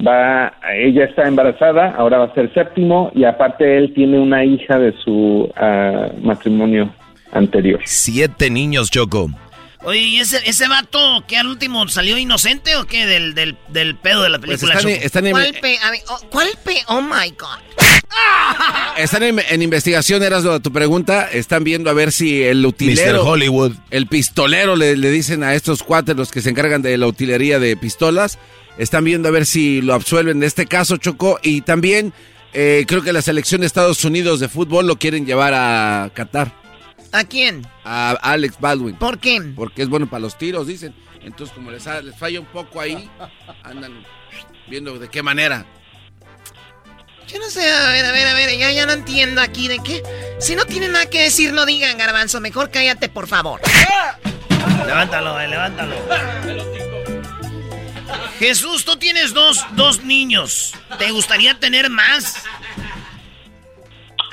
[0.05, 4.77] Va, ella está embarazada, ahora va a ser séptimo y aparte él tiene una hija
[4.77, 6.91] de su ah, matrimonio
[7.31, 7.81] anterior.
[7.85, 9.29] Siete niños, Choco.
[9.83, 13.95] Oye, ¿y ese, ese vato que al último salió inocente o qué del, del, del
[13.95, 14.81] pedo de la pues película?
[15.31, 15.79] ¿Cuál, pe
[16.09, 17.83] oh, ¿Cuál pe Oh my God.
[18.97, 21.29] Están en, investigación, eras tu pregunta.
[21.31, 23.23] Están viendo a ver si el utilero.
[23.23, 23.29] Mr.
[23.29, 23.73] Hollywood.
[23.91, 27.59] El pistolero, le, le, dicen a estos cuates, los que se encargan de la utilería
[27.59, 28.39] de pistolas.
[28.77, 31.39] Están viendo a ver si lo absuelven de este caso, Choco.
[31.43, 32.13] Y también
[32.53, 36.51] eh, creo que la selección de Estados Unidos de fútbol lo quieren llevar a Qatar.
[37.11, 37.65] ¿A quién?
[37.83, 38.95] A Alex Baldwin.
[38.95, 39.41] ¿Por qué?
[39.55, 40.93] Porque es bueno para los tiros, dicen.
[41.21, 43.09] Entonces, como les, les falla un poco ahí,
[43.63, 44.03] andan
[44.67, 45.65] viendo de qué manera.
[47.27, 49.79] Yo no sé, a ver, a ver, a ver, ya, ya no entiendo aquí de
[49.79, 50.01] qué.
[50.39, 52.39] Si no tienen nada que decir, no digan, garbanzo.
[52.39, 53.59] Mejor cállate, por favor.
[54.85, 55.95] levántalo, eh, levántalo.
[58.39, 60.73] Jesús, tú tienes dos, dos niños.
[60.99, 62.43] ¿Te gustaría tener más?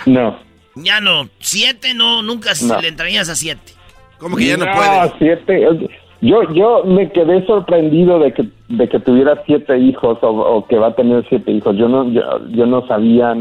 [0.07, 0.44] No.
[0.77, 1.29] Ya no.
[1.39, 1.95] ¿Siete?
[1.95, 3.73] No, nunca le entrarías a siete.
[4.19, 5.13] ¿Cómo que ya no, puede?
[5.19, 5.91] siete.
[6.21, 10.89] Yo, yo me quedé sorprendido de que, de que tuviera siete hijos o, que va
[10.89, 11.77] a tener siete hijos.
[11.77, 13.35] Yo no, yo, no sabía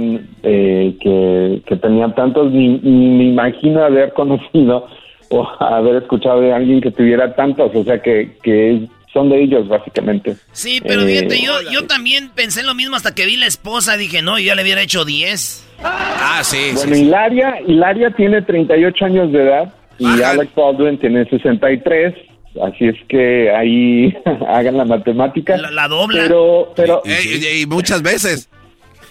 [0.43, 4.87] eh, que, que tenían tantos, ni, me imagino haber conocido
[5.29, 7.71] o haber escuchado de alguien que tuviera tantos.
[7.73, 10.35] O sea, que, que son de ellos, básicamente.
[10.51, 13.95] Sí, pero fíjate, yo, yo también pensé lo mismo hasta que vi la esposa.
[13.95, 15.65] Dije, no, yo ya le hubiera hecho diez.
[15.83, 16.71] Ah, sí.
[16.73, 22.13] Bueno, Hilaria, Hilaria tiene 38 años de edad y Alex Baldwin tiene 63.
[22.61, 24.15] Así es que ahí
[24.47, 25.57] hagan la matemática.
[25.57, 26.21] La, dobla.
[26.23, 27.01] Pero, pero.
[27.05, 28.49] Y, muchas veces.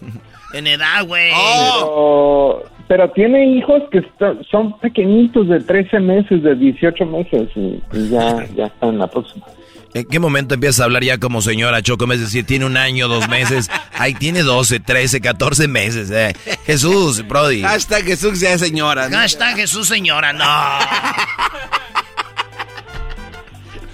[0.55, 1.31] en edad, güey.
[1.33, 4.05] Pero, pero, tiene hijos que
[4.51, 7.49] son pequeñitos de 13 meses, de 18 meses.
[7.57, 7.81] Y,
[8.11, 9.47] ya, ya están en la próxima.
[9.95, 12.11] ¿En qué momento empiezas a hablar ya como señora Choco?
[12.13, 13.69] Es decir, tiene un año, dos meses.
[13.93, 16.11] Ahí tiene 12, 13, 14 meses.
[16.11, 16.35] Eh.
[16.65, 17.61] Jesús, Brody.
[17.63, 19.11] Hashtag Jesús ya señora.
[19.11, 19.19] ¿no?
[19.19, 20.45] Hashtag Jesús señora, no.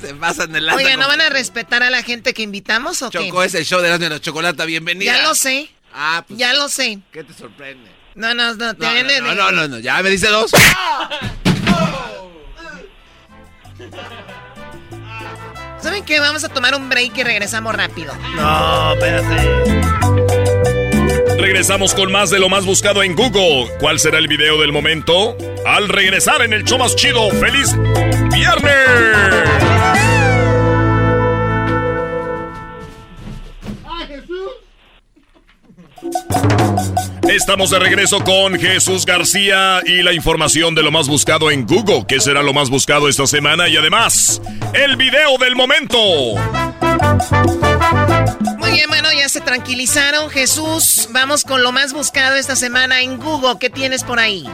[0.00, 3.18] Se pasan de Oye, ¿no van a respetar a la gente que invitamos o qué?
[3.18, 4.64] Choco, es el show de la chocolate.
[4.64, 5.16] Bienvenida.
[5.16, 5.68] Ya lo sé.
[5.92, 6.38] Ah, pues.
[6.38, 7.00] Ya lo sé.
[7.10, 7.90] ¿Qué te sorprende?
[8.14, 8.74] No, no, no.
[8.74, 10.52] Te no, viene no, no, no, no, ya me dice dos.
[15.80, 16.20] ¿Saben qué?
[16.20, 18.14] Vamos a tomar un break y regresamos rápido.
[18.36, 19.78] No, espérate.
[21.38, 23.68] Regresamos con más de lo más buscado en Google.
[23.78, 25.36] ¿Cuál será el video del momento?
[25.66, 27.30] Al regresar en el show más chido.
[27.30, 27.74] ¡Feliz
[28.32, 29.67] viernes!
[37.28, 42.04] Estamos de regreso con Jesús García y la información de lo más buscado en Google.
[42.08, 43.68] ¿Qué será lo más buscado esta semana?
[43.68, 44.40] Y además,
[44.72, 45.98] el video del momento.
[48.58, 50.30] Muy bien, bueno, ya se tranquilizaron.
[50.30, 53.56] Jesús, vamos con lo más buscado esta semana en Google.
[53.60, 54.44] ¿Qué tienes por ahí?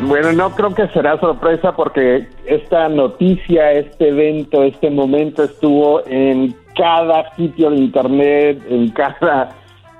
[0.00, 6.56] Bueno, no creo que será sorpresa porque esta noticia, este evento, este momento estuvo en
[6.76, 9.50] cada sitio de internet, en cada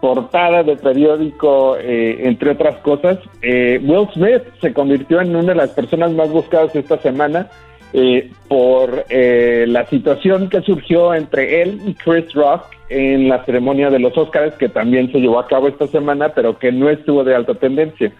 [0.04, 3.18] portada de periódico, eh, entre otras cosas.
[3.40, 7.48] Eh, Will Smith se convirtió en una de las personas más buscadas esta semana
[7.94, 13.98] eh, por la situación que surgió entre él y Chris Rock en la ceremonia de
[13.98, 17.34] los Oscars, que también se llevó a cabo esta semana, pero que no estuvo de
[17.34, 18.12] alta tendencia.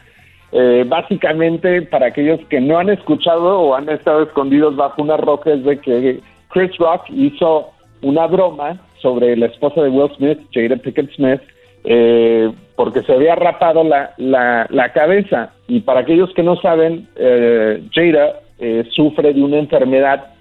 [0.86, 5.62] básicamente, para aquellos que no han escuchado o han estado escondidos bajo una roca, es
[5.64, 11.12] de que Chris Rock hizo una broma sobre la esposa de Will Smith, Jada Pickett
[11.14, 11.42] Smith,
[11.84, 15.52] eh, porque se había rapado la, la, cabeza.
[15.68, 20.32] Y para aquellos que no saben, eh, Jada eh, sufre de una enfermedad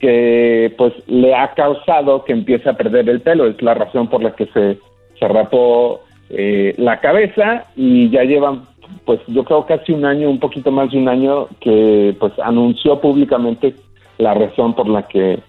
[0.00, 3.46] que pues le ha causado que empiece a perder el pelo.
[3.46, 4.78] Es la razón por la que se,
[5.18, 6.00] se rapó
[6.30, 8.62] eh, la cabeza y ya llevan
[9.04, 13.00] pues yo creo casi un año, un poquito más de un año que pues anunció
[13.00, 13.74] públicamente
[14.18, 15.40] la razón por la que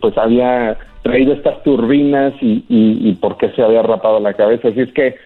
[0.00, 4.68] pues había traído estas turbinas y, y, por qué se había rapado la cabeza.
[4.68, 5.16] Así es que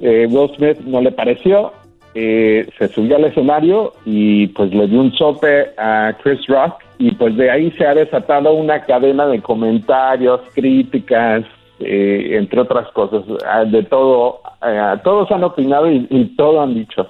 [0.00, 1.72] eh, Will Smith no le pareció,
[2.14, 7.12] eh, se subió al escenario y pues le dio un sope a Chris Rock y
[7.12, 11.44] pues de ahí se ha desatado una cadena de comentarios, críticas,
[11.80, 14.40] eh, entre otras cosas, ah, de todo,
[15.04, 17.06] todos han opinado y, todo han dicho.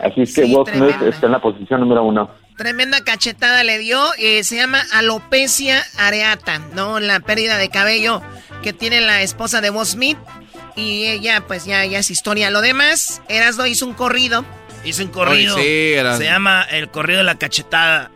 [0.00, 2.28] Así es que Will Smith está en la posición número uno.
[2.58, 4.04] Tremenda cachetada le dio.
[4.18, 6.98] Eh, se llama alopecia areata, ¿no?
[6.98, 8.20] La pérdida de cabello
[8.64, 10.18] que tiene la esposa de Will Smith.
[10.74, 12.50] Y ella, pues ya, ya es historia.
[12.50, 14.44] Lo demás, Erasdo hizo un corrido.
[14.84, 15.56] Hizo un corrido.
[15.56, 18.10] se llama El corrido de la cachetada.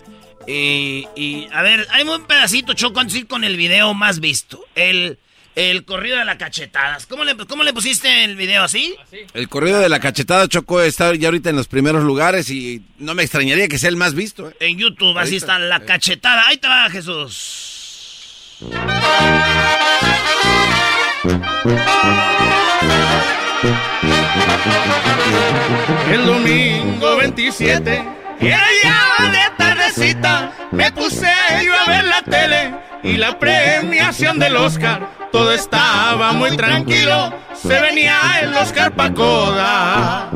[0.46, 4.64] Y, a ver, hay un pedacito, Choco, antes de ir con el video más visto.
[4.74, 5.18] El
[5.54, 7.06] el corrido de la cachetadas.
[7.06, 8.94] ¿Cómo le, cómo le pusiste el video así?
[9.34, 13.14] El corrido de la cachetada, Choco, está ya ahorita en los primeros lugares y no
[13.14, 14.48] me extrañaría que sea el más visto.
[14.48, 14.56] ¿eh?
[14.60, 16.44] En YouTube, así está, la cachetada.
[16.46, 17.68] Ahí te va, Jesús.
[26.10, 28.04] El domingo 27,
[28.40, 29.51] era ya de
[30.70, 31.30] me puse
[31.64, 35.06] yo a ver la tele y la premiación del Oscar.
[35.30, 40.30] Todo estaba muy tranquilo, se venía el Oscar Pacoda.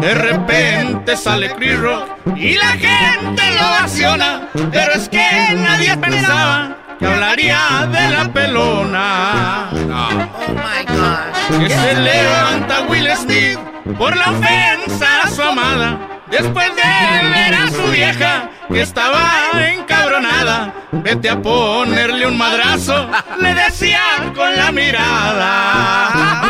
[0.00, 6.76] De repente sale Chris Rock y la gente lo ovaciona, pero es que nadie pensaba
[6.98, 9.70] que hablaría de la pelona.
[9.72, 11.58] Oh.
[11.58, 13.58] Que se levanta Will Smith
[13.98, 16.82] por la ofensa a su amada Después de
[17.28, 24.00] ver a su vieja que estaba encabronada, vete a ponerle un madrazo, le decía
[24.34, 26.40] con la mirada.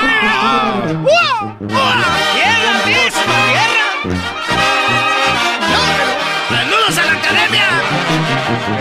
[1.58, 3.12] ¡Tierra, tierra!
[6.48, 7.68] ¡Saludos a la academia!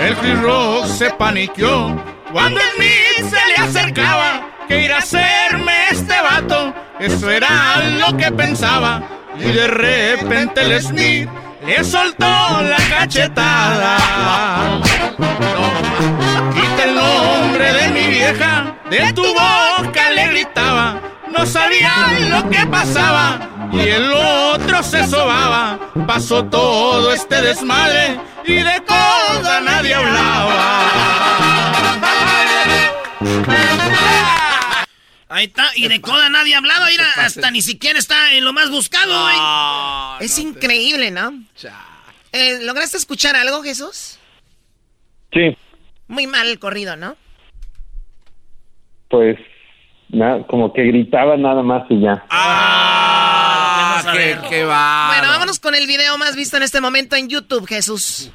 [0.06, 2.02] El Chris Rock se paniqueó
[2.32, 4.52] cuando el Smith se le acercaba.
[4.81, 6.73] Ir a hacerme este vato?
[6.99, 9.01] Eso era lo que pensaba
[9.37, 11.29] y de repente el Smith
[11.65, 13.97] le soltó la cachetada.
[16.53, 20.99] Quita el nombre de mi vieja, de tu boca le gritaba.
[21.31, 23.39] no sabían lo que pasaba
[23.71, 25.79] y el otro se sobaba.
[26.07, 31.43] Pasó todo este desmadre y de coda nadie hablaba.
[35.34, 38.53] Ahí está, y de coda nadie ha hablado, mira, hasta ni siquiera está en lo
[38.53, 39.35] más buscado, güey.
[40.23, 41.43] es increíble, ¿no?
[42.31, 44.19] Eh, ¿Lograste escuchar algo, Jesús?
[45.34, 45.57] Sí,
[46.07, 47.18] Muy mal el corrido, ¿no?
[49.10, 49.38] pues
[50.14, 52.23] nada, como que gritaba nada más y ya.
[52.30, 55.07] Ah, qué, qué va.
[55.14, 58.31] Bueno, vámonos con el video más visto en este momento en YouTube, Jesús.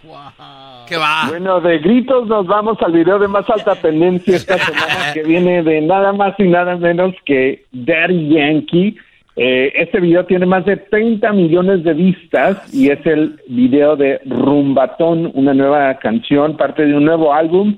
[0.89, 1.27] ¿Qué va?
[1.29, 5.63] Bueno, de gritos nos vamos al video de más alta tendencia esta semana que viene
[5.63, 8.97] de nada más y nada menos que Daddy Yankee.
[9.37, 14.21] Eh, este video tiene más de 30 millones de vistas y es el video de
[14.27, 17.77] Rumbatón, una nueva canción, parte de un nuevo álbum,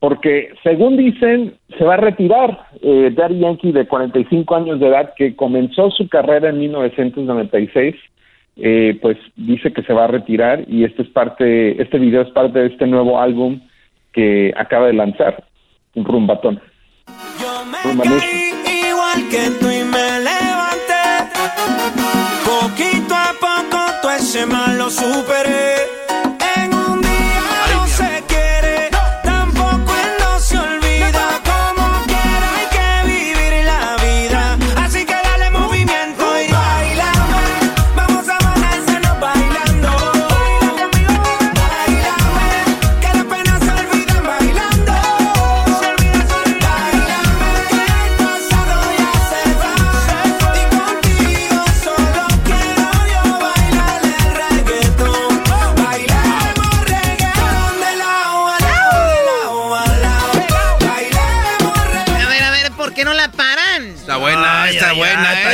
[0.00, 5.12] porque según dicen se va a retirar eh, Daddy Yankee de 45 años de edad
[5.16, 7.94] que comenzó su carrera en 1996
[8.56, 12.30] eh, pues dice que se va a retirar y este es parte, este video es
[12.30, 13.60] parte de este nuevo álbum
[14.12, 15.44] que acaba de lanzar,
[15.94, 16.60] un rumbatón.
[17.84, 18.20] Rumba Nation.
[18.66, 21.30] Igual que tú y me levanté.
[22.44, 25.69] Poquito a poco todo ese mal lo superé.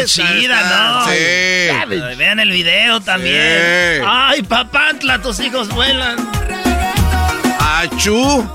[0.07, 1.07] Chida, ¿no?
[1.07, 1.19] Sí.
[1.19, 4.03] Ay, Vean el video también.
[4.07, 6.17] Ay, papantla, tus hijos vuelan.
[7.61, 8.49] Achú.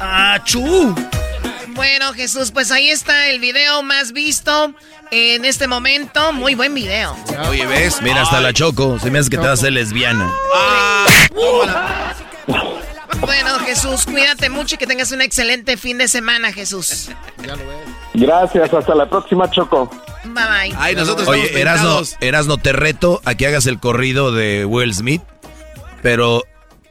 [0.00, 0.94] Achú.
[1.68, 4.74] Bueno, Jesús, pues ahí está el video más visto
[5.10, 6.32] en este momento.
[6.32, 7.16] Muy buen video.
[7.48, 8.00] Oye, ¿ves?
[8.02, 8.98] Mira, hasta la Choco.
[8.98, 10.30] Se me hace que te vas a hacer lesbiana.
[13.20, 17.08] Bueno, Jesús, cuídate mucho y que tengas un excelente fin de semana, Jesús.
[18.14, 19.90] Gracias, hasta la próxima Choco.
[20.24, 20.76] Bye bye.
[20.78, 22.00] Ay, nosotros Oye, Erasno.
[22.20, 25.22] Erasno, te reto a que hagas el corrido de Will Smith,
[26.02, 26.42] pero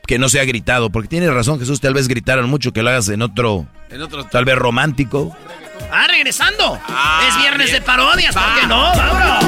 [0.08, 3.10] que no sea gritado, porque tienes razón, Jesús, tal vez gritaron mucho, que lo hagas
[3.10, 4.24] en otro, En otro...
[4.26, 5.36] tal vez romántico.
[5.92, 6.80] Ah, regresando.
[6.88, 7.82] Ah, es viernes bien.
[7.82, 8.92] de parodias, ¿por qué no?
[8.96, 9.46] Vámonos.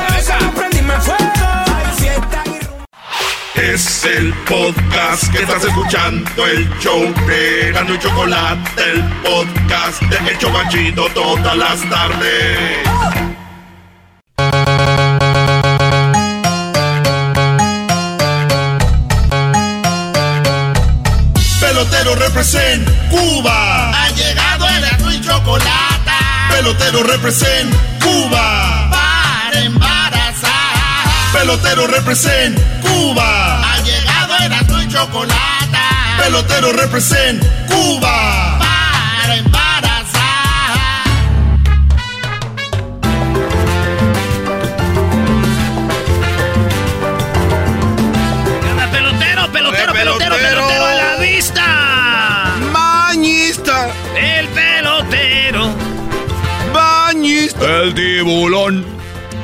[3.58, 10.30] Es el podcast que estás escuchando, el show de Gano y Chocolate, el podcast de
[10.30, 12.58] El Chobachito todas las tardes.
[21.60, 23.90] Pelotero represent Cuba.
[23.92, 26.12] Ha llegado el azul y chocolate.
[26.52, 27.74] Pelotero represent
[28.04, 28.77] Cuba.
[31.38, 33.62] Pelotero represent Cuba.
[33.62, 35.78] Ha llegado el azul y chocolate.
[36.18, 38.58] Pelotero represent Cuba.
[38.58, 40.20] Para embarazar.
[48.72, 50.38] Anda, pelotero, pelotero, pelotero, pelotero.
[50.38, 52.56] pelotero a la vista.
[52.74, 53.90] Bañista.
[54.16, 55.70] El pelotero.
[56.74, 57.66] Bañista.
[57.84, 58.84] El tiburón.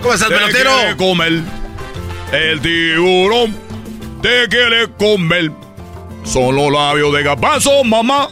[0.02, 0.98] ¿Cómo estás, te pelotero?
[0.98, 1.63] comer.
[2.34, 3.56] El tiburón
[4.22, 5.52] te quiere comer.
[6.24, 8.28] Son los labios de garbanzo, mamá.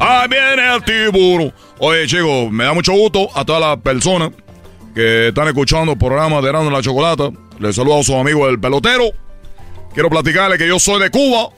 [0.00, 1.54] Ahí viene el tiburón.
[1.78, 4.30] Oye, chicos, me da mucho gusto a todas las personas
[4.94, 7.30] que están escuchando el programa de y la Chocolata.
[7.60, 9.04] Les saludo a sus amigos del pelotero.
[9.94, 11.50] Quiero platicarles que yo soy de Cuba.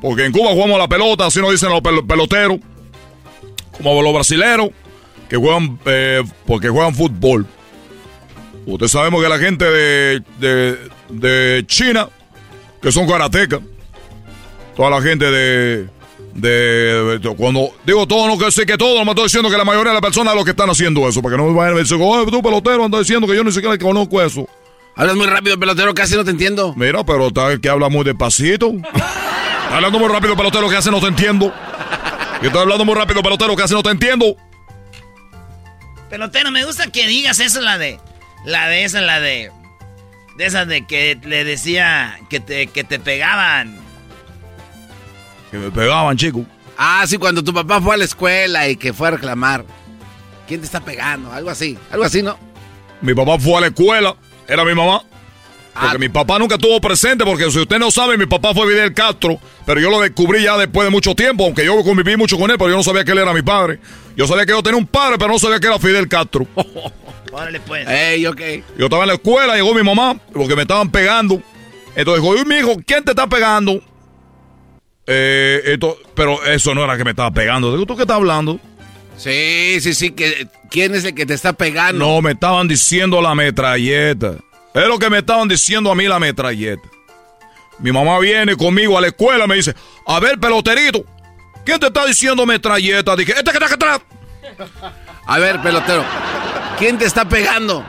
[0.00, 2.58] Porque en Cuba jugamos la pelota, así nos dicen los pel- peloteros.
[3.76, 4.70] Como los brasileros,
[5.28, 7.46] que juegan, eh, porque juegan fútbol.
[8.66, 10.78] Usted sabemos que la gente de, de,
[11.08, 12.08] de China,
[12.80, 13.60] que son karatecas,
[14.76, 15.88] toda la gente de,
[16.34, 19.56] de, de- cuando digo todo, no que sé que todo, no me estoy diciendo que
[19.56, 21.74] la mayoría de las personas lo que están haciendo eso, para que no me vayan
[21.74, 24.48] a decir, oh, tú pelotero, anda diciendo que yo ni siquiera conozco eso.
[24.94, 26.74] Hablas muy rápido, pelotero, casi no te entiendo.
[26.76, 28.72] Mira, pero está el que habla muy despacito.
[28.94, 31.52] Está hablando muy rápido, pelotero, que hace no te entiendo.
[32.42, 34.36] Yo estoy hablando muy rápido, pelotero, que hace no te entiendo.
[36.10, 37.98] Pelotero, me gusta que digas eso, la de.
[38.44, 39.50] La de esa, la de.
[40.36, 43.76] De esas de que le decía que te, que te pegaban.
[45.50, 46.44] Que me pegaban, chico.
[46.76, 49.64] Ah, sí, cuando tu papá fue a la escuela y que fue a reclamar.
[50.48, 51.32] ¿Quién te está pegando?
[51.32, 52.38] Algo así, algo así, ¿no?
[53.00, 54.16] Mi papá fue a la escuela,
[54.48, 55.02] era mi mamá.
[55.80, 58.92] Porque mi papá nunca estuvo presente, porque si usted no sabe, mi papá fue Fidel
[58.92, 62.50] Castro, pero yo lo descubrí ya después de mucho tiempo, aunque yo conviví mucho con
[62.50, 63.78] él, pero yo no sabía que él era mi padre.
[64.14, 66.46] Yo sabía que yo tenía un padre, pero no sabía que era Fidel Castro.
[67.32, 67.88] Órale, pues.
[67.88, 68.40] Ey, ok.
[68.76, 71.40] Yo estaba en la escuela, llegó mi mamá, porque me estaban pegando.
[71.96, 73.82] Entonces dijo, mi hijo, ¿quién te está pegando?
[75.06, 77.72] Eh, esto, pero eso no era que me estaba pegando.
[77.72, 78.60] Digo, ¿tú qué estás hablando?
[79.16, 80.10] Sí, sí, sí.
[80.10, 82.04] Que, ¿Quién es el que te está pegando?
[82.04, 84.36] No, me estaban diciendo la metralleta.
[84.74, 86.82] Es lo que me estaban diciendo a mí la metralleta.
[87.78, 89.74] Mi mamá viene conmigo a la escuela y me dice,
[90.06, 91.04] a ver, peloterito,
[91.64, 93.16] ¿quién te está diciendo metralleta?
[93.16, 94.00] Dije, este que está acá atrás.
[95.26, 96.04] A ver, pelotero,
[96.78, 97.84] ¿quién te está pegando?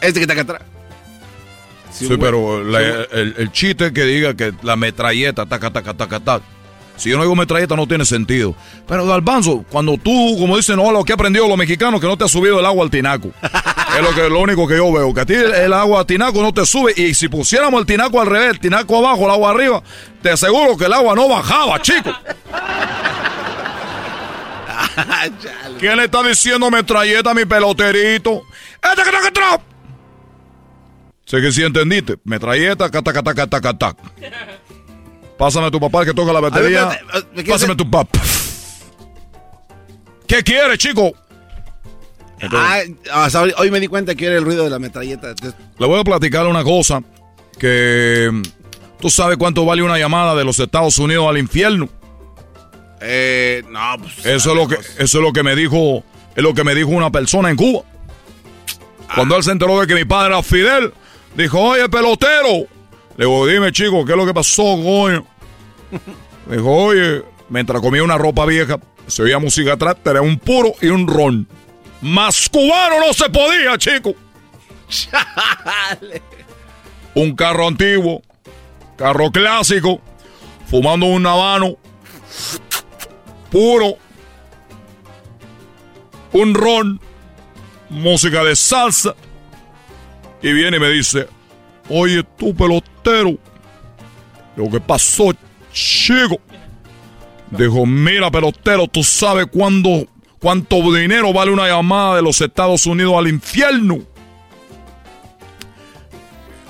[0.00, 0.62] Este que está acá atrás.
[1.90, 2.80] Sí, pero la-
[3.12, 6.44] el, el chiste que diga que la metralleta, taca, taca, taca, taca.
[6.98, 8.54] Si yo no digo metralleta no tiene sentido.
[8.86, 12.24] Pero Galbanzo, cuando tú, como dicen, no, lo que aprendido los mexicanos, que no te
[12.24, 13.30] ha subido el agua al tinaco.
[13.42, 16.06] es lo, que, lo único que yo veo, que a ti el, el agua al
[16.06, 16.92] tinaco no te sube.
[16.96, 19.82] Y si pusiéramos el tinaco al revés, el tinaco abajo, el agua arriba,
[20.22, 22.10] te aseguro que el agua no bajaba, chico.
[25.78, 28.42] ¿Quién le está diciendo metralleta a mi peloterito?
[28.82, 29.02] ¡Este!
[31.28, 32.16] Sé que sí entendiste.
[32.24, 33.96] Metralleta, cata, cata, cata, cata.
[35.38, 36.82] Pásame a tu papá que toca la batería.
[36.82, 38.18] A ver, espérate, ¿me quieres Pásame a tu papá.
[40.26, 41.12] ¿Qué quieres, chico?
[42.52, 42.80] Ah,
[43.12, 45.34] hasta hoy, hoy me di cuenta que era el ruido de la metralleta.
[45.78, 47.02] Le voy a platicar una cosa
[47.58, 48.42] que mm,
[49.00, 51.88] tú sabes cuánto vale una llamada de los Estados Unidos al infierno.
[53.00, 54.26] Eh, no, pues.
[54.26, 56.04] Eso es lo que eso es lo que me dijo
[56.34, 57.82] es lo que me dijo una persona en Cuba.
[59.14, 60.92] Cuando él se enteró de que mi padre era Fidel,
[61.36, 62.66] dijo, "Oye, pelotero."
[63.18, 65.26] Le digo, "Dime, chico, ¿qué es lo que pasó, coño?"
[66.46, 68.78] Dijo, "Oye, mientras comía una ropa vieja,
[69.08, 71.48] se oía música atrás, tenía un puro y un ron.
[72.00, 74.14] Más cubano no se podía, chico."
[77.14, 78.22] un carro antiguo,
[78.96, 80.00] carro clásico,
[80.66, 81.76] fumando un habano,
[83.50, 83.96] puro,
[86.32, 87.00] un ron,
[87.90, 89.16] música de salsa,
[90.40, 91.28] y viene y me dice,
[91.88, 93.38] oye tú pelotero,
[94.56, 95.32] lo que pasó,
[95.72, 96.36] chico.
[97.50, 100.06] Dijo, mira pelotero, tú sabes cuánto
[100.94, 103.98] dinero vale una llamada de los Estados Unidos al infierno.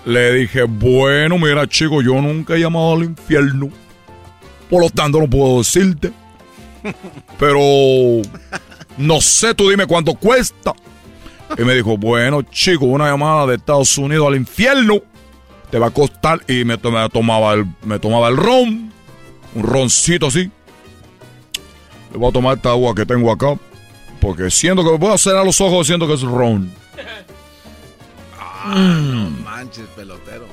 [0.05, 3.71] Le dije, bueno, mira chico, yo nunca he llamado al infierno.
[4.71, 6.13] Por lo tanto, no puedo decirte.
[7.39, 7.59] Pero
[8.97, 10.73] no sé, tú dime cuánto cuesta.
[11.57, 15.01] Y me dijo, bueno, chico, una llamada de Estados Unidos al infierno
[15.71, 16.41] te va a costar.
[16.49, 18.93] Y me, me tomaba, el, me tomaba el ron,
[19.55, 20.51] un roncito así.
[22.13, 23.59] Le voy a tomar esta agua que tengo acá.
[24.21, 26.73] Porque siento que me puedo cerrar los ojos siento que es ron.
[28.67, 30.47] No manches, pelotero.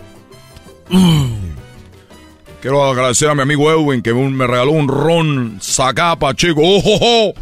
[2.62, 6.62] Quiero agradecer a mi amigo Edwin que me regaló un ron Zacapa, chico.
[6.64, 7.34] ¡Oh, oh, oh!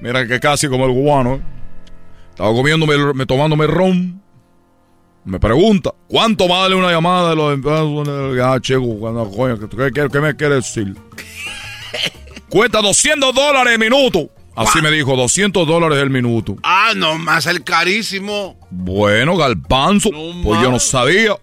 [0.00, 1.36] Mira que casi como el cubano.
[1.36, 1.40] ¿eh?
[2.36, 4.20] Estaba comiéndome, me, tomándome ron.
[5.24, 7.58] Me pregunta, ¿cuánto vale una llamada de los?
[8.44, 8.84] Ah, chico,
[9.70, 10.94] ¿qué, qué- qué me quiere decir?
[12.50, 14.28] Cuesta 200 dólares el minuto.
[14.54, 16.56] Así me dijo, 200 dólares el minuto.
[16.62, 18.58] Ah, no más el carísimo.
[18.70, 20.10] Bueno, galpanzo,
[20.44, 21.36] pues yo no sabía.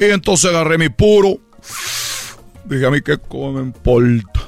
[0.00, 1.36] Y entonces agarré mi puro.
[2.64, 4.40] Dije a mí que me importa.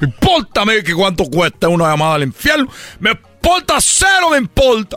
[0.00, 2.68] Me importa a mí que cuánto cuesta una llamada al infierno.
[3.00, 4.96] Me importa cero, me importa.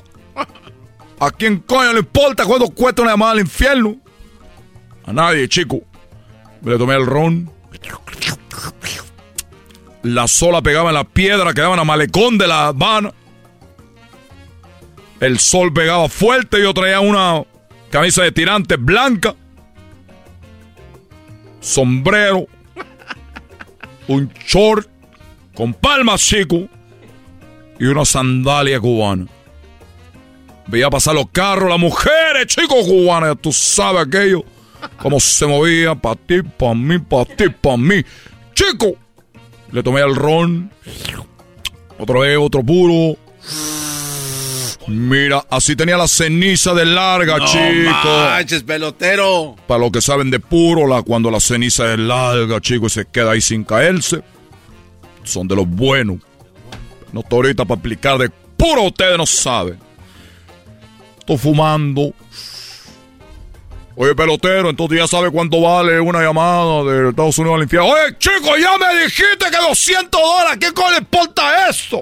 [1.20, 3.98] ¿A quién coño le importa cuánto cuesta una llamada al infierno?
[5.06, 5.82] A nadie, chico.
[6.62, 7.52] Me le tomé el ron.
[10.04, 13.12] La sola pegaba en la piedra, quedaba en la malecón de la Habana.
[15.20, 17.44] El sol pegaba fuerte, yo traía una
[17.90, 19.36] camisa de tirantes blanca,
[21.60, 22.46] sombrero,
[24.08, 24.88] un short
[25.56, 26.70] con palmas chico
[27.80, 29.26] y una sandalia cubana.
[30.68, 34.44] Veía pasar los carros, las mujeres, chicos cubanas, tú sabes aquello,
[35.02, 38.04] cómo se movía, pa' ti, pa' mí, pa' ti, pa' mí.
[38.54, 38.96] Chico,
[39.72, 40.70] le tomé el ron,
[41.98, 43.18] otra vez otro puro.
[44.88, 48.08] Mira, así tenía la ceniza de larga, No chico.
[48.08, 49.56] manches, pelotero.
[49.68, 53.06] Para los que saben de puro, la, cuando la ceniza es larga, chico, y se
[53.06, 54.22] queda ahí sin caerse,
[55.24, 56.18] son de los buenos.
[57.12, 59.80] No estoy ahorita para explicar de puro, ustedes no saben.
[61.20, 62.14] Estoy fumando.
[63.96, 67.90] Oye, pelotero, entonces ya sabe cuánto vale una llamada de Estados Unidos al infierno.
[67.90, 70.58] Oye, chico, ya me dijiste que 200 dólares.
[70.60, 72.02] ¿Qué coño le importa eso?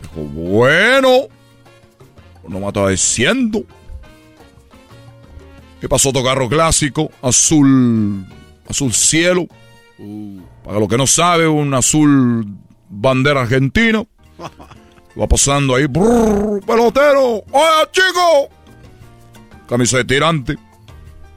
[0.00, 1.28] Dijo, bueno,
[2.48, 3.62] no me estaba diciendo.
[5.82, 7.10] ¿Qué pasó tu carro clásico?
[7.20, 8.24] Azul,
[8.68, 9.46] azul cielo.
[10.64, 12.46] Para los que no sabe, un azul
[12.92, 14.04] bandera argentina.
[15.18, 17.42] Va pasando ahí, brrr, pelotero.
[17.50, 18.48] ¡Oye, chico!
[19.68, 20.56] Camisa de tirante.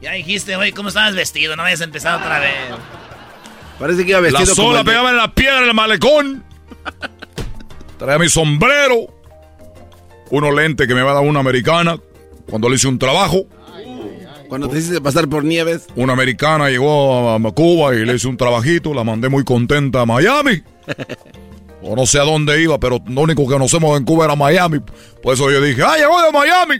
[0.00, 1.56] Ya dijiste, oye, ¿cómo estabas vestido?
[1.56, 2.52] No habías empezado otra vez.
[3.78, 6.44] Parece que iba vestido La como sola el pegaba en la piedra del malecón.
[7.98, 9.06] Traía mi sombrero.
[10.30, 11.98] Unos lentes que me va a dar una americana
[12.48, 13.46] cuando le hice un trabajo.
[14.48, 15.86] Cuando te hiciste pasar por nieves.
[15.96, 18.94] Una americana llegó a, a Cuba y le hice un trabajito.
[18.94, 20.62] La mandé muy contenta a Miami.
[21.82, 24.80] O no sé a dónde iba, pero lo único que conocemos en Cuba era Miami.
[25.22, 26.76] Por eso yo dije, ¡ah, llegó de Miami!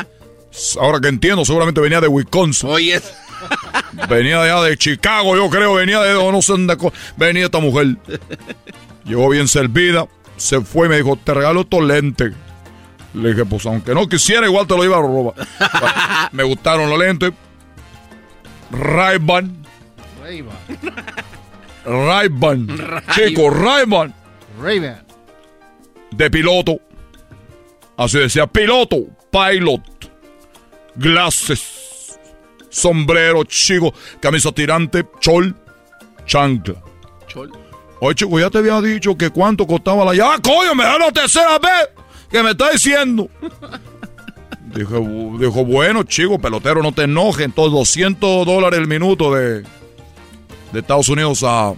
[0.80, 2.68] Ahora que entiendo, seguramente venía de Wisconsin.
[2.68, 3.00] Oye.
[4.08, 6.76] Venía de allá de Chicago, yo creo, venía de no sé dónde
[7.16, 7.96] venía esta mujer.
[9.04, 10.06] Llegó bien servida,
[10.36, 12.32] se fue y me dijo, te regalo estos lentes.
[13.14, 15.34] Le dije, pues aunque no quisiera, igual te lo iba a robar.
[15.34, 15.94] Bueno,
[16.32, 17.32] me gustaron los lentes.
[18.70, 19.62] Ray-Ban.
[21.84, 22.68] Ray-Ban.
[23.14, 24.14] Chico, Ray-Ban.
[24.60, 25.04] Ray-Ban.
[26.12, 26.80] De piloto.
[27.96, 29.82] Así decía, piloto, pilot.
[30.96, 32.18] Glasses.
[32.68, 33.92] Sombrero, chico.
[34.20, 35.54] Camisa tirante, chol,
[36.26, 36.82] chancla.
[38.00, 40.34] Oye, chico, ya te había dicho que cuánto costaba la llave.
[40.36, 40.74] ¡Ah, coño!
[40.74, 41.90] Me da la tercera vez
[42.30, 43.28] que me está diciendo.
[44.74, 44.98] Dijo,
[45.38, 47.44] dijo, bueno, chico, pelotero, no te enojes.
[47.44, 49.64] Entonces, 200 dólares el minuto de,
[50.72, 51.74] de Estados Unidos a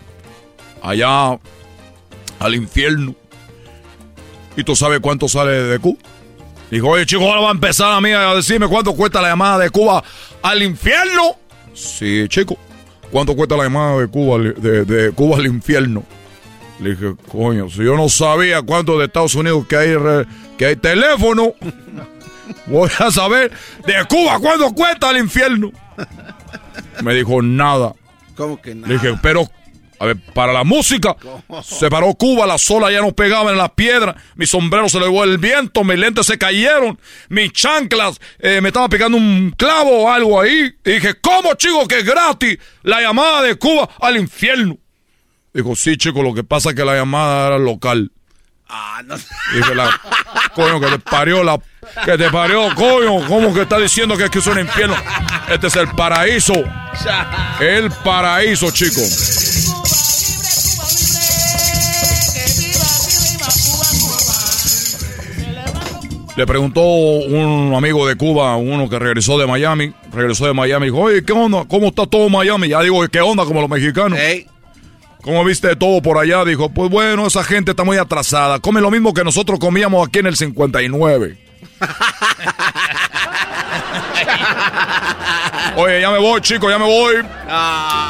[0.82, 1.38] allá
[2.38, 3.14] al infierno.
[4.56, 5.98] ¿Y tú sabes cuánto sale de Cuba?
[6.70, 9.58] Dijo, oye, chico, ahora va a empezar a mí a decirme cuánto cuesta la llamada
[9.58, 10.02] de Cuba
[10.42, 11.36] al infierno.
[11.72, 12.56] Sí, chico.
[13.10, 16.04] ¿Cuánto cuesta la llamada de Cuba, de, de Cuba al infierno?
[16.80, 19.96] Le dije, coño, si yo no sabía cuánto de Estados Unidos que hay,
[20.58, 21.54] que hay teléfono,
[22.66, 23.52] voy a saber
[23.86, 25.70] de Cuba cuánto cuesta el infierno.
[27.02, 27.94] Me dijo, nada.
[28.36, 28.88] ¿Cómo que nada?
[28.88, 29.48] Le dije, pero,
[29.98, 31.16] a ver, para la música,
[31.62, 35.06] se paró Cuba, la sola ya no pegaba en las piedras, mi sombrero se le
[35.06, 36.98] llevó el viento, mis lentes se cayeron,
[37.28, 40.74] mis chanclas, eh, me estaba pegando un clavo o algo ahí.
[40.84, 44.78] Y dije, ¿cómo, chico, que es gratis la llamada de Cuba al infierno?
[45.52, 48.10] Dijo, sí, chico, lo que pasa es que la llamada era local.
[48.68, 49.16] Ah, no.
[49.54, 50.00] Dije, la,
[50.54, 51.58] coño, que te parió la...
[52.04, 54.96] Que te parió, coño, ¿cómo que está diciendo que es que es un infierno?
[55.48, 56.54] Este es el paraíso.
[57.60, 59.00] El paraíso, chico.
[66.36, 70.98] Le preguntó un amigo de Cuba, uno que regresó de Miami, regresó de Miami, dijo,
[70.98, 71.64] oye, ¿qué onda?
[71.68, 72.68] ¿Cómo está todo Miami?
[72.68, 73.44] Ya digo, ¿qué onda?
[73.44, 74.18] Como los mexicanos.
[75.24, 76.44] ¿Cómo viste todo por allá?
[76.44, 78.58] Dijo, pues bueno, esa gente está muy atrasada.
[78.60, 81.38] Come lo mismo que nosotros comíamos aquí en el 59.
[85.76, 87.16] Oye, ya me voy, chicos, ya me voy.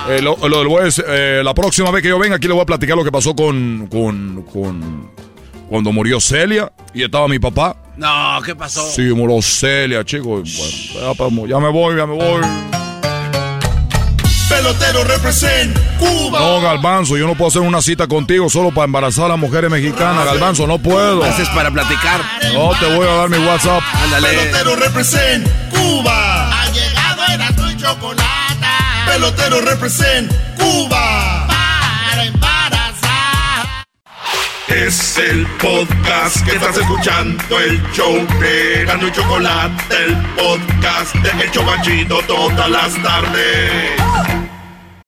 [0.09, 2.67] Eh, lo- lo- lo eh, la próxima vez que yo venga aquí le voy a
[2.67, 5.11] platicar lo que pasó con, con, con
[5.69, 7.77] cuando murió Celia y estaba mi papá.
[7.97, 8.83] No, ¿qué pasó?
[8.91, 10.57] Sí, murió Celia, chicos.
[10.59, 12.43] Bueno, ya, pa- ya me voy, ya me voy.
[14.55, 16.39] Pelotero represent Cuba.
[16.39, 19.69] No, Galbanzo, yo no puedo hacer una cita contigo solo para embarazar a las mujeres
[19.69, 21.25] mexicanas, Galbanzo, no puedo.
[21.25, 22.21] Haces para platicar.
[22.55, 23.83] No, te voy a dar mi WhatsApp.
[24.21, 26.63] Pelotero represent Cuba.
[26.63, 28.79] Ha llegado Erasmo y Chocolata.
[29.07, 31.49] Pelotero represent Cuba.
[31.49, 33.85] Para embarazar.
[34.69, 41.43] Es el podcast que estás escuchando, el show de Erasmo y Chocolate, el podcast de
[41.43, 44.44] El Chobachito todas las tardes.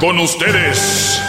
[0.00, 1.20] Con ustedes.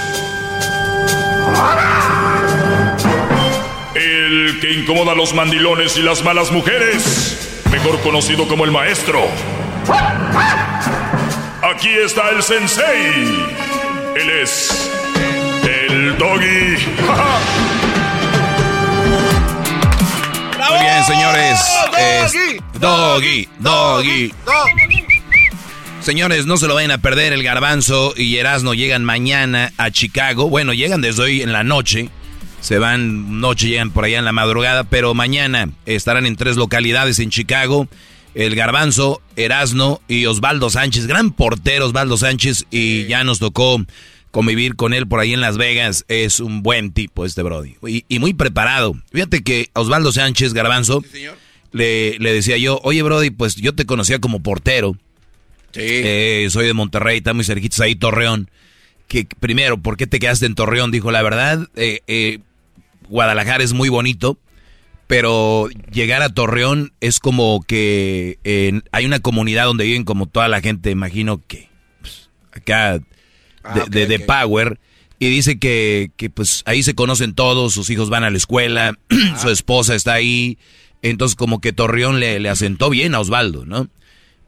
[3.95, 7.63] El que incomoda a los mandilones y las malas mujeres.
[7.71, 9.27] Mejor conocido como el maestro.
[11.63, 13.47] Aquí está el sensei.
[14.15, 14.91] Él es
[15.63, 16.77] el doggy.
[20.69, 21.59] Muy bien, señores.
[21.97, 22.33] Es-
[22.79, 24.33] doggy, doggy.
[26.10, 27.34] Señores, no se lo vayan a perder.
[27.34, 30.49] El Garbanzo y Erasno llegan mañana a Chicago.
[30.49, 32.10] Bueno, llegan desde hoy en la noche.
[32.61, 37.19] Se van noche, llegan por allá en la madrugada, pero mañana estarán en tres localidades
[37.19, 37.88] en Chicago.
[38.34, 43.80] El Garbanzo, Erasno y Osvaldo Sánchez, gran portero Osvaldo Sánchez, y ya nos tocó
[44.31, 46.06] convivir con él por ahí en Las Vegas.
[46.07, 47.76] Es un buen tipo este Brody.
[47.86, 48.95] Y, muy preparado.
[49.11, 51.03] Fíjate que Osvaldo Sánchez Garbanzo
[51.72, 54.98] le, le, decía yo, oye Brody, pues yo te conocía como portero.
[55.71, 55.81] Sí.
[55.81, 58.49] Eh, soy de Monterrey, está muy cerquitos ahí, Torreón.
[59.07, 60.91] Que primero, ¿por qué te quedaste en Torreón?
[60.91, 62.39] Dijo, la verdad, eh, eh,
[63.07, 64.37] Guadalajara es muy bonito,
[65.07, 68.37] pero llegar a Torreón es como que
[68.91, 71.69] hay una comunidad donde viven como toda la gente, imagino que
[72.01, 72.99] pues, acá
[73.63, 74.79] Ah, de, Power.
[75.19, 78.97] Y dice que, pues ahí se conocen todos, sus hijos van a la escuela,
[79.41, 80.57] su esposa está ahí.
[81.01, 83.89] Entonces como que Torreón le, le asentó bien a Osvaldo, ¿no?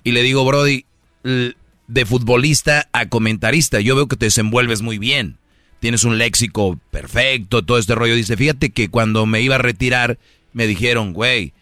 [0.03, 0.85] Y le digo, Brody,
[1.23, 5.37] de futbolista a comentarista, yo veo que te desenvuelves muy bien.
[5.79, 8.15] Tienes un léxico perfecto, todo este rollo.
[8.15, 10.19] Dice, fíjate que cuando me iba a retirar,
[10.53, 11.53] me dijeron, güey,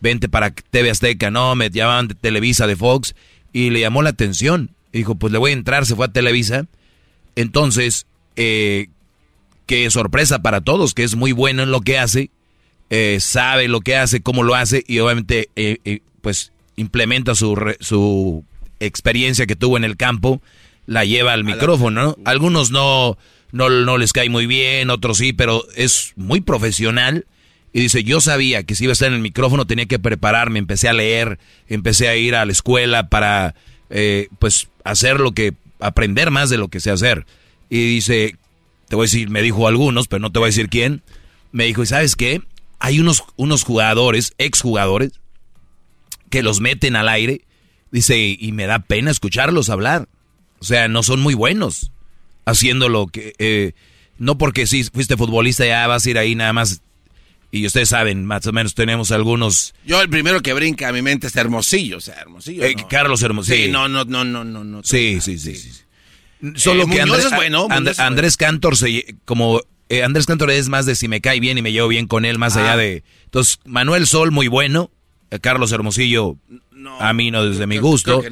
[0.00, 3.14] vente para TV Azteca, no, me llamaban de Televisa, de Fox,
[3.52, 4.70] y le llamó la atención.
[4.92, 6.66] dijo, pues le voy a entrar, se fue a Televisa
[7.38, 8.88] entonces, eh,
[9.66, 12.30] qué sorpresa para todos, que es muy bueno en lo que hace,
[12.90, 18.44] eh, sabe lo que hace, cómo lo hace y obviamente eh, pues implementa su
[18.80, 20.40] experiencia que tuvo en el campo,
[20.86, 22.16] la lleva al micrófono, ¿no?
[22.24, 23.18] Algunos no,
[23.52, 27.26] no, no les cae muy bien, otros sí, pero es muy profesional.
[27.72, 30.58] Y dice, yo sabía que si iba a estar en el micrófono tenía que prepararme,
[30.58, 31.38] empecé a leer,
[31.68, 33.54] empecé a ir a la escuela para,
[34.38, 37.26] pues, hacer lo que aprender más de lo que sé hacer.
[37.68, 38.36] Y dice,
[38.88, 41.02] te voy a decir, me dijo algunos, pero no te voy a decir quién.
[41.52, 42.40] Me dijo, ¿y sabes qué?
[42.78, 45.12] Hay unos, unos jugadores, exjugadores,
[46.30, 47.42] que los meten al aire.
[47.90, 50.08] Dice, y me da pena escucharlos hablar.
[50.60, 51.90] O sea, no son muy buenos
[52.44, 53.34] haciendo lo que...
[53.38, 53.72] Eh,
[54.18, 56.82] no porque si fuiste futbolista ya vas a ir ahí nada más
[57.50, 59.74] y ustedes saben, más o menos tenemos algunos.
[59.86, 62.64] Yo el primero que brinca a mi mente es Hermosillo, o sea, Hermosillo.
[62.64, 63.64] Eh, Carlos Hermosillo.
[63.64, 64.82] Sí, no, no, no, no, no.
[64.84, 65.70] sí, sí, sí, sí,
[66.56, 70.84] Solo eh, que Andrés, es bueno, Andrés Cantor se, como eh, Andrés Cantor es más
[70.84, 72.76] de si me cae bien y me llevo bien con él, más allá ah.
[72.76, 73.02] de.
[73.24, 74.90] Entonces, Manuel Sol, muy bueno.
[75.40, 76.36] Carlos Hermosillo,
[77.00, 78.22] a mí no desde mi gusto.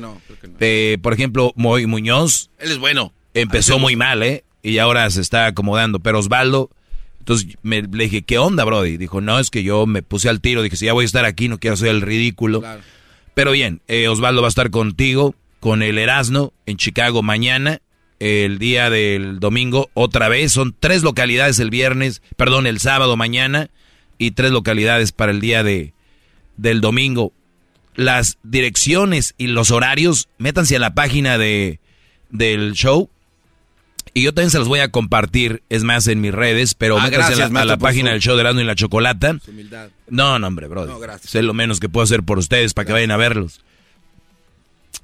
[1.02, 2.50] por ejemplo, Moy Muñoz.
[2.58, 3.12] Él es bueno.
[3.34, 4.44] Empezó muy mal, ¿eh?
[4.62, 6.00] Y ahora se está acomodando.
[6.00, 6.70] Pero Osvaldo
[7.26, 8.98] entonces me, le dije, ¿qué onda, Brody?
[8.98, 10.62] Dijo, no, es que yo me puse al tiro.
[10.62, 12.62] Dije, si ya voy a estar aquí, no quiero hacer el ridículo.
[13.34, 17.80] Pero bien, eh, Osvaldo va a estar contigo, con el Erasno, en Chicago mañana.
[18.20, 20.52] El día del domingo, otra vez.
[20.52, 23.70] Son tres localidades el viernes, perdón, el sábado mañana.
[24.18, 25.94] Y tres localidades para el día de,
[26.56, 27.32] del domingo.
[27.94, 31.80] Las direcciones y los horarios, métanse a la página de,
[32.30, 33.10] del show
[34.16, 37.10] y yo también se los voy a compartir, es más, en mis redes, pero ah,
[37.10, 39.36] gracias, a la, página del show de Erasmo y la Chocolata.
[40.08, 40.86] No, no, hombre, bro.
[40.86, 41.32] No, gracias.
[41.32, 43.60] Sé lo menos que puedo hacer por ustedes para que vayan a verlos.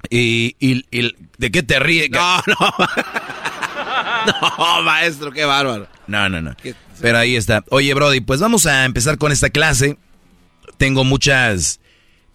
[0.09, 0.83] Y, y,
[1.37, 2.09] ¿de qué te ríes?
[2.09, 2.75] No, no.
[4.57, 5.87] no, maestro, qué bárbaro.
[6.07, 6.55] No, no, no.
[6.99, 7.63] Pero ahí está.
[7.69, 9.99] Oye, Brody, pues vamos a empezar con esta clase.
[10.77, 11.79] Tengo muchas...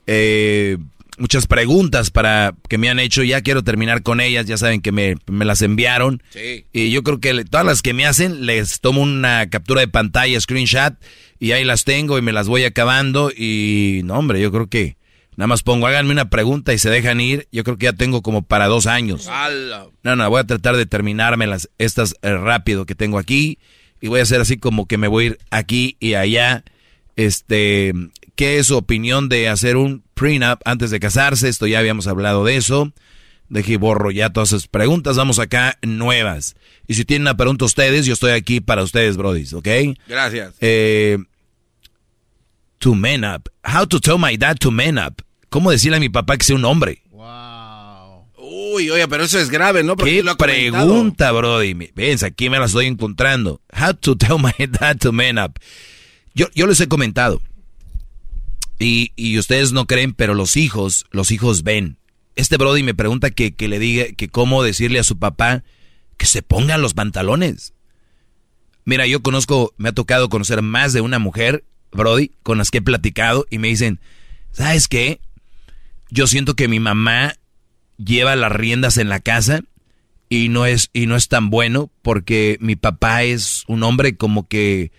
[0.07, 0.79] Eh,
[1.19, 3.23] muchas preguntas para que me han hecho.
[3.23, 4.47] Ya quiero terminar con ellas.
[4.47, 6.23] Ya saben que me, las enviaron.
[6.31, 6.65] Sí.
[6.73, 10.41] Y yo creo que todas las que me hacen, les tomo una captura de pantalla,
[10.41, 10.95] screenshot,
[11.39, 13.31] y ahí las tengo y me las voy acabando.
[13.37, 14.97] Y no, hombre, yo creo que
[15.37, 17.49] nada más pongo, háganme una pregunta y se dejan ir.
[17.53, 19.29] Yo creo que ya tengo como para dos años.
[20.03, 23.59] No, no, voy a tratar de terminarme las, estas eh, rápido que tengo aquí.
[24.01, 26.65] Y voy a hacer así como que me voy a ir aquí y allá.
[27.17, 27.93] Este,
[28.39, 31.49] ¿qué es su opinión de hacer un prenup antes de casarse?
[31.49, 32.93] Esto ya habíamos hablado de eso.
[33.49, 35.17] Deje borro ya todas esas preguntas.
[35.17, 36.55] Vamos acá nuevas.
[36.87, 39.67] Y si tienen una pregunta ustedes, yo estoy aquí para ustedes, brodis, ¿ok?
[40.07, 40.55] Gracias.
[40.61, 41.19] Eh,
[42.79, 43.51] to man up.
[43.65, 45.21] How to tell my dad to man up.
[45.49, 47.03] ¿Cómo decirle a mi papá que sea un hombre?
[47.11, 48.25] Wow.
[48.37, 49.97] Uy, oye, pero eso es grave, ¿no?
[49.97, 51.75] Porque ¿Qué pregunta, brody?
[51.75, 53.61] Ven, aquí me la estoy encontrando.
[53.77, 55.59] How to tell my dad to man up.
[56.35, 57.41] Yo, yo les he comentado.
[58.79, 61.99] Y, y ustedes no creen, pero los hijos, los hijos ven.
[62.37, 65.65] Este Brody me pregunta que, que le diga que cómo decirle a su papá
[66.17, 67.75] que se pongan los pantalones.
[68.85, 72.79] Mira, yo conozco, me ha tocado conocer más de una mujer, Brody, con las que
[72.79, 74.01] he platicado y me dicen,
[74.53, 75.21] ¿sabes qué?
[76.11, 77.35] Yo siento que mi mamá
[77.97, 79.61] lleva las riendas en la casa
[80.29, 84.47] y no es y no es tan bueno porque mi papá es un hombre como
[84.49, 84.93] que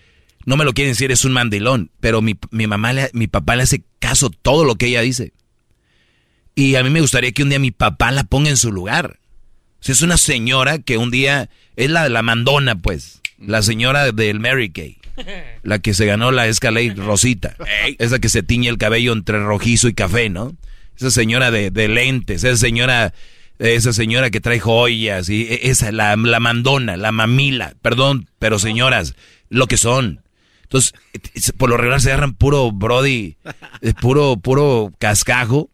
[0.45, 3.83] no me lo quieren decir, es un mandilón, pero mi, mamá, mi papá le hace
[3.99, 5.33] caso todo lo que ella dice.
[6.55, 9.19] Y a mí me gustaría que un día mi papá la ponga en su lugar.
[9.79, 13.21] Si es una señora que un día es la, la mandona, pues.
[13.37, 14.97] La señora del Mary Kay.
[15.63, 17.55] La que se ganó la Escalade Rosita.
[17.97, 20.55] Esa que se tiñe el cabello entre rojizo y café, ¿no?
[20.97, 23.13] Esa señora de, de lentes, esa señora,
[23.57, 28.59] esa señora que trae joyas, y e, esa, la, la mandona, la mamila, perdón, pero
[28.59, 29.15] señoras,
[29.49, 30.21] lo que son.
[30.69, 30.93] Entonces,
[31.57, 33.37] por lo regular se agarran puro brody,
[33.81, 35.71] eh, puro, puro cascajo,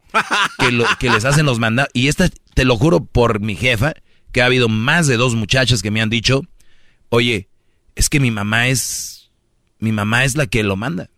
[0.57, 1.91] que, les hacen los mandados.
[1.93, 3.93] Y esta, te lo juro por mi jefa,
[4.31, 6.43] que ha habido más de dos muchachas que me han dicho,
[7.09, 7.49] oye,
[7.95, 9.31] es que mi mamá es,
[9.79, 11.09] mi mamá es la que lo manda.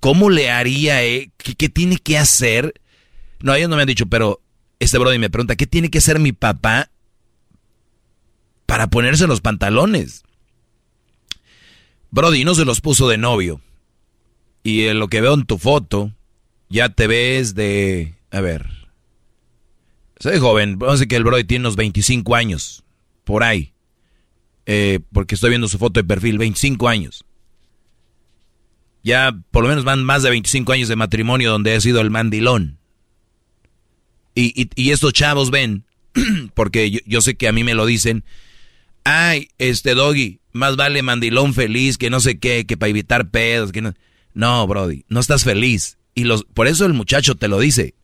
[0.00, 1.30] ¿Cómo le haría, eh?
[1.38, 2.74] ¿Qué, qué tiene que hacer?
[3.40, 4.42] No, ellos no me han dicho, pero
[4.78, 6.90] este brody me pregunta, ¿qué tiene que hacer mi papá
[8.66, 10.23] para ponerse los pantalones?
[12.14, 13.60] Brody no se los puso de novio.
[14.62, 16.12] Y en lo que veo en tu foto,
[16.68, 18.14] ya te ves de...
[18.30, 18.68] A ver.
[20.20, 22.84] Soy joven, vamos a decir que el Brody tiene unos 25 años.
[23.24, 23.72] Por ahí.
[24.64, 27.24] Eh, porque estoy viendo su foto de perfil, 25 años.
[29.02, 32.10] Ya por lo menos van más de 25 años de matrimonio donde ha sido el
[32.10, 32.78] mandilón.
[34.36, 35.84] Y, y, estos chavos ven,
[36.54, 38.24] porque yo, sé que a mí me lo dicen,
[39.04, 43.72] ay, este doggy, más vale mandilón feliz que no sé qué, que para evitar pedos,
[43.72, 43.94] que no.
[44.32, 45.98] No, Brody, no estás feliz.
[46.14, 47.94] Y los, por eso el muchacho te lo dice.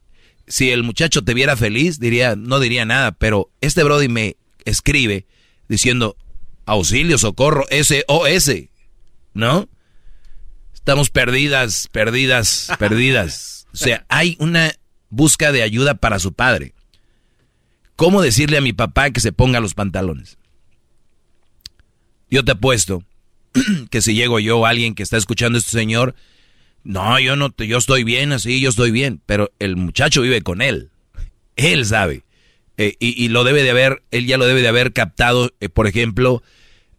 [0.46, 5.26] Si el muchacho te viera feliz, diría, no diría nada, pero este Brody me escribe
[5.68, 6.16] diciendo,
[6.66, 8.52] auxilio, socorro, SOS,
[9.34, 9.68] ¿no?
[10.74, 13.66] Estamos perdidas, perdidas, perdidas.
[13.72, 14.72] O sea, hay una
[15.08, 16.74] busca de ayuda para su padre.
[17.96, 20.38] ¿Cómo decirle a mi papá que se ponga los pantalones?
[22.30, 23.04] Yo te apuesto
[23.90, 26.14] que si llego yo, alguien que está escuchando a este señor,
[26.84, 30.62] no, yo no, yo estoy bien así, yo estoy bien, pero el muchacho vive con
[30.62, 30.90] él,
[31.56, 32.22] él sabe,
[32.78, 35.86] eh, y, lo debe de haber, él ya lo debe de haber captado, eh, por
[35.86, 36.42] ejemplo,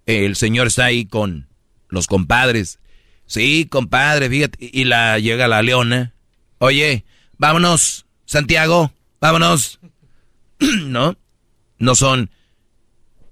[0.05, 1.47] el señor está ahí con
[1.89, 2.79] los compadres,
[3.25, 6.13] sí, compadre, fíjate, y la llega la leona,
[6.59, 7.05] oye,
[7.39, 9.79] vámonos, Santiago, vámonos.
[10.85, 11.17] ¿No?
[11.79, 12.29] No son.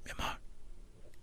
[0.03, 0.39] Mi amor,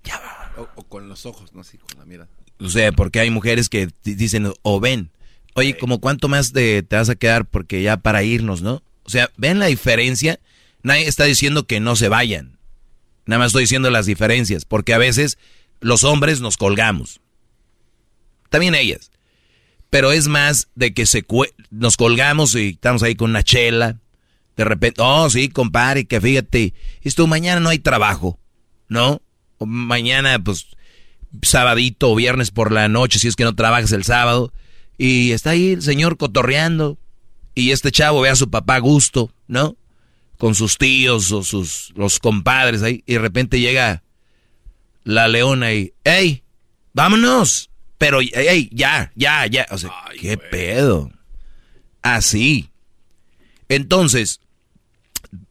[0.02, 0.52] ya va.
[0.56, 2.28] O, o, con los ojos, no así, con la mirada.
[2.58, 5.10] O sea, porque hay mujeres que dicen, o ven,
[5.54, 5.78] oye, sí.
[5.78, 8.82] como cuánto más de, te vas a quedar porque ya para irnos, ¿no?
[9.04, 10.40] O sea, ven la diferencia.
[10.82, 12.58] Nadie está diciendo que no se vayan.
[13.26, 15.38] Nada más estoy diciendo las diferencias, porque a veces
[15.80, 17.20] los hombres nos colgamos.
[18.48, 19.10] También ellas
[19.90, 21.24] pero es más de que se
[21.70, 23.98] nos colgamos y estamos ahí con una chela.
[24.56, 28.38] De repente, oh, sí, compadre, que fíjate, esto mañana no hay trabajo,
[28.88, 29.22] ¿no?
[29.58, 30.66] O mañana, pues,
[31.42, 34.52] sabadito o viernes por la noche, si es que no trabajas el sábado.
[34.98, 36.98] Y está ahí el señor cotorreando.
[37.54, 39.76] Y este chavo ve a su papá a gusto, ¿no?
[40.36, 43.02] Con sus tíos o sus los compadres ahí.
[43.06, 44.02] Y de repente llega
[45.04, 46.42] la leona y, ¡Ey!
[46.92, 47.70] ¡Vámonos!
[47.98, 49.66] Pero, hey, ya, ya, ya.
[49.70, 51.10] O sea, Ay, ¿qué pedo?
[52.02, 52.70] Así.
[53.68, 54.40] Entonces,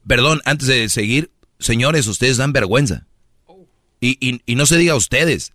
[0.06, 3.06] perdón, antes de seguir, señores, ustedes dan vergüenza.
[4.00, 5.52] Y, y, y no se diga a ustedes.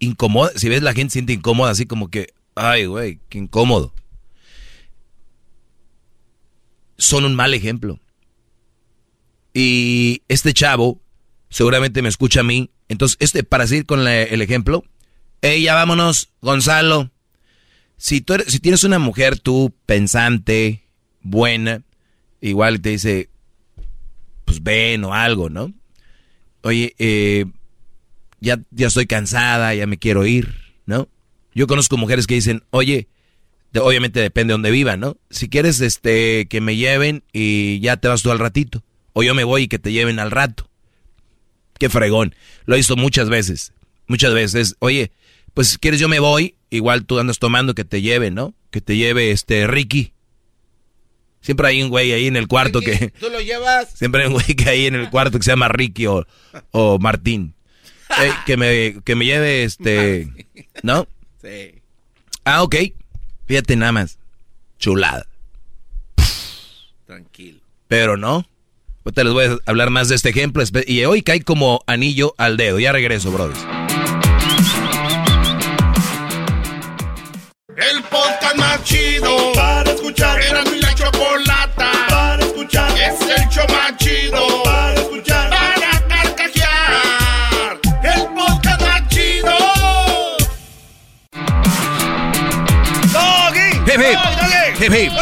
[0.00, 3.94] Incomoda, si ves la gente siente incómoda, así como que, ay, güey, qué incómodo.
[6.98, 8.00] Son un mal ejemplo.
[9.54, 11.00] Y este chavo
[11.48, 12.70] seguramente me escucha a mí.
[12.88, 14.84] Entonces, este, para seguir con el ejemplo,
[15.42, 17.10] Ey, ya vámonos, Gonzalo.
[17.96, 20.82] Si, tú eres, si tienes una mujer tú pensante,
[21.22, 21.82] buena,
[22.42, 23.30] igual te dice,
[24.44, 25.72] pues ven o algo, ¿no?
[26.62, 27.46] Oye, eh,
[28.40, 30.54] ya, ya estoy cansada, ya me quiero ir,
[30.86, 31.08] ¿no?
[31.54, 33.08] Yo conozco mujeres que dicen, oye,
[33.72, 35.16] de, obviamente depende de donde vivan, ¿no?
[35.30, 38.82] Si quieres este, que me lleven y ya te vas tú al ratito.
[39.12, 40.68] O yo me voy y que te lleven al rato.
[41.78, 42.34] Qué fregón.
[42.66, 43.72] Lo he visto muchas veces.
[44.06, 44.76] Muchas veces.
[44.80, 45.12] Oye,
[45.54, 48.54] pues si quieres yo me voy, igual tú andas tomando que te lleve, ¿no?
[48.70, 50.12] Que te lleve este Ricky.
[51.40, 53.10] Siempre hay un güey ahí en el cuarto Ricky, que...
[53.10, 53.90] ¿Tú lo llevas?
[53.94, 56.26] Siempre hay un güey que hay en el cuarto que se llama Ricky o,
[56.70, 57.54] o Martín.
[58.18, 60.28] Eh, que, me, que me lleve este...
[60.82, 61.06] ¿No?
[61.42, 61.74] Sí.
[62.44, 62.76] Ah, ok.
[63.46, 64.18] Fíjate nada más.
[64.78, 65.26] Chulada.
[67.06, 67.60] Tranquilo.
[67.88, 68.46] Pero no.
[69.04, 70.62] Ahorita les voy a hablar más de este ejemplo.
[70.86, 72.78] Y hoy cae como anillo al dedo.
[72.78, 73.60] Ya regreso, brothers.
[77.76, 80.40] El podcast más chido para escuchar.
[80.42, 82.90] Era mi la chocolata para escuchar.
[82.98, 84.69] Es el show más chido
[93.92, 94.82] Hip hip.
[94.82, 95.12] Hip hip.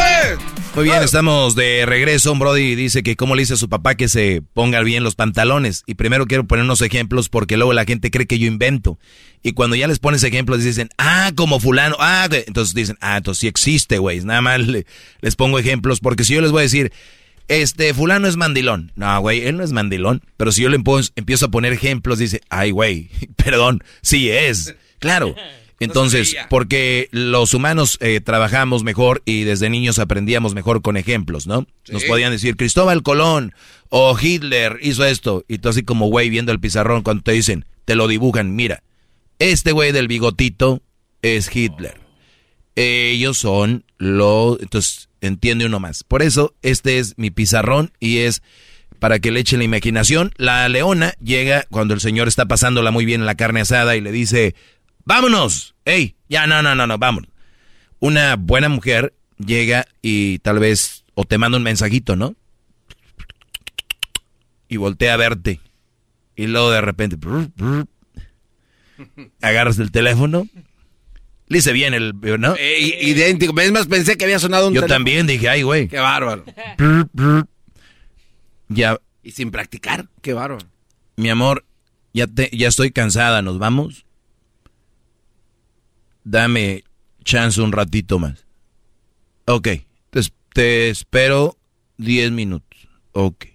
[0.74, 2.34] Muy bien, estamos de regreso.
[2.34, 5.84] Brody dice que cómo le dice a su papá que se ponga bien los pantalones.
[5.86, 8.98] Y primero quiero poner unos ejemplos porque luego la gente cree que yo invento.
[9.42, 13.40] Y cuando ya les pones ejemplos dicen, ah, como fulano, ah, entonces dicen, ah, entonces
[13.40, 14.20] sí existe, güey.
[14.20, 16.92] Nada más les pongo ejemplos porque si yo les voy a decir,
[17.48, 18.92] este, fulano es mandilón.
[18.96, 20.22] No, güey, él no es mandilón.
[20.36, 20.76] Pero si yo le
[21.16, 24.74] empiezo a poner ejemplos, dice, ay, güey, perdón, sí es.
[24.98, 25.34] Claro.
[25.80, 31.66] Entonces, porque los humanos eh, trabajamos mejor y desde niños aprendíamos mejor con ejemplos, ¿no?
[31.90, 33.54] Nos podían decir, Cristóbal Colón
[33.88, 35.44] o Hitler hizo esto.
[35.46, 38.82] Y tú así como güey viendo el pizarrón cuando te dicen, te lo dibujan, mira,
[39.38, 40.82] este güey del bigotito
[41.22, 42.00] es Hitler.
[42.74, 44.60] Ellos son los...
[44.60, 46.04] Entonces, entiende uno más.
[46.04, 48.42] Por eso, este es mi pizarrón y es
[48.98, 50.32] para que le eche la imaginación.
[50.36, 54.00] La leona llega cuando el señor está pasándola muy bien en la carne asada y
[54.00, 54.54] le dice,
[55.08, 55.74] vámonos.
[55.86, 57.30] Ey, ya, no, no, no, no, vámonos.
[57.98, 62.36] Una buena mujer llega y tal vez, o te manda un mensajito, ¿no?
[64.68, 65.60] Y voltea a verte.
[66.36, 67.16] Y luego de repente,
[69.40, 70.46] agarras el teléfono.
[71.46, 72.54] Le hice bien el, ¿no?
[72.56, 73.58] Eh, idéntico.
[73.58, 75.88] Es más, pensé que había sonado un Yo también dije, ay, güey.
[75.88, 76.44] Qué bárbaro.
[78.68, 79.00] ya.
[79.22, 80.66] Y sin practicar, qué bárbaro.
[81.16, 81.64] Mi amor,
[82.12, 84.04] ya, te, ya estoy cansada, ¿nos vamos?
[86.28, 86.84] Dame
[87.24, 88.46] chance un ratito más.
[89.46, 89.68] Ok,
[90.52, 91.56] te, espero
[91.96, 92.88] 10 minutos.
[93.12, 93.46] Ok.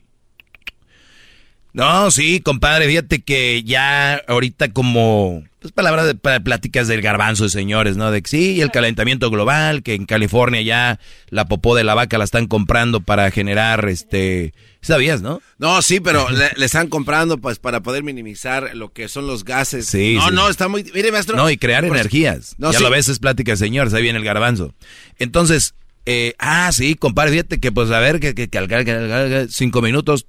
[1.74, 7.50] No, sí, compadre, fíjate que ya ahorita como pues palabras de pláticas del garbanzo de
[7.50, 8.12] señores, ¿no?
[8.12, 12.18] De que sí, el calentamiento global, que en California ya la popó de la vaca
[12.18, 15.42] la están comprando para generar este ¿Sabías, no?
[15.58, 16.28] No, sí, pero
[16.58, 19.88] le, están comprando pues para poder minimizar lo que son los gases.
[19.88, 20.84] Sí, no, no, está muy...
[20.94, 21.38] Mire, maestro.
[21.38, 22.56] No, y crear pues, energías.
[22.58, 24.74] No, ya lo ves, es plática de señores, ahí viene el garbanzo.
[25.18, 25.74] Entonces,
[26.06, 30.28] eh, ah, sí, compadre, fíjate que pues a ver, que, que, que, cinco minutos.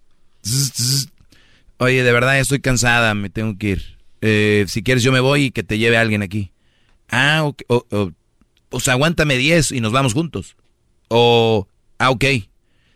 [1.79, 3.99] Oye, de verdad estoy cansada, me tengo que ir.
[4.21, 6.53] Eh, si quieres yo me voy y que te lleve alguien aquí.
[7.11, 10.57] Ah, ok, o, sea, aguántame diez y nos vamos juntos.
[11.09, 11.69] O,
[11.99, 12.25] ah, ok.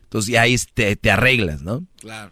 [0.04, 1.84] Entonces ya ahí te, te arreglas, ¿no?
[2.00, 2.30] Claro.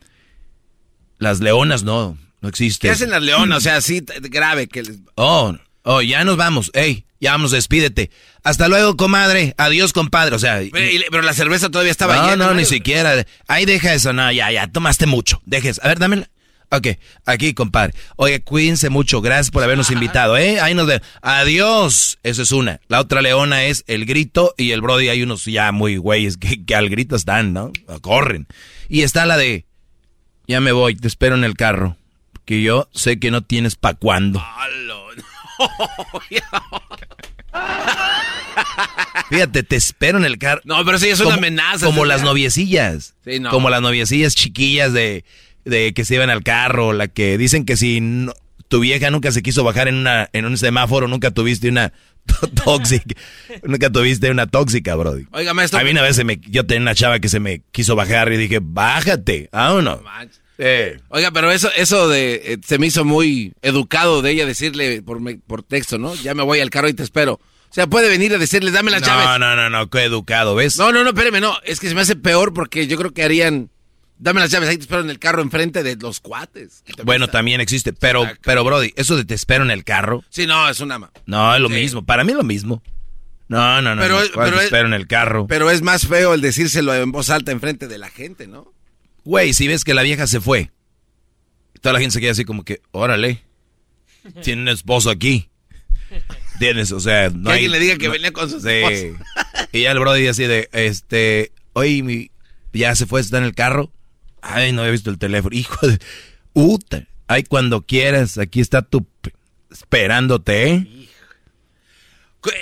[1.19, 2.89] Las leonas no, no existen.
[2.89, 3.59] ¿Qué hacen las leonas?
[3.59, 4.99] O sea, así grave que les...
[5.15, 6.71] Oh, oh, ya nos vamos.
[6.75, 8.11] Ey, ya vamos, despídete.
[8.43, 9.55] Hasta luego, comadre.
[9.59, 10.37] Adiós, compadre.
[10.37, 10.61] O sea...
[10.73, 12.37] Pero, la cerveza todavía estaba no, llena.
[12.37, 13.27] No, no, ni siquiera.
[13.47, 14.13] Ahí deja eso.
[14.13, 15.43] No, ya, ya, tomaste mucho.
[15.45, 15.81] Dejes.
[15.83, 16.31] A ver, dámela.
[16.71, 16.89] Ok,
[17.25, 17.95] aquí, compadre.
[18.17, 19.21] Oye, cuídense mucho.
[19.21, 20.61] Gracias por habernos invitado, ¿eh?
[20.61, 21.07] Ahí nos vemos.
[21.23, 22.19] Adiós.
[22.25, 22.81] Eso es una.
[22.89, 25.09] La otra leona es el grito y el Brody.
[25.09, 27.73] Hay unos ya muy güeyes que, al grito están, ¿no?
[28.01, 28.49] Corren.
[28.89, 29.67] Y está la de,
[30.49, 31.97] ya me voy, te espero en el carro.
[32.45, 34.45] Que yo sé que no tienes pa' cuándo.
[39.29, 40.61] Fíjate, te espero en el carro.
[40.65, 41.87] No, pero sí es una amenaza.
[41.87, 43.15] Como las noviecillas.
[43.25, 43.51] Sí, no.
[43.51, 45.25] Como las noviecillas chiquillas de
[45.67, 48.01] de que se iban al carro, la que dicen que si
[48.69, 51.93] tu vieja nunca se quiso bajar en una en un semáforo, nunca tuviste una
[52.65, 53.15] tóxica,
[53.65, 55.27] nunca tuviste una tóxica, brody.
[55.33, 55.81] Oiga, maestro.
[55.81, 58.37] A mí una vez me, yo tenía una chava que se me quiso bajar y
[58.37, 60.01] dije, bájate, vámonos.
[60.59, 60.99] Eh.
[61.09, 65.21] Oiga, pero eso, eso de, eh, se me hizo muy educado de ella decirle por,
[65.41, 66.15] por texto, ¿no?
[66.15, 67.35] Ya me voy al carro y te espero.
[67.69, 69.27] O sea, puede venir a decirle, dame las llaves.
[69.27, 70.79] No, no, no, no, qué educado, ¿ves?
[70.79, 71.57] No, no, no, espérame, no.
[71.65, 73.71] Es que se me hace peor porque yo creo que harían
[74.19, 76.83] Dame las llaves, ahí te espero en el carro enfrente de los cuates.
[77.05, 80.25] Bueno, también existe, pero, pero Brody, eso de te espero en el carro.
[80.31, 81.11] Sí, no, es una...
[81.27, 82.83] No, es lo mismo, para mí es lo mismo.
[83.49, 84.21] No, no, no, pero,
[84.59, 85.47] te espero en el carro.
[85.47, 88.73] Pero es más feo el decírselo en voz alta enfrente de la gente, ¿no?
[89.25, 90.71] Güey, si ves que la vieja se fue,
[91.81, 93.43] toda la gente se queda así como que, órale,
[94.43, 95.51] tiene un esposo aquí.
[96.59, 99.13] Tienes, o sea, no que alguien le diga que venía con su sí.
[99.73, 102.31] Y ya el Brody así de, este, oye, mi,
[102.73, 103.93] ya se fue, está en el carro.
[104.49, 105.55] Ay, no he visto el teléfono.
[105.57, 105.99] Hijo de...
[106.53, 107.07] Uta.
[107.27, 109.07] Ay, cuando quieras, aquí está tu...
[109.71, 111.09] Esperándote, ¿eh?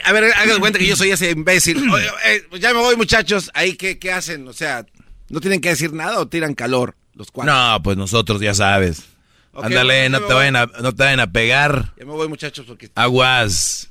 [0.05, 1.82] A ver, hagan cuenta que yo soy ese imbécil.
[2.27, 3.51] Eh, pues ya me voy, muchachos.
[3.55, 4.48] Ahí, ¿qué, ¿qué hacen?
[4.48, 4.86] O sea,
[5.28, 7.52] ¿no tienen que decir nada o tiran calor los cuatro?
[7.52, 9.05] No, pues nosotros ya sabes.
[9.52, 11.93] Ándale, no, te vayan a, no te vayan a pegar.
[11.98, 12.90] Ya me voy, muchachos, porque...
[12.94, 13.90] Aguas.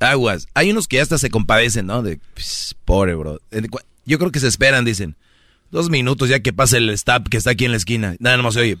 [0.00, 0.48] Aguas.
[0.54, 2.02] Hay unos que hasta se compadecen, ¿no?
[2.02, 2.18] De,
[2.84, 3.38] pobre, bro.
[4.06, 5.16] Yo creo que se esperan, dicen.
[5.70, 8.16] Dos minutos ya que pase el stop que está aquí en la esquina.
[8.18, 8.78] Nada más se oye.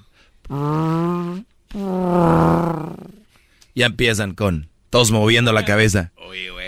[3.74, 6.12] Ya empiezan con todos moviendo la cabeza.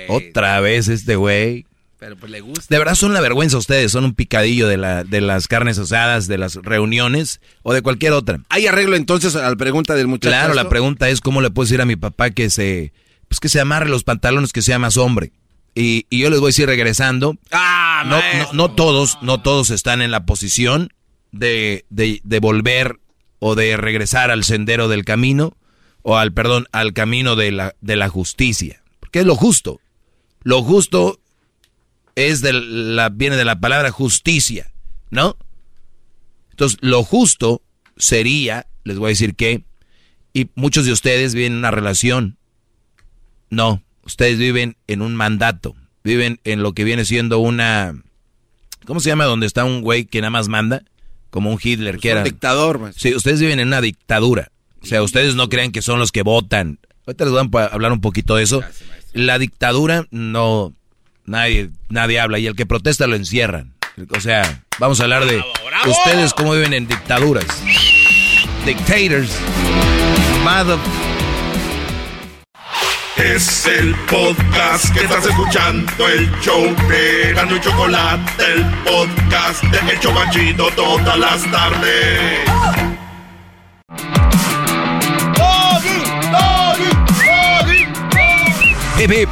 [0.09, 1.67] Otra vez este güey.
[1.99, 2.65] Pero pues le gusta.
[2.71, 6.29] De verdad son la vergüenza ustedes, son un picadillo de, la, de las carnes asadas,
[6.29, 8.41] de las reuniones o de cualquier otra.
[8.49, 10.31] ¿Hay arreglo entonces a la pregunta del muchacho?
[10.31, 12.95] Claro, la pregunta es cómo le puedo decir a mi papá que se,
[13.29, 15.33] pues que se amarre los pantalones, que sea más hombre.
[15.81, 17.39] Y, y yo les voy a decir regresando.
[17.51, 20.93] Ah, no, no, no todos, no todos están en la posición
[21.33, 23.01] de, de, de volver
[23.39, 25.57] o de regresar al sendero del camino
[26.03, 28.83] o al, perdón, al camino de la, de la justicia.
[29.01, 29.81] Porque es lo justo.
[30.43, 31.19] Lo justo
[32.15, 34.71] es de la, viene de la palabra justicia,
[35.09, 35.39] ¿no?
[36.51, 37.63] Entonces, lo justo
[37.97, 39.65] sería, les voy a decir que,
[40.35, 42.37] y muchos de ustedes viven en una relación.
[43.49, 47.95] No, ustedes viven en un mandato, viven en lo que viene siendo una...
[48.87, 50.83] ¿Cómo se llama donde está un güey que nada más manda?
[51.31, 52.21] Como un Hitler que era...
[52.21, 52.97] Un dictador, pues.
[52.99, 54.51] Sí, ustedes viven en una dictadura.
[54.83, 56.79] O sea, ustedes no creen que son los que votan.
[57.07, 58.63] Ahorita les voy a hablar un poquito de eso.
[59.13, 60.75] La dictadura no...
[61.27, 63.75] Nadie, nadie habla y el que protesta lo encierran.
[64.17, 65.43] O sea, vamos a hablar de
[65.87, 67.47] ustedes cómo viven en dictaduras.
[68.65, 69.31] Dictators.
[70.43, 70.79] Mother...
[73.23, 79.93] Es el podcast que estás escuchando, el show de Gano y Chocolate, el podcast de
[79.93, 82.41] El Chobachito todas las tardes.
[88.99, 89.29] Hip, hip.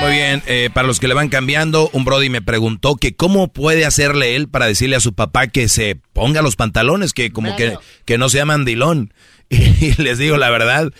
[0.00, 3.48] Muy bien, eh, para los que le van cambiando, un Brody me preguntó que cómo
[3.52, 7.56] puede hacerle él para decirle a su papá que se ponga los pantalones, que como
[7.56, 9.14] que, que no sea mandilón.
[9.50, 10.92] Y les digo la verdad,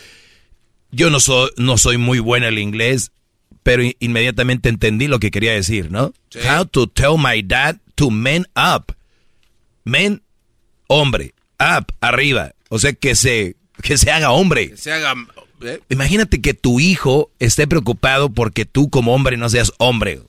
[0.91, 3.13] yo no soy, no soy muy bueno en el inglés,
[3.63, 6.13] pero inmediatamente entendí lo que quería decir, ¿no?
[6.35, 8.95] How to tell my dad to men up.
[9.85, 10.23] Men,
[10.87, 12.53] hombre, up, arriba.
[12.71, 14.71] O sea, que se, que se haga hombre.
[14.71, 15.15] Que se haga...
[15.63, 15.81] ¿eh?
[15.89, 20.21] Imagínate que tu hijo esté preocupado porque tú como hombre no seas hombre.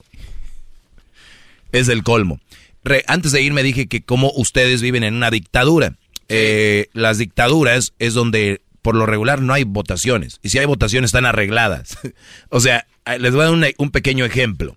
[1.72, 2.40] Es el colmo.
[2.82, 5.96] Re, antes de irme dije que como ustedes viven en una dictadura.
[6.28, 10.38] Eh, las dictaduras es donde por lo regular no hay votaciones.
[10.42, 11.98] Y si hay votaciones están arregladas.
[12.48, 12.86] o sea,
[13.18, 14.76] les voy a dar un, un pequeño ejemplo.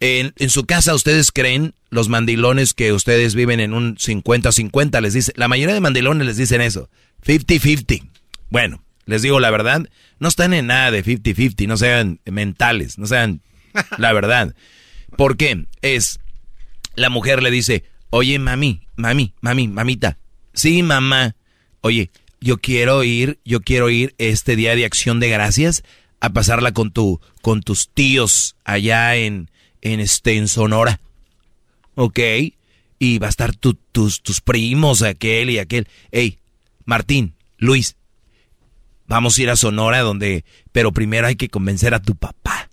[0.00, 5.14] En, en, su casa ustedes creen, los mandilones que ustedes viven en un 50-50, les
[5.14, 6.90] dice, la mayoría de mandilones les dicen eso,
[7.24, 8.02] 50-50.
[8.50, 9.88] Bueno, les digo la verdad,
[10.18, 13.40] no están en nada de 50-50, no sean mentales, no sean
[13.98, 14.54] la verdad.
[15.16, 15.66] ¿Por qué?
[15.80, 16.20] Es,
[16.96, 20.18] la mujer le dice, oye mami, mami, mami, mamita,
[20.52, 21.36] sí mamá,
[21.80, 22.10] oye,
[22.44, 25.82] yo quiero ir, yo quiero ir este día de acción de gracias
[26.20, 29.50] a pasarla con tu, con tus tíos allá en,
[29.80, 31.00] en este, en Sonora.
[31.94, 32.20] ¿Ok?
[32.98, 35.88] Y va a estar tu, tus, tus primos, aquel y aquel.
[36.12, 36.38] Hey,
[36.84, 37.96] Martín, Luis,
[39.06, 42.68] vamos a ir a Sonora donde, pero primero hay que convencer a tu papá.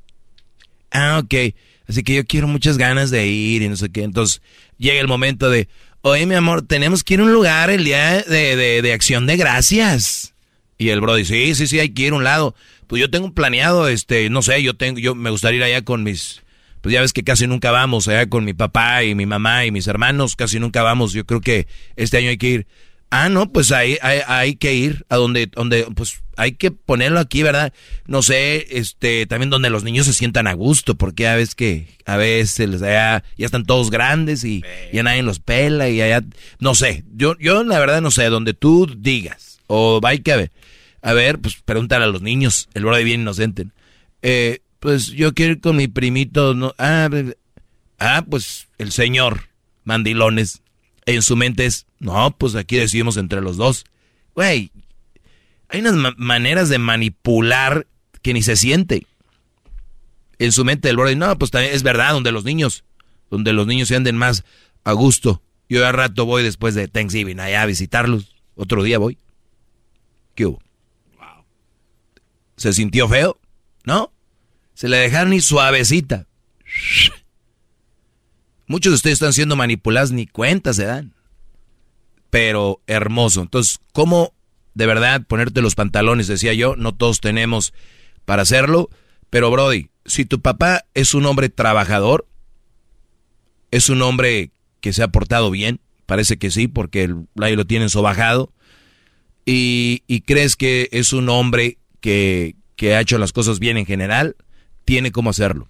[0.92, 1.56] Ah, ok.
[1.88, 4.04] Así que yo quiero muchas ganas de ir y no sé qué.
[4.04, 4.42] Entonces
[4.78, 5.70] llega el momento de,
[6.02, 9.28] oye mi amor, tenemos que ir a un lugar el día de, de, de acción
[9.28, 10.34] de gracias.
[10.78, 12.56] Y el bro dice, sí, sí, sí, hay que ir a un lado.
[12.88, 16.04] Pues yo tengo planeado, este, no sé, yo tengo, yo me gustaría ir allá con
[16.04, 16.42] mis,
[16.82, 19.72] pues ya ves que casi nunca vamos, allá con mi papá y mi mamá y
[19.72, 21.14] mis hermanos, casi nunca vamos.
[21.14, 22.68] Yo creo que este año hay que ir.
[23.14, 27.20] Ah, no, pues hay, hay, hay que ir a donde, donde, pues hay que ponerlo
[27.20, 27.74] aquí, ¿verdad?
[28.08, 31.88] No sé, este, también donde los niños se sientan a gusto, porque a veces que,
[32.06, 34.64] a veces ya, ya están todos grandes y
[34.94, 36.24] ya nadie los pela y allá,
[36.60, 40.52] no sé, yo, yo la verdad no sé, donde tú digas, o hay que ver,
[41.02, 43.68] a ver, pues pregúntale a los niños, el bro de bien inocente.
[44.22, 47.10] Eh, pues yo quiero ir con mi primito, no, ah,
[48.00, 49.50] ah, pues el señor,
[49.84, 50.62] mandilones,
[51.16, 53.86] en su mente es, no, pues aquí decidimos entre los dos.
[54.36, 54.72] Güey,
[55.70, 57.88] hay unas ma maneras de manipular
[58.22, 59.08] que ni se siente.
[60.40, 62.84] En su mente el borde, no, pues también es verdad, donde los niños,
[63.30, 64.44] donde los niños se anden más
[64.84, 65.42] a gusto.
[65.70, 68.36] Yo a rato voy después de Thanksgiving allá a visitarlos.
[68.56, 69.18] Otro día voy.
[70.36, 70.62] ¿Qué hubo?
[71.18, 71.46] Wow.
[72.58, 73.40] ¿Se sintió feo?
[73.86, 74.12] ¿No?
[74.74, 76.28] Se le dejaron ni suavecita.
[78.72, 81.14] Muchos de ustedes están siendo manipulados, ni cuenta se dan.
[82.30, 83.42] Pero hermoso.
[83.42, 84.34] Entonces, ¿cómo
[84.76, 86.28] de verdad ponerte los pantalones?
[86.28, 87.74] Decía yo, no todos tenemos
[88.24, 88.90] para hacerlo.
[89.30, 92.30] Pero Brody, si tu papá es un hombre trabajador,
[93.72, 97.68] es un hombre que se ha portado bien, parece que sí, porque el, ahí lo
[97.68, 98.54] tienen sobajado,
[99.46, 103.86] y, y crees que es un hombre que, que ha hecho las cosas bien en
[103.86, 104.38] general,
[104.86, 105.68] tiene cómo hacerlo.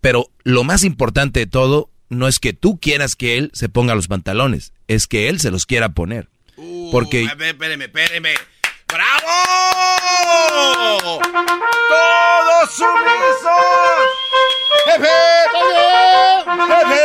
[0.00, 3.94] Pero lo más importante de todo no es que tú quieras que él se ponga
[3.94, 6.28] los pantalones, es que él se los quiera poner.
[6.92, 7.24] Porque...
[7.24, 8.34] espéreme, espéreme.
[8.88, 9.30] ¡Bravo!
[11.88, 14.06] ¡Todos sumisos!
[14.86, 15.08] ¡Jefe!
[16.68, 17.04] ¡Jefe!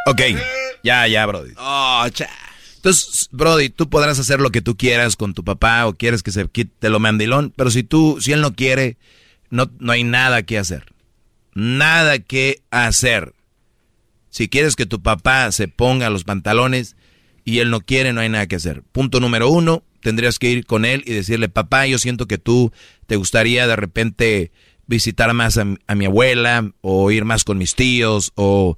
[0.08, 0.22] Ok,
[0.84, 1.54] ya, ya, Brody.
[1.58, 2.30] Oh, cha.
[2.86, 6.32] Entonces, Brody, tú podrás hacer lo que tú quieras con tu papá o quieres que
[6.32, 8.98] se quite lo mandilón, pero si tú, si él no quiere,
[9.50, 10.94] no, no hay nada que hacer.
[11.56, 13.34] Nada que hacer.
[14.30, 16.96] Si quieres que tu papá se ponga los pantalones
[17.44, 18.84] y él no quiere, no hay nada que hacer.
[18.92, 22.72] Punto número uno, tendrías que ir con él y decirle, papá, yo siento que tú
[23.08, 24.52] te gustaría de repente
[24.86, 28.78] visitar más a, a mi abuela o ir más con mis tíos o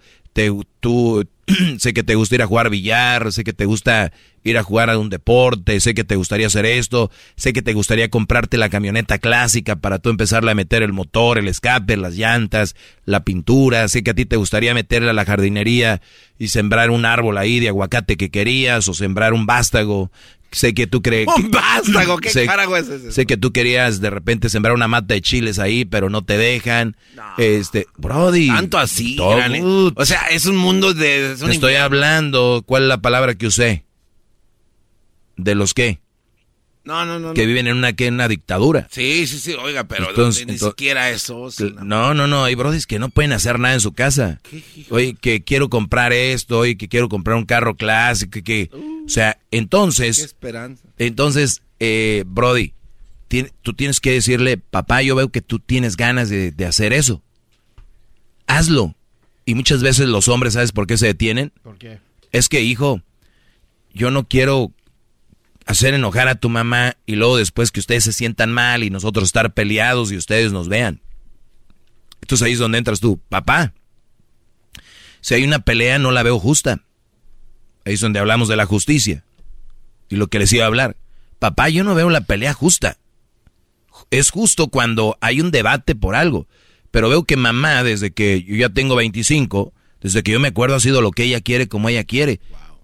[0.80, 1.28] tú
[1.80, 4.12] sé que te gusta ir a jugar billar, sé que te gusta
[4.44, 7.74] ir a jugar a un deporte, sé que te gustaría hacer esto, sé que te
[7.74, 12.16] gustaría comprarte la camioneta clásica para tú empezarle a meter el motor, el escape, las
[12.16, 16.02] llantas, la pintura, sé que a ti te gustaría meterle a la jardinería
[16.38, 20.12] y sembrar un árbol ahí de aguacate que querías o sembrar un vástago.
[20.52, 21.28] Sé que tú crees...
[21.38, 22.18] ¡Un vástago!
[22.22, 23.12] ¿Qué sé, carajo es ese?
[23.12, 26.38] Sé que tú querías de repente sembrar una mata de chiles ahí, pero no te
[26.38, 26.96] dejan.
[27.38, 28.48] Este, Brody.
[28.48, 31.34] Tanto así, O sea, es un mundo de...
[31.34, 32.64] es un te estoy hablando.
[32.66, 33.86] ¿Cuál es la palabra que usé?
[35.36, 36.00] ¿De los qué?
[36.88, 37.34] No, no, no.
[37.34, 37.48] Que no.
[37.48, 38.08] viven en una, ¿qué?
[38.08, 38.88] en una dictadura.
[38.92, 41.50] Sí, sí, sí, oiga, pero Entonces- ni entonces- siquiera eso.
[41.84, 42.46] No, no, no.
[42.46, 44.40] Hay brodis que no pueden hacer nada en su casa.
[44.90, 48.44] Oye, que quiero comprar esto, oye, que quiero comprar un carro clásico, que...
[48.44, 50.18] que- o sea, Qué entonces...
[50.20, 50.84] esperanza.
[50.98, 52.74] Entonces, eh, Brody,
[53.62, 57.22] tú tienes que decirle, papá, yo veo que tú tienes ganas de, de hacer eso.
[58.48, 58.96] Hazlo.
[59.46, 61.52] Y muchas veces los hombres, ¿sabes por qué se detienen?
[61.64, 62.00] ¿Por qué?
[62.32, 63.02] Es que, hijo,
[63.94, 64.72] yo no quiero
[65.68, 69.26] hacer enojar a tu mamá y luego después que ustedes se sientan mal y nosotros
[69.26, 71.02] estar peleados y ustedes nos vean.
[72.22, 73.74] Entonces ahí es donde entras tú, papá.
[75.22, 76.82] Si hay una pelea no la veo justa.
[77.86, 79.24] Ahí es donde hablamos de la justicia.
[80.10, 80.96] Y lo que les iba a hablar.
[81.38, 82.98] Papá, yo no veo la pelea justa.
[84.10, 86.48] Es justo cuando hay un debate por algo.
[86.92, 90.76] Pero veo que mamá, desde que yo ya tengo 25, desde que yo me acuerdo,
[90.76, 92.40] ha sido lo que ella quiere, como ella quiere.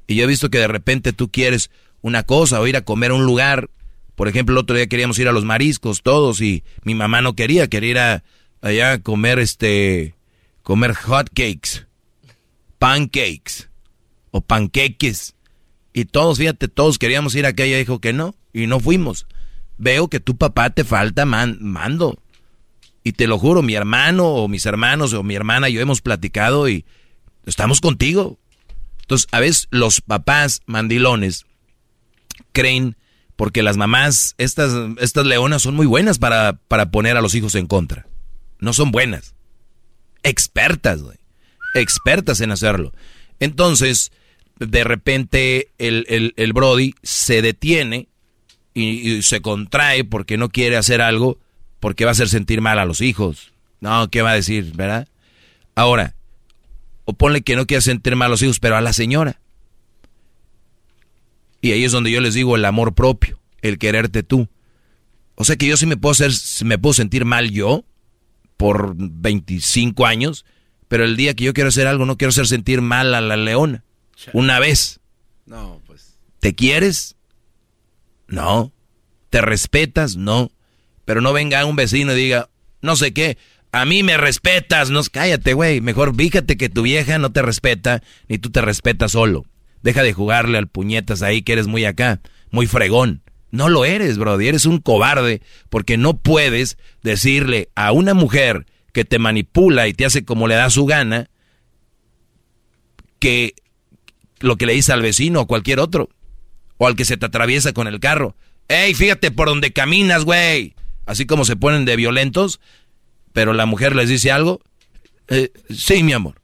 [0.05, 1.71] Y yo he visto que de repente tú quieres
[2.03, 3.71] una cosa o ir a comer a un lugar.
[4.13, 7.33] Por ejemplo, el otro día queríamos ir a los mariscos todos y mi mamá no
[7.35, 8.23] quería, quería ir a,
[8.61, 10.13] allá a comer este,
[10.61, 11.87] comer hot cakes,
[12.77, 13.69] pancakes
[14.31, 15.33] o panqueques.
[15.93, 17.63] Y todos, fíjate, todos queríamos ir acá.
[17.63, 19.25] Ella dijo que no y no fuimos.
[19.77, 22.19] Veo que tu papá te falta man- mando.
[23.03, 26.01] Y te lo juro, mi hermano o mis hermanos o mi hermana y yo hemos
[26.01, 26.85] platicado y
[27.45, 28.37] estamos contigo.
[29.01, 31.45] Entonces, a veces los papás mandilones
[32.51, 32.97] creen,
[33.35, 37.55] porque las mamás, estas, estas leonas son muy buenas para, para poner a los hijos
[37.55, 38.07] en contra.
[38.59, 39.35] No son buenas.
[40.23, 41.01] Expertas.
[41.75, 42.93] Expertas en hacerlo.
[43.39, 44.11] Entonces,
[44.59, 48.07] de repente el, el, el Brody se detiene
[48.73, 51.39] y, y se contrae porque no quiere hacer algo
[51.79, 53.51] porque va a hacer sentir mal a los hijos.
[53.81, 55.09] No, ¿qué va a decir, verdad?
[55.75, 56.15] Ahora,
[57.03, 59.41] o ponle que no quiere sentir mal a los hijos, pero a la señora.
[61.63, 64.49] Y ahí es donde yo les digo el amor propio, el quererte tú.
[65.35, 66.33] O sea que yo sí me puedo hacer,
[66.65, 67.85] me puedo sentir mal yo
[68.57, 70.43] por 25 años,
[70.89, 73.37] pero el día que yo quiero hacer algo no quiero hacer sentir mal a la
[73.37, 73.85] leona.
[74.33, 74.99] Una vez.
[75.45, 76.19] No, pues.
[76.41, 77.15] ¿Te quieres?
[78.27, 78.73] No.
[79.29, 80.17] ¿Te respetas?
[80.17, 80.51] No.
[81.05, 82.49] Pero no venga un vecino y diga,
[82.81, 83.37] no sé qué,
[83.71, 84.89] a mí me respetas.
[84.89, 85.79] No, cállate, güey.
[85.79, 89.45] Mejor fíjate que tu vieja no te respeta, ni tú te respetas solo.
[89.83, 93.21] Deja de jugarle al puñetas ahí que eres muy acá, muy fregón.
[93.51, 94.47] No lo eres, brody.
[94.47, 100.05] Eres un cobarde porque no puedes decirle a una mujer que te manipula y te
[100.05, 101.29] hace como le da su gana
[103.19, 103.53] que
[104.39, 106.09] lo que le dice al vecino o cualquier otro.
[106.77, 108.35] O al que se te atraviesa con el carro.
[108.67, 110.73] ¡Ey, fíjate por donde caminas, güey!
[111.05, 112.59] Así como se ponen de violentos,
[113.33, 114.61] pero la mujer les dice algo.
[115.27, 116.42] Eh, sí, mi amor.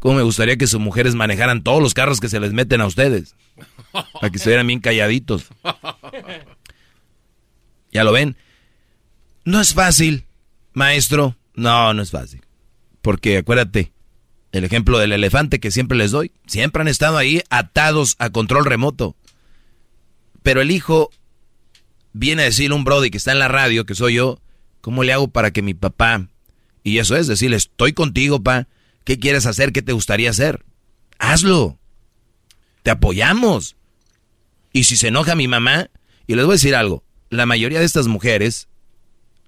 [0.00, 2.86] ¿Cómo me gustaría que sus mujeres manejaran todos los carros que se les meten a
[2.86, 3.34] ustedes?
[3.92, 5.46] Para que estuvieran bien calladitos.
[7.92, 8.36] ¿Ya lo ven?
[9.44, 10.26] No es fácil,
[10.72, 11.36] maestro.
[11.54, 12.42] No, no es fácil.
[13.02, 13.92] Porque acuérdate,
[14.52, 18.64] el ejemplo del elefante que siempre les doy, siempre han estado ahí atados a control
[18.64, 19.16] remoto.
[20.42, 21.10] Pero el hijo
[22.12, 24.40] viene a decirle a un brody que está en la radio, que soy yo,
[24.80, 26.28] ¿cómo le hago para que mi papá...
[26.84, 28.66] Y eso es decirle, estoy contigo, pa.
[29.04, 29.72] ¿Qué quieres hacer?
[29.72, 30.64] ¿Qué te gustaría hacer?
[31.18, 31.78] Hazlo.
[32.82, 33.76] Te apoyamos.
[34.72, 35.90] Y si se enoja mi mamá,
[36.26, 38.68] y les voy a decir algo, la mayoría de estas mujeres,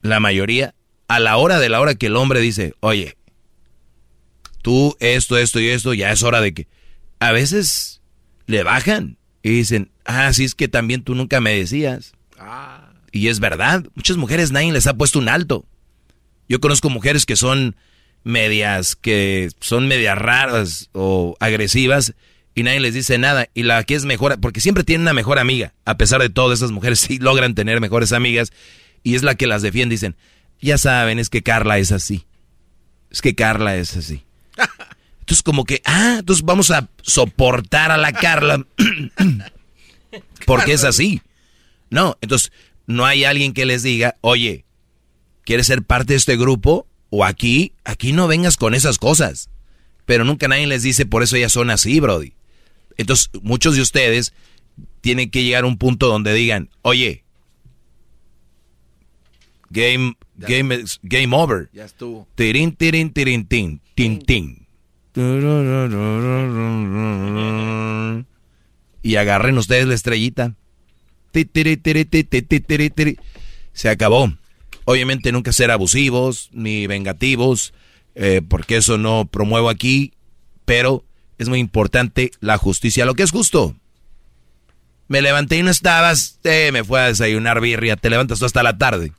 [0.03, 0.75] la mayoría,
[1.09, 3.17] a la hora de la hora que el hombre dice, oye,
[4.62, 6.69] tú esto, esto y esto, ya es hora de que...
[7.19, 8.01] A veces
[8.47, 12.12] le bajan y dicen, ah, sí es que también tú nunca me decías.
[13.12, 15.67] Y es verdad, muchas mujeres nadie les ha puesto un alto.
[16.49, 17.77] Yo conozco mujeres que son
[18.25, 22.15] medias que son medias raras o agresivas
[22.55, 23.49] y nadie les dice nada.
[23.55, 26.53] Y la que es mejor, porque siempre tienen una mejor amiga, a pesar de todo,
[26.53, 28.53] esas mujeres sí logran tener mejores amigas
[29.03, 29.95] y es la que las defiende.
[29.95, 30.17] Dicen,
[30.61, 32.27] ya saben, es que Carla es así.
[33.11, 34.25] Es que Carla es así.
[35.21, 38.67] Entonces como que, ah, entonces vamos a soportar a la Carla
[40.45, 41.23] porque es así.
[41.89, 42.51] No, entonces
[42.89, 44.65] no hay alguien que les diga, oye,
[45.45, 46.89] ¿quieres ser parte de este grupo?
[47.11, 49.51] O aquí, aquí no vengas con esas cosas.
[50.07, 52.33] Pero nunca nadie les dice, por eso ya son así, Brody.
[52.97, 54.33] Entonces, muchos de ustedes
[55.01, 57.25] tienen que llegar a un punto donde digan, oye,
[59.71, 61.69] game, game, game over.
[61.73, 62.29] Ya estuvo.
[62.35, 63.13] Tin, tin,
[64.21, 64.67] tin.
[69.03, 70.55] Y agarren ustedes la estrellita.
[73.73, 74.33] Se acabó.
[74.91, 77.73] Obviamente nunca ser abusivos ni vengativos,
[78.17, 80.15] eh, porque eso no promuevo aquí,
[80.65, 81.05] pero
[81.39, 83.77] es muy importante la justicia, lo que es justo.
[85.07, 88.65] Me levanté y no estabas, eh, me fue a desayunar birria, te levantas tú hasta
[88.65, 89.12] la tarde.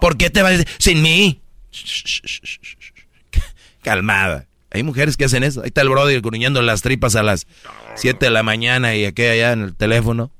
[0.00, 1.42] ¿Por qué te vas sin mí?
[3.82, 4.48] Calmada.
[4.72, 5.60] Hay mujeres que hacen eso.
[5.60, 7.46] Ahí está el brother gruñendo las tripas a las
[7.94, 10.32] 7 de la mañana y aquí allá en el teléfono.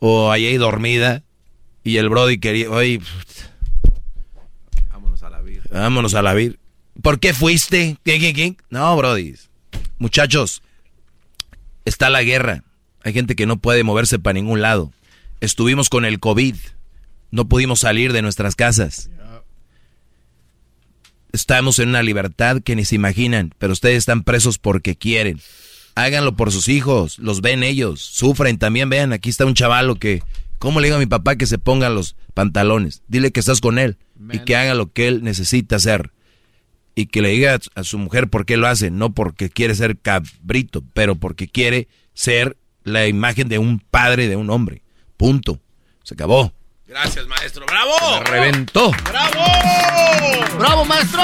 [0.00, 1.22] O ahí dormida.
[1.82, 2.98] Y el brody quería, oye,
[4.90, 5.62] Vámonos a la vir.
[5.80, 6.58] Vámonos a la vir.
[7.02, 7.98] ¿Por qué fuiste?
[8.04, 8.56] ¿Qué, qué, qué?
[8.70, 9.34] No, brody.
[9.98, 10.62] Muchachos,
[11.84, 12.64] está la guerra.
[13.02, 14.92] Hay gente que no puede moverse para ningún lado.
[15.40, 16.56] Estuvimos con el COVID.
[17.30, 19.10] No pudimos salir de nuestras casas.
[21.32, 25.40] Estamos en una libertad que ni se imaginan, pero ustedes están presos porque quieren.
[25.96, 28.88] Háganlo por sus hijos, los ven ellos, sufren también.
[28.88, 30.22] Vean, aquí está un chavalo que,
[30.64, 33.02] ¿cómo le digo a mi papá que se ponga los pantalones?
[33.06, 33.98] Dile que estás con él
[34.32, 36.10] y que haga lo que él necesita hacer.
[36.94, 39.98] Y que le diga a su mujer por qué lo hace, no porque quiere ser
[39.98, 44.82] cabrito, pero porque quiere ser la imagen de un padre, de un hombre.
[45.18, 45.60] Punto.
[46.02, 46.52] Se acabó.
[46.86, 47.66] Gracias, maestro.
[47.66, 48.20] ¡Bravo!
[48.20, 48.90] Me reventó.
[49.10, 50.58] ¡Bravo!
[50.58, 51.22] ¡Bravo, maestro!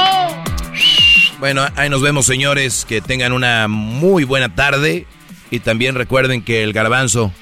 [1.38, 2.84] Bueno, ahí nos vemos, señores.
[2.84, 5.06] Que tengan una muy buena tarde.
[5.50, 7.32] Y también recuerden que el Garbanzo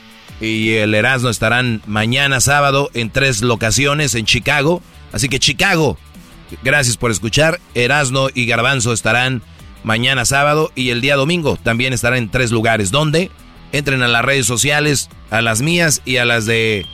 [0.41, 4.83] y el Erasmo estarán mañana sábado en tres locaciones en Chicago.
[5.13, 5.99] Así que Chicago,
[6.63, 7.61] gracias por escuchar.
[7.75, 9.43] Erasmo y Garbanzo estarán
[9.83, 12.91] mañana sábado y el día domingo también estarán en tres lugares.
[12.91, 13.31] ¿Dónde?
[13.73, 16.87] Entren a las redes sociales, a las mías y a las de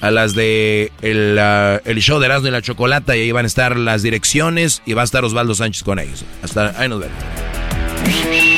[0.00, 3.44] a las de el, ah, el show de Erasmo y la Chocolata y ahí van
[3.44, 6.24] a estar las direcciones y va a estar Osvaldo Sánchez con ellos.
[6.42, 8.57] Hasta ahí nos vemos.